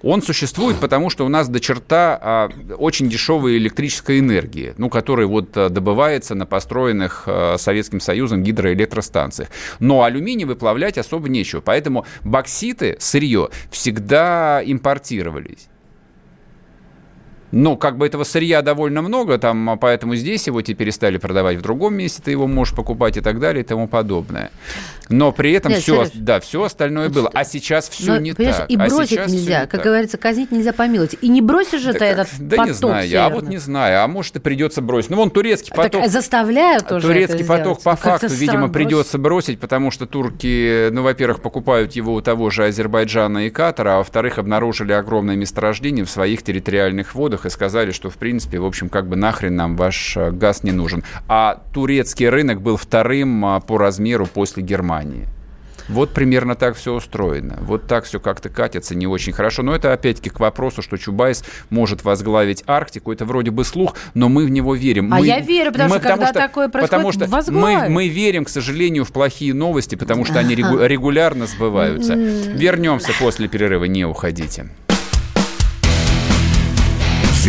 он 0.03 0.23
существует, 0.23 0.79
потому 0.81 1.11
что 1.11 1.27
у 1.27 1.29
нас 1.29 1.49
до 1.49 1.61
черта 1.61 2.19
а, 2.21 2.51
очень 2.79 3.09
дешевая 3.09 3.57
электрическая 3.57 4.19
энергия, 4.19 4.75
ну, 4.79 4.89
которая 4.89 5.27
вот 5.27 5.57
а, 5.57 5.69
добывается 5.69 6.35
на 6.35 6.47
построенных 6.47 7.25
а, 7.27 7.57
Советским 7.59 8.01
Союзом 8.01 8.43
гидроэлектростанциях. 8.43 9.51
Но 9.79 10.03
алюминий 10.03 10.45
выплавлять 10.45 10.99
особо 10.99 11.29
нечего, 11.29 11.61
поэтому 11.61 12.07
бокситы, 12.23 12.97
сырье, 12.99 13.51
всегда 13.71 14.63
импортировались. 14.65 15.69
Но 17.53 17.77
как 17.77 17.97
бы 17.97 18.07
этого 18.07 18.25
сырья 18.25 18.63
довольно 18.63 19.03
много, 19.03 19.39
там, 19.39 19.79
поэтому 19.81 20.15
здесь 20.15 20.47
его 20.47 20.63
теперь 20.63 20.93
стали 20.93 21.19
продавать 21.19 21.59
в 21.59 21.63
другом 21.63 21.95
месте, 21.95 22.23
ты 22.25 22.31
его 22.31 22.47
можешь 22.47 22.75
покупать 22.75 23.17
и 23.17 23.21
так 23.21 23.41
далее 23.41 23.65
и 23.65 23.67
тому 23.67 23.89
подобное. 23.89 24.51
Но 25.09 25.33
при 25.33 25.53
этом 25.53 25.73
Нет, 25.73 25.83
все, 25.83 26.07
да, 26.15 26.39
все 26.39 26.63
остальное 26.63 27.09
было. 27.09 27.29
А 27.35 27.45
сейчас 27.45 27.89
все 27.89 28.13
Но, 28.13 28.19
не 28.19 28.33
так. 28.33 28.71
И 28.71 28.77
а 28.77 28.87
бросить 28.87 29.19
а 29.19 29.27
нельзя, 29.27 29.61
как 29.63 29.71
так. 29.71 29.83
говорится, 29.83 30.17
казнить 30.19 30.53
нельзя 30.53 30.73
помиловать. 30.73 31.17
И 31.21 31.29
не 31.29 31.41
бросишь 31.43 31.81
же 31.81 31.93
да 31.93 31.99
ты 31.99 32.05
этот 32.05 32.29
Да 32.39 32.57
поток 32.59 32.67
не 32.69 32.73
знаю, 32.75 33.09
северный. 33.09 33.27
а 33.27 33.35
вот 33.35 33.49
не 33.49 33.59
знаю, 33.59 34.05
а 34.05 34.07
может 34.07 34.37
и 34.37 34.39
придется 34.39 34.81
бросить. 34.83 35.11
Ну 35.11 35.17
вон 35.17 35.31
турецкий 35.31 35.75
поток. 35.75 36.03
Так 36.03 36.11
заставляют 36.11 36.87
тоже 36.87 37.09
Турецкий 37.09 37.45
поток 37.45 37.83
по 37.83 37.97
факту, 37.97 38.29
видимо, 38.29 38.69
придется 38.69 39.19
бросить, 39.19 39.59
потому 39.59 39.91
что 39.91 40.07
турки, 40.07 40.91
ну, 40.91 41.03
во-первых, 41.03 41.43
покупают 41.43 41.93
его 41.93 42.15
у 42.15 42.21
того 42.21 42.51
же 42.51 42.67
Азербайджана 42.67 43.47
и 43.47 43.51
Катара, 43.51 43.95
а 43.95 43.99
во-вторых, 43.99 44.39
обнаружили 44.39 44.93
огромное 44.93 45.35
месторождение 45.35 46.05
в 46.05 46.11
своих 46.11 46.45
территориальных 46.45 47.17
водах 47.17 47.40
и 47.47 47.51
сказали, 47.51 47.93
что, 47.93 48.11
в 48.11 48.17
принципе, 48.17 48.59
в 48.59 48.65
общем, 48.65 48.89
как 48.89 49.09
бы 49.09 49.17
нахрен 49.17 49.55
нам 49.55 49.77
ваш 49.77 50.17
э, 50.17 50.31
газ 50.31 50.63
не 50.63 50.73
нужен. 50.73 51.05
А 51.29 51.63
турецкий 51.73 52.29
рынок 52.29 52.61
был 52.61 52.77
вторым 52.77 53.45
а, 53.45 53.61
по 53.61 53.79
размеру 53.79 54.27
после 54.27 54.63
Германии. 54.63 55.29
Вот 55.91 56.11
примерно 56.11 56.55
так 56.55 56.77
все 56.77 56.95
устроено. 56.95 57.59
Вот 57.63 57.87
так 57.87 58.05
все 58.05 58.21
как-то 58.21 58.49
катится 58.49 58.95
не 58.95 59.07
очень 59.07 59.33
хорошо. 59.33 59.63
Но 59.63 59.75
это 59.75 59.93
опять-таки 59.93 60.31
к 60.31 60.39
вопросу, 60.39 60.83
что 60.83 60.97
Чубайс 60.97 61.45
может 61.69 62.05
возглавить 62.05 62.63
Арктику. 62.67 63.13
Это 63.13 63.25
вроде 63.25 63.51
бы 63.51 63.65
слух, 63.65 63.97
но 64.15 64.29
мы 64.29 64.47
в 64.47 64.51
него 64.51 64.75
верим. 64.75 65.13
А 65.13 65.19
мы, 65.19 65.27
я 65.27 65.41
верю, 65.41 65.73
потому 65.73 65.91
мы, 65.91 65.97
что 65.97 66.03
потому 66.03 66.23
когда 66.23 66.33
что, 66.33 66.49
такое 66.49 66.69
происходит, 66.69 66.91
потому 66.91 67.13
что 67.13 67.53
мы, 67.53 67.89
мы 67.89 68.09
верим, 68.09 68.45
к 68.45 68.49
сожалению, 68.49 69.05
в 69.05 69.13
плохие 69.13 69.53
новости, 69.53 69.97
потому 69.97 70.25
что 70.25 70.39
они 70.39 70.55
регулярно 70.55 71.47
сбываются. 71.47 72.15
Вернемся 72.15 73.13
после 73.19 73.49
перерыва, 73.49 73.85
не 73.85 74.05
уходите. 74.05 74.69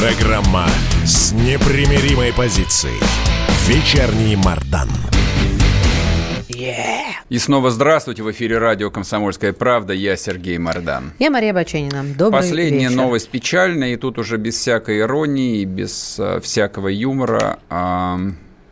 Программа 0.00 0.66
с 1.04 1.32
непримиримой 1.32 2.32
позицией. 2.32 2.98
Вечерний 3.66 4.34
Мардан. 4.34 4.88
Yeah. 6.48 7.02
И 7.28 7.38
снова 7.38 7.70
здравствуйте. 7.70 8.22
В 8.22 8.30
эфире 8.30 8.56
радио 8.56 8.90
«Комсомольская 8.90 9.52
правда». 9.52 9.92
Я 9.92 10.16
Сергей 10.16 10.56
Мардан. 10.56 11.12
Я 11.18 11.30
Мария 11.30 11.52
Баченина. 11.52 12.02
Добрый 12.16 12.40
Последняя 12.40 12.88
вечер. 12.88 12.96
новость 12.96 13.28
печальная, 13.28 13.92
и 13.92 13.96
тут 13.96 14.18
уже 14.18 14.38
без 14.38 14.54
всякой 14.54 15.00
иронии, 15.00 15.66
без 15.66 16.16
а, 16.18 16.40
всякого 16.40 16.88
юмора. 16.88 17.58
А, 17.68 18.18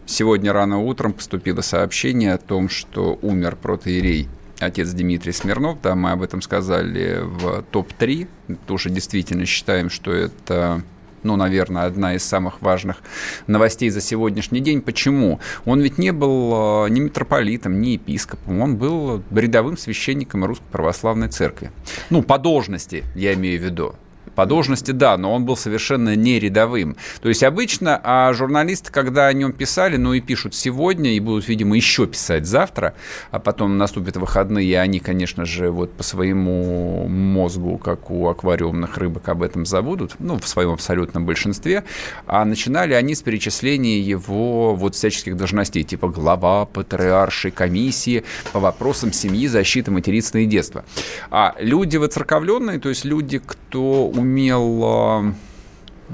сегодня 0.06 0.54
рано 0.54 0.78
утром 0.78 1.12
поступило 1.12 1.60
сообщение 1.60 2.32
о 2.32 2.38
том, 2.38 2.70
что 2.70 3.18
умер 3.20 3.56
протеерей 3.56 4.28
отец 4.60 4.88
Дмитрий 4.92 5.32
Смирнов, 5.32 5.82
да, 5.82 5.94
мы 5.94 6.12
об 6.12 6.22
этом 6.22 6.40
сказали 6.40 7.18
в 7.20 7.64
топ-3, 7.70 8.28
тоже 8.66 8.88
действительно 8.88 9.44
считаем, 9.44 9.90
что 9.90 10.10
это 10.10 10.82
ну, 11.22 11.36
наверное, 11.36 11.84
одна 11.84 12.14
из 12.14 12.24
самых 12.24 12.62
важных 12.62 12.98
новостей 13.46 13.90
за 13.90 14.00
сегодняшний 14.00 14.60
день. 14.60 14.80
Почему? 14.80 15.40
Он 15.64 15.80
ведь 15.80 15.98
не 15.98 16.12
был 16.12 16.86
э, 16.86 16.90
ни 16.90 17.00
митрополитом, 17.00 17.80
ни 17.80 17.90
епископом, 17.90 18.60
он 18.60 18.76
был 18.76 19.22
рядовым 19.30 19.76
священником 19.76 20.44
Русской 20.44 20.66
Православной 20.70 21.28
Церкви. 21.28 21.70
Ну, 22.10 22.22
по 22.22 22.38
должности, 22.38 23.04
я 23.14 23.34
имею 23.34 23.60
в 23.60 23.64
виду. 23.64 23.94
По 24.34 24.46
должности, 24.46 24.90
да, 24.90 25.16
но 25.16 25.32
он 25.32 25.44
был 25.44 25.56
совершенно 25.56 26.16
не 26.16 26.38
рядовым. 26.38 26.96
То 27.20 27.28
есть 27.28 27.42
обычно 27.42 28.00
а 28.02 28.32
журналисты, 28.32 28.92
когда 28.92 29.26
о 29.26 29.32
нем 29.32 29.52
писали, 29.52 29.96
ну 29.96 30.12
и 30.12 30.20
пишут 30.20 30.54
сегодня, 30.54 31.14
и 31.14 31.20
будут, 31.20 31.48
видимо, 31.48 31.76
еще 31.76 32.06
писать 32.06 32.46
завтра, 32.46 32.94
а 33.30 33.38
потом 33.38 33.78
наступят 33.78 34.16
выходные, 34.16 34.66
и 34.66 34.74
они, 34.74 35.00
конечно 35.00 35.44
же, 35.44 35.70
вот 35.70 35.92
по 35.92 36.02
своему 36.02 37.06
мозгу, 37.08 37.78
как 37.78 38.10
у 38.10 38.28
аквариумных 38.28 38.96
рыбок, 38.98 39.28
об 39.28 39.42
этом 39.42 39.66
забудут, 39.66 40.14
ну, 40.18 40.38
в 40.38 40.46
своем 40.46 40.70
абсолютном 40.70 41.26
большинстве. 41.26 41.84
А 42.26 42.44
начинали 42.44 42.94
они 42.94 43.14
с 43.14 43.22
перечисления 43.22 44.00
его 44.00 44.74
вот 44.74 44.94
всяческих 44.94 45.36
должностей, 45.36 45.82
типа 45.82 46.08
глава 46.08 46.64
патриаршей 46.66 47.50
комиссии 47.50 48.24
по 48.52 48.60
вопросам 48.60 49.12
семьи, 49.12 49.46
защиты 49.46 49.90
материнства 49.90 50.38
и 50.38 50.46
детства. 50.46 50.84
А 51.30 51.54
люди 51.58 51.96
воцерковленные, 51.96 52.78
то 52.78 52.88
есть 52.88 53.04
люди, 53.04 53.40
кто 53.44 54.06
умел 54.18 54.80
а, 54.84 55.34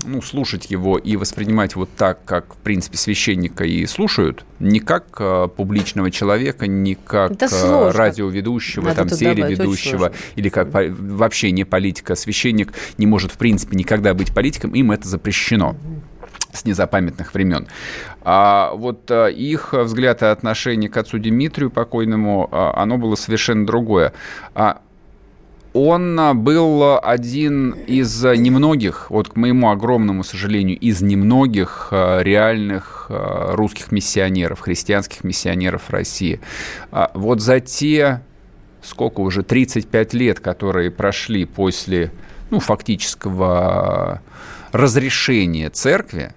ну, 0.04 0.22
слушать 0.22 0.70
его 0.70 0.98
и 0.98 1.16
воспринимать 1.16 1.76
вот 1.76 1.88
так, 1.96 2.24
как, 2.24 2.54
в 2.54 2.58
принципе, 2.58 2.96
священника 2.96 3.64
и 3.64 3.86
слушают, 3.86 4.44
не 4.58 4.80
как 4.80 5.06
э, 5.18 5.48
публичного 5.54 6.10
человека, 6.10 6.66
не 6.66 6.94
как 6.94 7.32
э, 7.40 7.90
радиоведущего, 7.92 8.88
Надо 8.88 8.96
там, 8.96 9.08
телеведущего, 9.08 10.12
или 10.36 10.48
как 10.48 10.68
вообще 10.72 11.52
не 11.52 11.64
политика. 11.64 12.14
Священник 12.14 12.72
не 12.98 13.06
может, 13.06 13.32
в 13.32 13.38
принципе, 13.38 13.76
никогда 13.76 14.14
быть 14.14 14.34
политиком, 14.34 14.74
им 14.74 14.90
это 14.90 15.08
запрещено 15.08 15.76
с 16.52 16.64
незапамятных 16.64 17.34
времен. 17.34 17.66
А 18.22 18.72
вот 18.74 19.10
а, 19.10 19.26
их 19.26 19.72
взгляд 19.72 20.22
и 20.22 20.26
отношение 20.26 20.88
к 20.88 20.96
отцу 20.96 21.18
Дмитрию 21.18 21.70
покойному, 21.70 22.48
а, 22.50 22.74
оно 22.76 22.96
было 22.96 23.16
совершенно 23.16 23.66
другое. 23.66 24.12
А 24.54 24.80
он 25.74 26.18
а, 26.18 26.34
был 26.34 26.98
один 27.02 27.72
из 27.72 28.22
немногих, 28.22 29.10
вот 29.10 29.28
к 29.28 29.36
моему 29.36 29.70
огромному 29.70 30.22
сожалению, 30.22 30.78
из 30.78 31.02
немногих 31.02 31.88
а, 31.90 32.22
реальных 32.22 33.06
а, 33.10 33.54
русских 33.54 33.90
миссионеров, 33.92 34.60
христианских 34.60 35.24
миссионеров 35.24 35.90
России. 35.90 36.40
Вот 37.12 37.40
за 37.40 37.60
те, 37.60 38.22
сколько 38.82 39.20
уже, 39.20 39.42
35 39.42 40.14
лет, 40.14 40.40
которые 40.40 40.92
прошли 40.92 41.44
после 41.44 42.12
ну, 42.50 42.60
фактического 42.60 44.22
разрешения 44.70 45.70
церкви, 45.70 46.34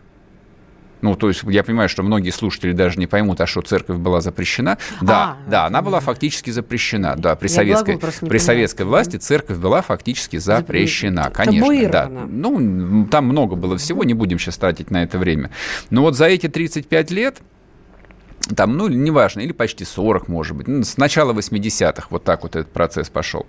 ну, 1.02 1.16
то 1.16 1.28
есть 1.28 1.44
я 1.44 1.64
понимаю, 1.64 1.90
что 1.90 2.04
многие 2.04 2.32
слушатели 2.32 2.72
даже 2.72 3.00
не 3.00 3.08
поймут, 3.08 3.42
а 3.42 3.48
что 3.48 3.62
церковь 3.62 3.98
была 3.98 4.22
запрещена. 4.22 4.78
Да, 5.02 5.38
а, 5.46 5.50
да, 5.50 5.66
она 5.66 5.82
была 5.82 6.00
фактически 6.00 6.50
запрещена. 6.50 7.16
Да, 7.18 7.36
при 7.36 7.48
советской, 7.48 7.98
при 7.98 8.38
советской 8.38 8.84
власти 8.84 9.18
церковь 9.18 9.58
была 9.58 9.82
фактически 9.82 10.38
запрещена, 10.38 11.30
конечно. 11.32 11.90
Да. 11.90 12.10
Ну, 12.10 13.08
там 13.10 13.26
много 13.26 13.56
было 13.56 13.78
всего, 13.78 14.04
не 14.04 14.14
будем 14.14 14.40
сейчас 14.40 14.58
тратить 14.58 14.92
на 14.92 15.04
это 15.04 15.18
время. 15.18 15.52
Но 15.90 16.02
вот 16.02 16.16
за 16.16 16.26
эти 16.26 16.48
35 16.48 17.12
лет 17.12 17.38
там, 18.56 18.78
ну, 18.78 18.88
неважно, 18.88 19.42
или 19.42 19.52
почти 19.52 19.84
40, 19.84 20.28
может 20.28 20.56
быть, 20.56 20.68
ну, 20.68 20.84
с 20.84 20.98
начала 20.98 21.34
80-х 21.34 22.08
вот 22.10 22.24
так 22.24 22.44
вот 22.44 22.56
этот 22.56 22.72
процесс 22.72 23.10
пошел. 23.10 23.46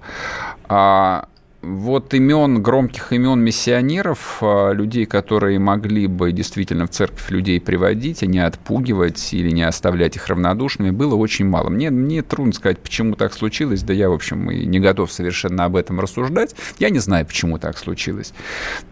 А, 0.69 1.29
вот 1.61 2.15
имен, 2.15 2.63
громких 2.63 3.13
имен 3.13 3.41
миссионеров, 3.41 4.39
а, 4.41 4.71
людей, 4.71 5.07
которые 5.07 5.59
могли 5.59 6.07
бы 6.07 6.31
действительно 6.31 6.87
в 6.87 6.91
церковь 6.91 7.31
людей 7.31 7.61
приводить, 7.61 8.23
а 8.23 8.27
не 8.27 8.39
отпугивать 8.39 9.35
или 9.35 9.51
не 9.51 9.65
оставлять 9.65 10.15
их 10.15 10.29
равнодушными, 10.29 10.91
было 10.91 11.17
очень 11.17 11.47
мало. 11.47 11.69
Мне, 11.69 11.91
мне 11.91 12.23
трудно 12.23 12.53
сказать, 12.53 12.79
почему 12.79 13.17
так 13.17 13.35
случилось, 13.35 13.83
да 13.83 13.93
я, 13.93 14.09
в 14.09 14.13
общем, 14.13 14.51
и 14.53 14.67
не 14.67 14.79
готов 14.79 15.11
совершенно 15.11 15.65
об 15.65 15.75
этом 15.75 15.99
рассуждать. 15.99 16.55
Я 16.79 16.91
не 16.91 17.01
знаю, 17.01 17.27
почему 17.27 17.59
так 17.59 17.77
случилось. 17.77 18.33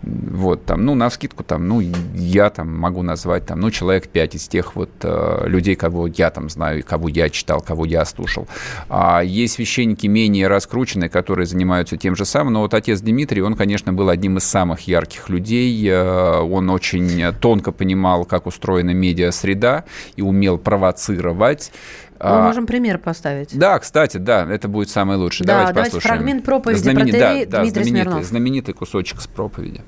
Вот, 0.03 0.65
там, 0.65 0.85
ну, 0.85 0.97
на 0.97 1.09
скидку, 1.11 1.45
там, 1.45 1.69
ну, 1.69 1.81
я 2.15 2.51
там 2.51 2.77
могу 2.77 3.03
назвать, 3.03 3.47
там, 3.47 3.61
ну, 3.61 3.71
человек 3.71 4.09
пять 4.09 4.35
из 4.35 4.49
тех 4.49 4.75
вот 4.75 4.91
э, 5.03 5.45
людей, 5.47 5.77
кого 5.77 6.09
я 6.09 6.31
там 6.31 6.51
знаю, 6.51 6.83
кого 6.85 7.09
я 7.09 7.29
читал, 7.31 7.61
кого 7.61 7.85
я 7.85 8.05
слушал. 8.05 8.49
А 8.89 9.23
есть 9.23 9.55
священники 9.55 10.09
менее 10.09 10.49
раскрученные, 10.49 11.09
которые 11.09 11.47
занимаются 11.47 11.97
тем 11.97 12.17
же 12.17 12.25
самым, 12.25 12.57
но 12.57 12.66
вот 12.67 12.75
отец 12.75 13.01
Дмитрий, 13.01 13.43
он, 13.43 13.55
конечно, 13.55 13.93
был 13.93 14.09
одним 14.09 14.39
из 14.39 14.45
самых 14.45 14.81
ярких 14.81 15.29
людей. 15.29 15.89
Э, 15.89 16.41
он 16.41 16.69
очень 16.69 17.33
тонко 17.41 17.71
понимал, 17.71 18.25
как 18.25 18.47
устроена 18.47 18.91
медиа-среда 18.91 19.85
и 20.17 20.23
умел 20.23 20.59
провоцировать. 20.59 21.71
Мы 22.19 22.31
а, 22.31 22.43
можем 22.43 22.67
пример 22.67 22.99
поставить. 22.99 23.57
Да, 23.57 23.79
кстати, 23.79 24.17
да, 24.17 24.47
это 24.51 24.69
будет 24.69 24.89
самый 24.91 25.17
лучший. 25.17 25.47
Да, 25.47 25.53
давайте, 25.53 25.75
давайте 25.75 25.91
послушаем. 25.97 26.17
фрагмент 26.17 26.45
проповеди 26.45 26.79
Знамени... 26.79 27.11
да, 27.13 27.19
да, 27.19 27.61
Дмитрия 27.61 27.85
знаменитый, 27.85 27.85
Смирнов. 27.85 28.25
знаменитый 28.25 28.75
кусочек 28.75 29.21
с 29.21 29.27
проповеди. 29.27 29.83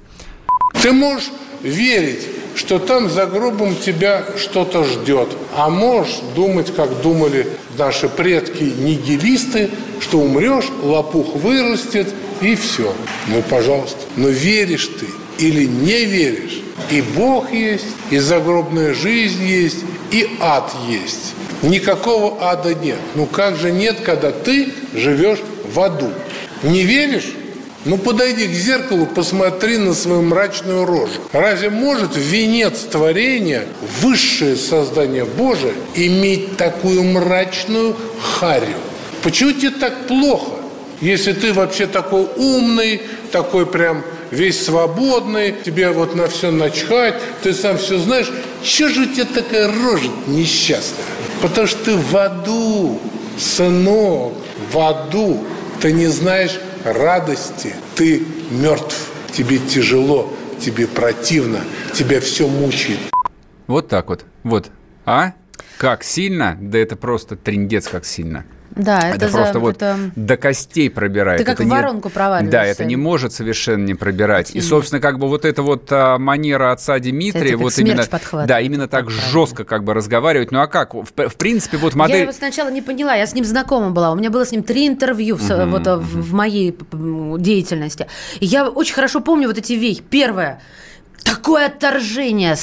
Ты 0.83 0.93
можешь 0.93 1.31
верить, 1.63 2.23
что 2.55 2.79
там 2.79 3.09
за 3.09 3.27
гробом 3.27 3.77
тебя 3.77 4.25
что-то 4.37 4.85
ждет, 4.85 5.29
а 5.57 5.71
можешь 5.71 6.21
думать, 6.35 6.75
как 6.75 7.03
думали 7.03 7.47
наши 7.77 8.09
предки 8.09 8.65
нигилисты, 8.65 9.71
что 10.01 10.19
умрешь, 10.19 10.69
лопух 10.83 11.37
вырастет 11.37 12.09
и 12.41 12.55
все. 12.55 12.93
Ну, 13.29 13.43
пожалуйста. 13.49 13.99
Но 14.17 14.29
веришь 14.29 14.89
ты 14.99 15.07
или 15.39 15.65
не 15.67 16.05
веришь, 16.05 16.61
и 16.91 17.01
Бог 17.01 17.53
есть, 17.53 17.87
и 18.11 18.19
загробная 18.19 18.93
жизнь 18.95 19.45
есть, 19.45 19.85
и 20.11 20.29
ад 20.41 20.73
есть. 20.89 21.35
Никакого 21.63 22.39
ада 22.41 22.75
нет. 22.75 22.99
Ну 23.15 23.27
как 23.27 23.57
же 23.57 23.71
нет, 23.71 24.01
когда 24.01 24.31
ты 24.31 24.73
живешь 24.95 25.41
в 25.73 25.81
аду? 25.81 26.11
Не 26.63 26.83
веришь? 26.83 27.35
Ну 27.89 27.97
подойди 27.97 28.47
к 28.47 28.53
зеркалу, 28.53 29.07
посмотри 29.07 29.79
на 29.79 29.95
свою 29.95 30.21
мрачную 30.21 30.85
рожу. 30.85 31.23
Разве 31.33 31.71
может 31.71 32.11
венец 32.17 32.81
творения, 32.81 33.65
высшее 34.03 34.57
создание 34.57 35.25
Божие, 35.25 35.73
иметь 35.95 36.59
такую 36.59 37.03
мрачную 37.03 37.97
харю? 38.21 38.77
Почему 39.23 39.53
тебе 39.53 39.71
так 39.71 40.07
плохо, 40.07 40.51
если 41.01 41.33
ты 41.33 41.55
вообще 41.55 41.87
такой 41.87 42.27
умный, 42.37 43.01
такой 43.33 43.65
прям 43.65 44.05
весь 44.31 44.63
свободный, 44.63 45.55
тебе 45.65 45.89
вот 45.89 46.15
на 46.15 46.29
все 46.29 46.51
начхать, 46.51 47.15
ты 47.43 47.55
сам 47.55 47.79
все 47.79 47.97
знаешь. 47.99 48.31
Че 48.63 48.91
же 48.91 49.01
у 49.05 49.07
тебя 49.07 49.25
такая 49.25 49.67
рожа 49.67 50.11
несчастная? 50.27 51.07
Потому 51.41 51.67
что 51.67 51.85
ты 51.87 51.97
в 51.97 52.15
аду, 52.15 53.01
сынок, 53.39 54.35
в 54.71 54.79
аду. 54.79 55.43
Ты 55.81 55.93
не 55.93 56.09
знаешь 56.09 56.59
радости. 56.85 57.75
Ты 57.97 58.23
мертв. 58.51 59.11
Тебе 59.33 59.59
тяжело, 59.59 60.33
тебе 60.59 60.87
противно, 60.87 61.61
тебя 61.95 62.21
все 62.21 62.49
мучает. 62.49 62.99
Вот 63.67 63.89
так 63.89 64.09
вот. 64.09 64.25
Вот. 64.43 64.71
А? 65.05 65.35
Как 65.77 66.03
сильно? 66.03 66.57
Да 66.61 66.79
это 66.79 66.97
просто 66.97 67.37
трендец 67.37 67.89
как 67.89 68.05
сильно. 68.05 68.45
Да, 68.79 69.01
это, 69.01 69.27
это 69.27 69.29
просто 69.29 69.59
вот 69.59 69.77
это... 69.77 69.99
до 70.15 70.37
костей 70.37 70.89
пробирает. 70.89 71.39
Ты 71.39 71.45
как 71.45 71.55
это 71.57 71.65
в 71.65 71.69
воронку 71.69 72.09
не... 72.09 72.15
проваливаешься. 72.15 72.53
Да, 72.53 72.65
это 72.65 72.85
не 72.85 72.97
может 72.97 73.33
совершенно 73.33 73.85
не 73.85 73.95
пробирать. 73.95 74.55
И, 74.55 74.61
собственно, 74.61 75.01
как 75.01 75.19
бы 75.19 75.29
вот 75.29 75.45
эта 75.45 75.63
вот 75.63 75.89
а, 75.91 76.17
манера 76.19 76.73
отца 76.73 76.99
Дмитрия, 76.99 77.57
вот 77.57 77.77
именно, 77.79 78.07
да, 78.47 78.61
именно 78.61 78.87
так 78.87 79.07
правильно. 79.07 79.29
жестко 79.33 79.65
как 79.65 79.83
бы 79.83 79.95
разговаривать. 79.95 80.53
Ну 80.53 80.61
а 80.61 80.69
как? 80.69 80.95
В, 80.95 81.05
в 81.05 81.37
принципе, 81.37 81.77
вот 81.77 81.95
модель... 81.95 82.17
Я 82.17 82.23
его 82.23 82.33
сначала 82.33 82.71
не 82.71 82.81
поняла, 82.81 83.15
я 83.15 83.27
с 83.27 83.35
ним 83.35 83.45
знакома 83.45 83.91
была. 83.91 84.13
У 84.13 84.15
меня 84.15 84.31
было 84.31 84.47
с 84.47 84.53
ним 84.53 84.63
три 84.63 84.87
интервью 84.87 85.37
в, 85.37 85.43
uh-huh, 85.43 85.69
вот, 85.69 85.83
uh-huh. 85.83 85.99
в 85.99 86.33
моей 86.33 86.77
деятельности. 87.39 88.07
И 88.39 88.47
я 88.47 88.69
очень 88.69 88.95
хорошо 88.95 89.21
помню 89.21 89.49
вот 89.49 89.59
эти 89.59 89.73
вехи. 89.73 90.03
Первое– 90.09 90.61
такое 91.29 91.67
отторжение, 91.67 92.57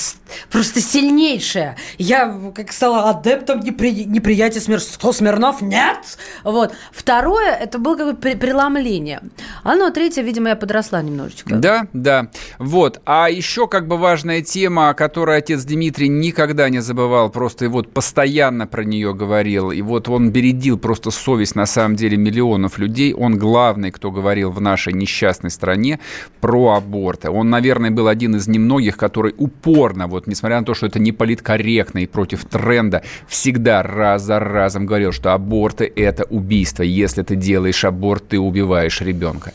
просто 0.51 0.81
сильнейшее. 0.81 1.75
Я 1.97 2.51
как 2.55 2.71
стала 2.71 3.09
адептом 3.09 3.59
непри... 3.59 4.05
неприятия 4.05 4.59
Смир... 4.59 4.79
Что, 4.79 5.11
Смирнов? 5.11 5.61
Нет! 5.61 6.17
Вот. 6.43 6.73
Второе, 6.91 7.53
это 7.53 7.79
было 7.79 7.95
как 7.95 8.19
бы 8.19 8.36
преломление. 8.36 9.21
А 9.63 9.75
ну, 9.75 9.91
третье, 9.91 10.21
видимо, 10.21 10.49
я 10.49 10.55
подросла 10.55 11.01
немножечко. 11.01 11.55
Да, 11.55 11.88
да. 11.93 12.27
Вот. 12.59 13.01
А 13.05 13.29
еще 13.29 13.67
как 13.67 13.88
бы 13.88 13.97
важная 13.97 14.41
тема, 14.41 14.89
о 14.89 14.93
которой 14.93 15.38
отец 15.38 15.63
Дмитрий 15.63 16.09
никогда 16.09 16.69
не 16.69 16.79
забывал, 16.79 17.29
просто 17.29 17.65
и 17.65 17.67
вот 17.67 17.91
постоянно 17.93 18.67
про 18.67 18.83
нее 18.83 19.13
говорил, 19.13 19.71
и 19.71 19.81
вот 19.81 20.09
он 20.09 20.31
бередил 20.31 20.77
просто 20.77 21.11
совесть 21.11 21.55
на 21.55 21.65
самом 21.65 21.95
деле 21.95 22.17
миллионов 22.17 22.77
людей. 22.77 23.13
Он 23.13 23.38
главный, 23.38 23.91
кто 23.91 24.11
говорил 24.11 24.51
в 24.51 24.61
нашей 24.61 24.93
несчастной 24.93 25.51
стране 25.51 25.99
про 26.41 26.75
аборты. 26.75 27.29
Он, 27.29 27.49
наверное, 27.49 27.91
был 27.91 28.07
один 28.07 28.36
из 28.36 28.47
немногих, 28.47 28.97
который 28.97 29.33
упорно, 29.38 30.07
вот 30.07 30.24
несмотря 30.28 30.59
на 30.59 30.65
то, 30.65 30.73
что 30.73 30.86
это 30.86 30.99
не 30.99 31.11
политкорректно 31.11 31.99
и 31.99 32.07
против 32.07 32.45
тренда, 32.45 33.03
всегда 33.28 33.84
раз 33.84 34.23
за 34.23 34.39
разом 34.39 34.86
говорил, 34.86 35.11
что 35.11 35.34
аборты– 35.34 35.91
это 35.95 36.23
убийство. 36.26 36.84
Если 36.84 37.23
ты 37.23 37.36
делаешь 37.36 37.86
аборт, 37.86 38.30
ты 38.30 38.39
убиваешь 38.39 39.01
ребенка. 39.01 39.53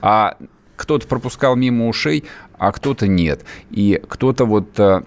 А 0.00 0.36
кто-то 0.76 1.06
пропускал 1.06 1.56
мимо 1.56 1.88
ушей, 1.88 2.24
а 2.58 2.72
кто-то 2.72 3.06
нет. 3.06 3.44
И 3.70 4.00
кто-то 4.08 4.44
вот 4.44 4.78
э, 4.78 5.02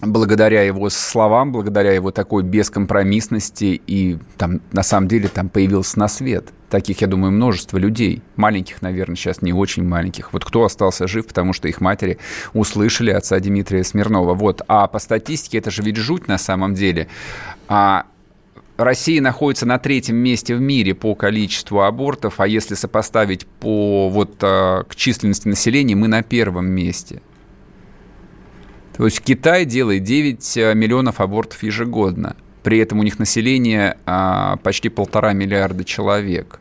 благодаря 0.00 0.62
его 0.62 0.90
словам, 0.90 1.52
благодаря 1.52 1.92
его 1.92 2.10
такой 2.10 2.42
бескомпромиссности 2.42 3.80
и 3.86 4.18
там 4.36 4.60
на 4.72 4.82
самом 4.82 5.08
деле 5.08 5.28
там 5.28 5.48
появился 5.48 5.98
на 5.98 6.08
свет. 6.08 6.52
Таких, 6.70 7.00
я 7.00 7.06
думаю, 7.06 7.32
множество 7.32 7.78
людей. 7.78 8.22
Маленьких, 8.36 8.82
наверное, 8.82 9.16
сейчас 9.16 9.42
не 9.42 9.52
очень 9.52 9.84
маленьких. 9.84 10.32
Вот 10.32 10.44
кто 10.44 10.64
остался 10.64 11.08
жив, 11.08 11.26
потому 11.26 11.52
что 11.52 11.66
их 11.66 11.80
матери 11.80 12.18
услышали 12.52 13.10
отца 13.10 13.40
Дмитрия 13.40 13.82
Смирнова. 13.82 14.34
Вот. 14.34 14.62
А 14.68 14.86
по 14.86 14.98
статистике 14.98 15.58
это 15.58 15.70
же 15.70 15.82
ведь 15.82 15.96
жуть 15.96 16.28
на 16.28 16.38
самом 16.38 16.74
деле. 16.74 17.08
А 17.68 18.04
Россия 18.76 19.20
находится 19.20 19.66
на 19.66 19.78
третьем 19.78 20.16
месте 20.16 20.54
в 20.54 20.60
мире 20.60 20.94
по 20.94 21.16
количеству 21.16 21.80
абортов, 21.80 22.38
а 22.38 22.46
если 22.46 22.76
сопоставить 22.76 23.46
по 23.46 24.08
вот 24.08 24.36
а, 24.42 24.84
к 24.84 24.94
численности 24.94 25.48
населения, 25.48 25.96
мы 25.96 26.06
на 26.06 26.22
первом 26.22 26.66
месте. 26.66 27.20
То 28.98 29.04
есть 29.04 29.20
Китай 29.20 29.64
делает 29.64 30.02
9 30.02 30.56
э, 30.56 30.74
миллионов 30.74 31.20
абортов 31.20 31.62
ежегодно. 31.62 32.36
При 32.64 32.78
этом 32.78 32.98
у 32.98 33.04
них 33.04 33.20
население 33.20 33.96
а, 34.04 34.56
почти 34.56 34.88
полтора 34.88 35.32
миллиарда 35.32 35.84
человек. 35.84 36.58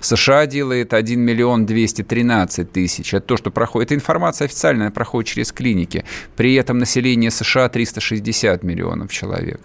США 0.00 0.46
делает 0.46 0.94
1 0.94 1.20
миллион 1.20 1.66
213 1.66 2.72
тысяч. 2.72 3.12
Это 3.12 3.26
то, 3.26 3.36
что 3.36 3.50
проходит. 3.50 3.88
Это 3.88 3.94
информация 3.96 4.46
официальная, 4.46 4.90
проходит 4.90 5.28
через 5.28 5.52
клиники. 5.52 6.06
При 6.34 6.54
этом 6.54 6.78
население 6.78 7.30
США 7.30 7.68
360 7.68 8.62
миллионов 8.62 9.12
человек. 9.12 9.60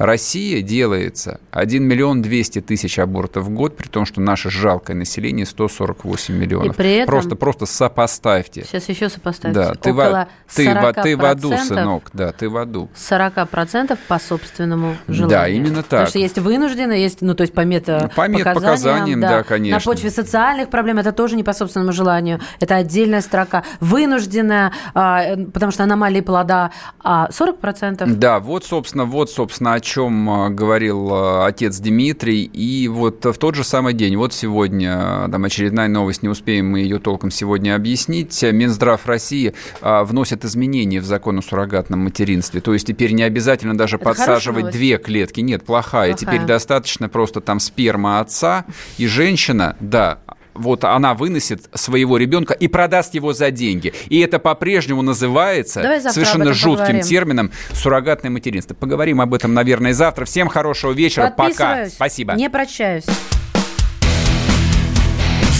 Россия 0.00 0.62
делается 0.62 1.40
1 1.50 1.84
миллион 1.84 2.22
200 2.22 2.62
тысяч 2.62 2.98
абортов 2.98 3.44
в 3.44 3.50
год, 3.50 3.76
при 3.76 3.86
том, 3.86 4.06
что 4.06 4.22
наше 4.22 4.48
жалкое 4.48 4.96
население 4.96 5.44
148 5.44 6.34
миллионов. 6.34 6.74
И 6.74 6.76
при 6.76 6.94
этом... 6.94 7.06
Просто, 7.06 7.36
просто 7.36 7.66
сопоставьте. 7.66 8.64
Сейчас 8.64 8.88
еще 8.88 9.10
сопоставьте. 9.10 9.60
Да, 9.60 9.74
ты, 9.74 9.92
Около 9.92 10.28
ты, 10.54 10.72
в, 10.72 10.92
ты 10.94 11.16
в 11.18 11.24
аду, 11.26 11.54
сынок, 11.54 12.08
да, 12.14 12.32
ты 12.32 12.48
в 12.48 12.56
аду. 12.56 12.88
40% 12.94 13.98
по 14.08 14.18
собственному 14.18 14.96
желанию. 15.06 15.28
Да, 15.28 15.48
именно 15.48 15.82
так. 15.82 15.90
Потому 15.90 16.06
что 16.06 16.18
есть 16.18 16.38
вынужденно, 16.38 16.92
есть, 16.92 17.20
ну, 17.20 17.34
то 17.34 17.42
есть 17.42 17.52
по 17.52 17.60
мета 17.60 18.10
по 18.16 18.26
показаниям, 18.26 19.20
да, 19.20 19.28
да, 19.28 19.42
конечно. 19.42 19.78
На 19.80 19.84
почве 19.84 20.08
социальных 20.08 20.70
проблем 20.70 20.98
это 20.98 21.12
тоже 21.12 21.36
не 21.36 21.44
по 21.44 21.52
собственному 21.52 21.92
желанию, 21.92 22.40
это 22.58 22.76
отдельная 22.76 23.20
строка. 23.20 23.64
Вынужденная, 23.80 24.72
а, 24.94 25.36
потому 25.52 25.72
что 25.72 25.82
аномалии 25.82 26.22
плода, 26.22 26.70
а 27.04 27.28
40%. 27.28 28.14
Да, 28.14 28.40
вот, 28.40 28.64
собственно, 28.64 29.04
вот, 29.04 29.30
собственно, 29.30 29.74
о 29.74 29.89
чем 29.90 30.30
а, 30.30 30.50
говорил 30.50 31.12
а, 31.12 31.46
отец 31.46 31.78
Дмитрий. 31.78 32.44
И 32.44 32.86
вот 32.86 33.24
в 33.24 33.34
тот 33.34 33.56
же 33.56 33.64
самый 33.64 33.92
день, 33.92 34.16
вот 34.16 34.32
сегодня, 34.32 35.24
а, 35.24 35.28
там 35.28 35.44
очередная 35.44 35.88
новость, 35.88 36.22
не 36.22 36.28
успеем 36.28 36.70
мы 36.70 36.80
ее 36.80 37.00
толком 37.00 37.32
сегодня 37.32 37.74
объяснить, 37.74 38.40
Минздрав 38.42 39.04
России 39.06 39.52
вносит 39.80 40.44
изменения 40.44 41.00
в 41.00 41.04
закон 41.04 41.38
о 41.38 41.42
суррогатном 41.42 42.00
материнстве. 42.00 42.60
То 42.60 42.72
есть 42.72 42.86
теперь 42.86 43.12
не 43.12 43.24
обязательно 43.24 43.76
даже 43.76 43.96
Это 43.96 44.04
подсаживать 44.04 44.70
две 44.70 44.96
клетки. 44.98 45.40
Нет, 45.40 45.64
плохая. 45.64 46.10
плохая. 46.10 46.14
Теперь 46.14 46.46
достаточно 46.46 47.08
просто 47.08 47.40
там 47.40 47.58
сперма 47.58 48.20
отца 48.20 48.66
и 48.98 49.06
женщина, 49.06 49.76
да, 49.80 50.20
вот 50.54 50.84
она 50.84 51.14
выносит 51.14 51.68
своего 51.74 52.16
ребенка 52.16 52.54
и 52.54 52.68
продаст 52.68 53.14
его 53.14 53.32
за 53.32 53.50
деньги. 53.50 53.92
И 54.08 54.20
это 54.20 54.38
по-прежнему 54.38 55.02
называется 55.02 55.82
совершенно 56.10 56.52
жутким 56.52 56.78
поговорим. 56.78 57.02
термином 57.02 57.52
суррогатное 57.72 58.30
материнство. 58.30 58.74
Поговорим 58.74 59.20
об 59.20 59.34
этом, 59.34 59.54
наверное, 59.54 59.92
завтра. 59.92 60.24
Всем 60.24 60.48
хорошего 60.48 60.92
вечера. 60.92 61.32
Пока. 61.36 61.86
Спасибо. 61.86 62.34
Не 62.34 62.50
прощаюсь. 62.50 63.04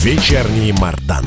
Вечерний 0.02 0.72
Мардан. 0.72 1.26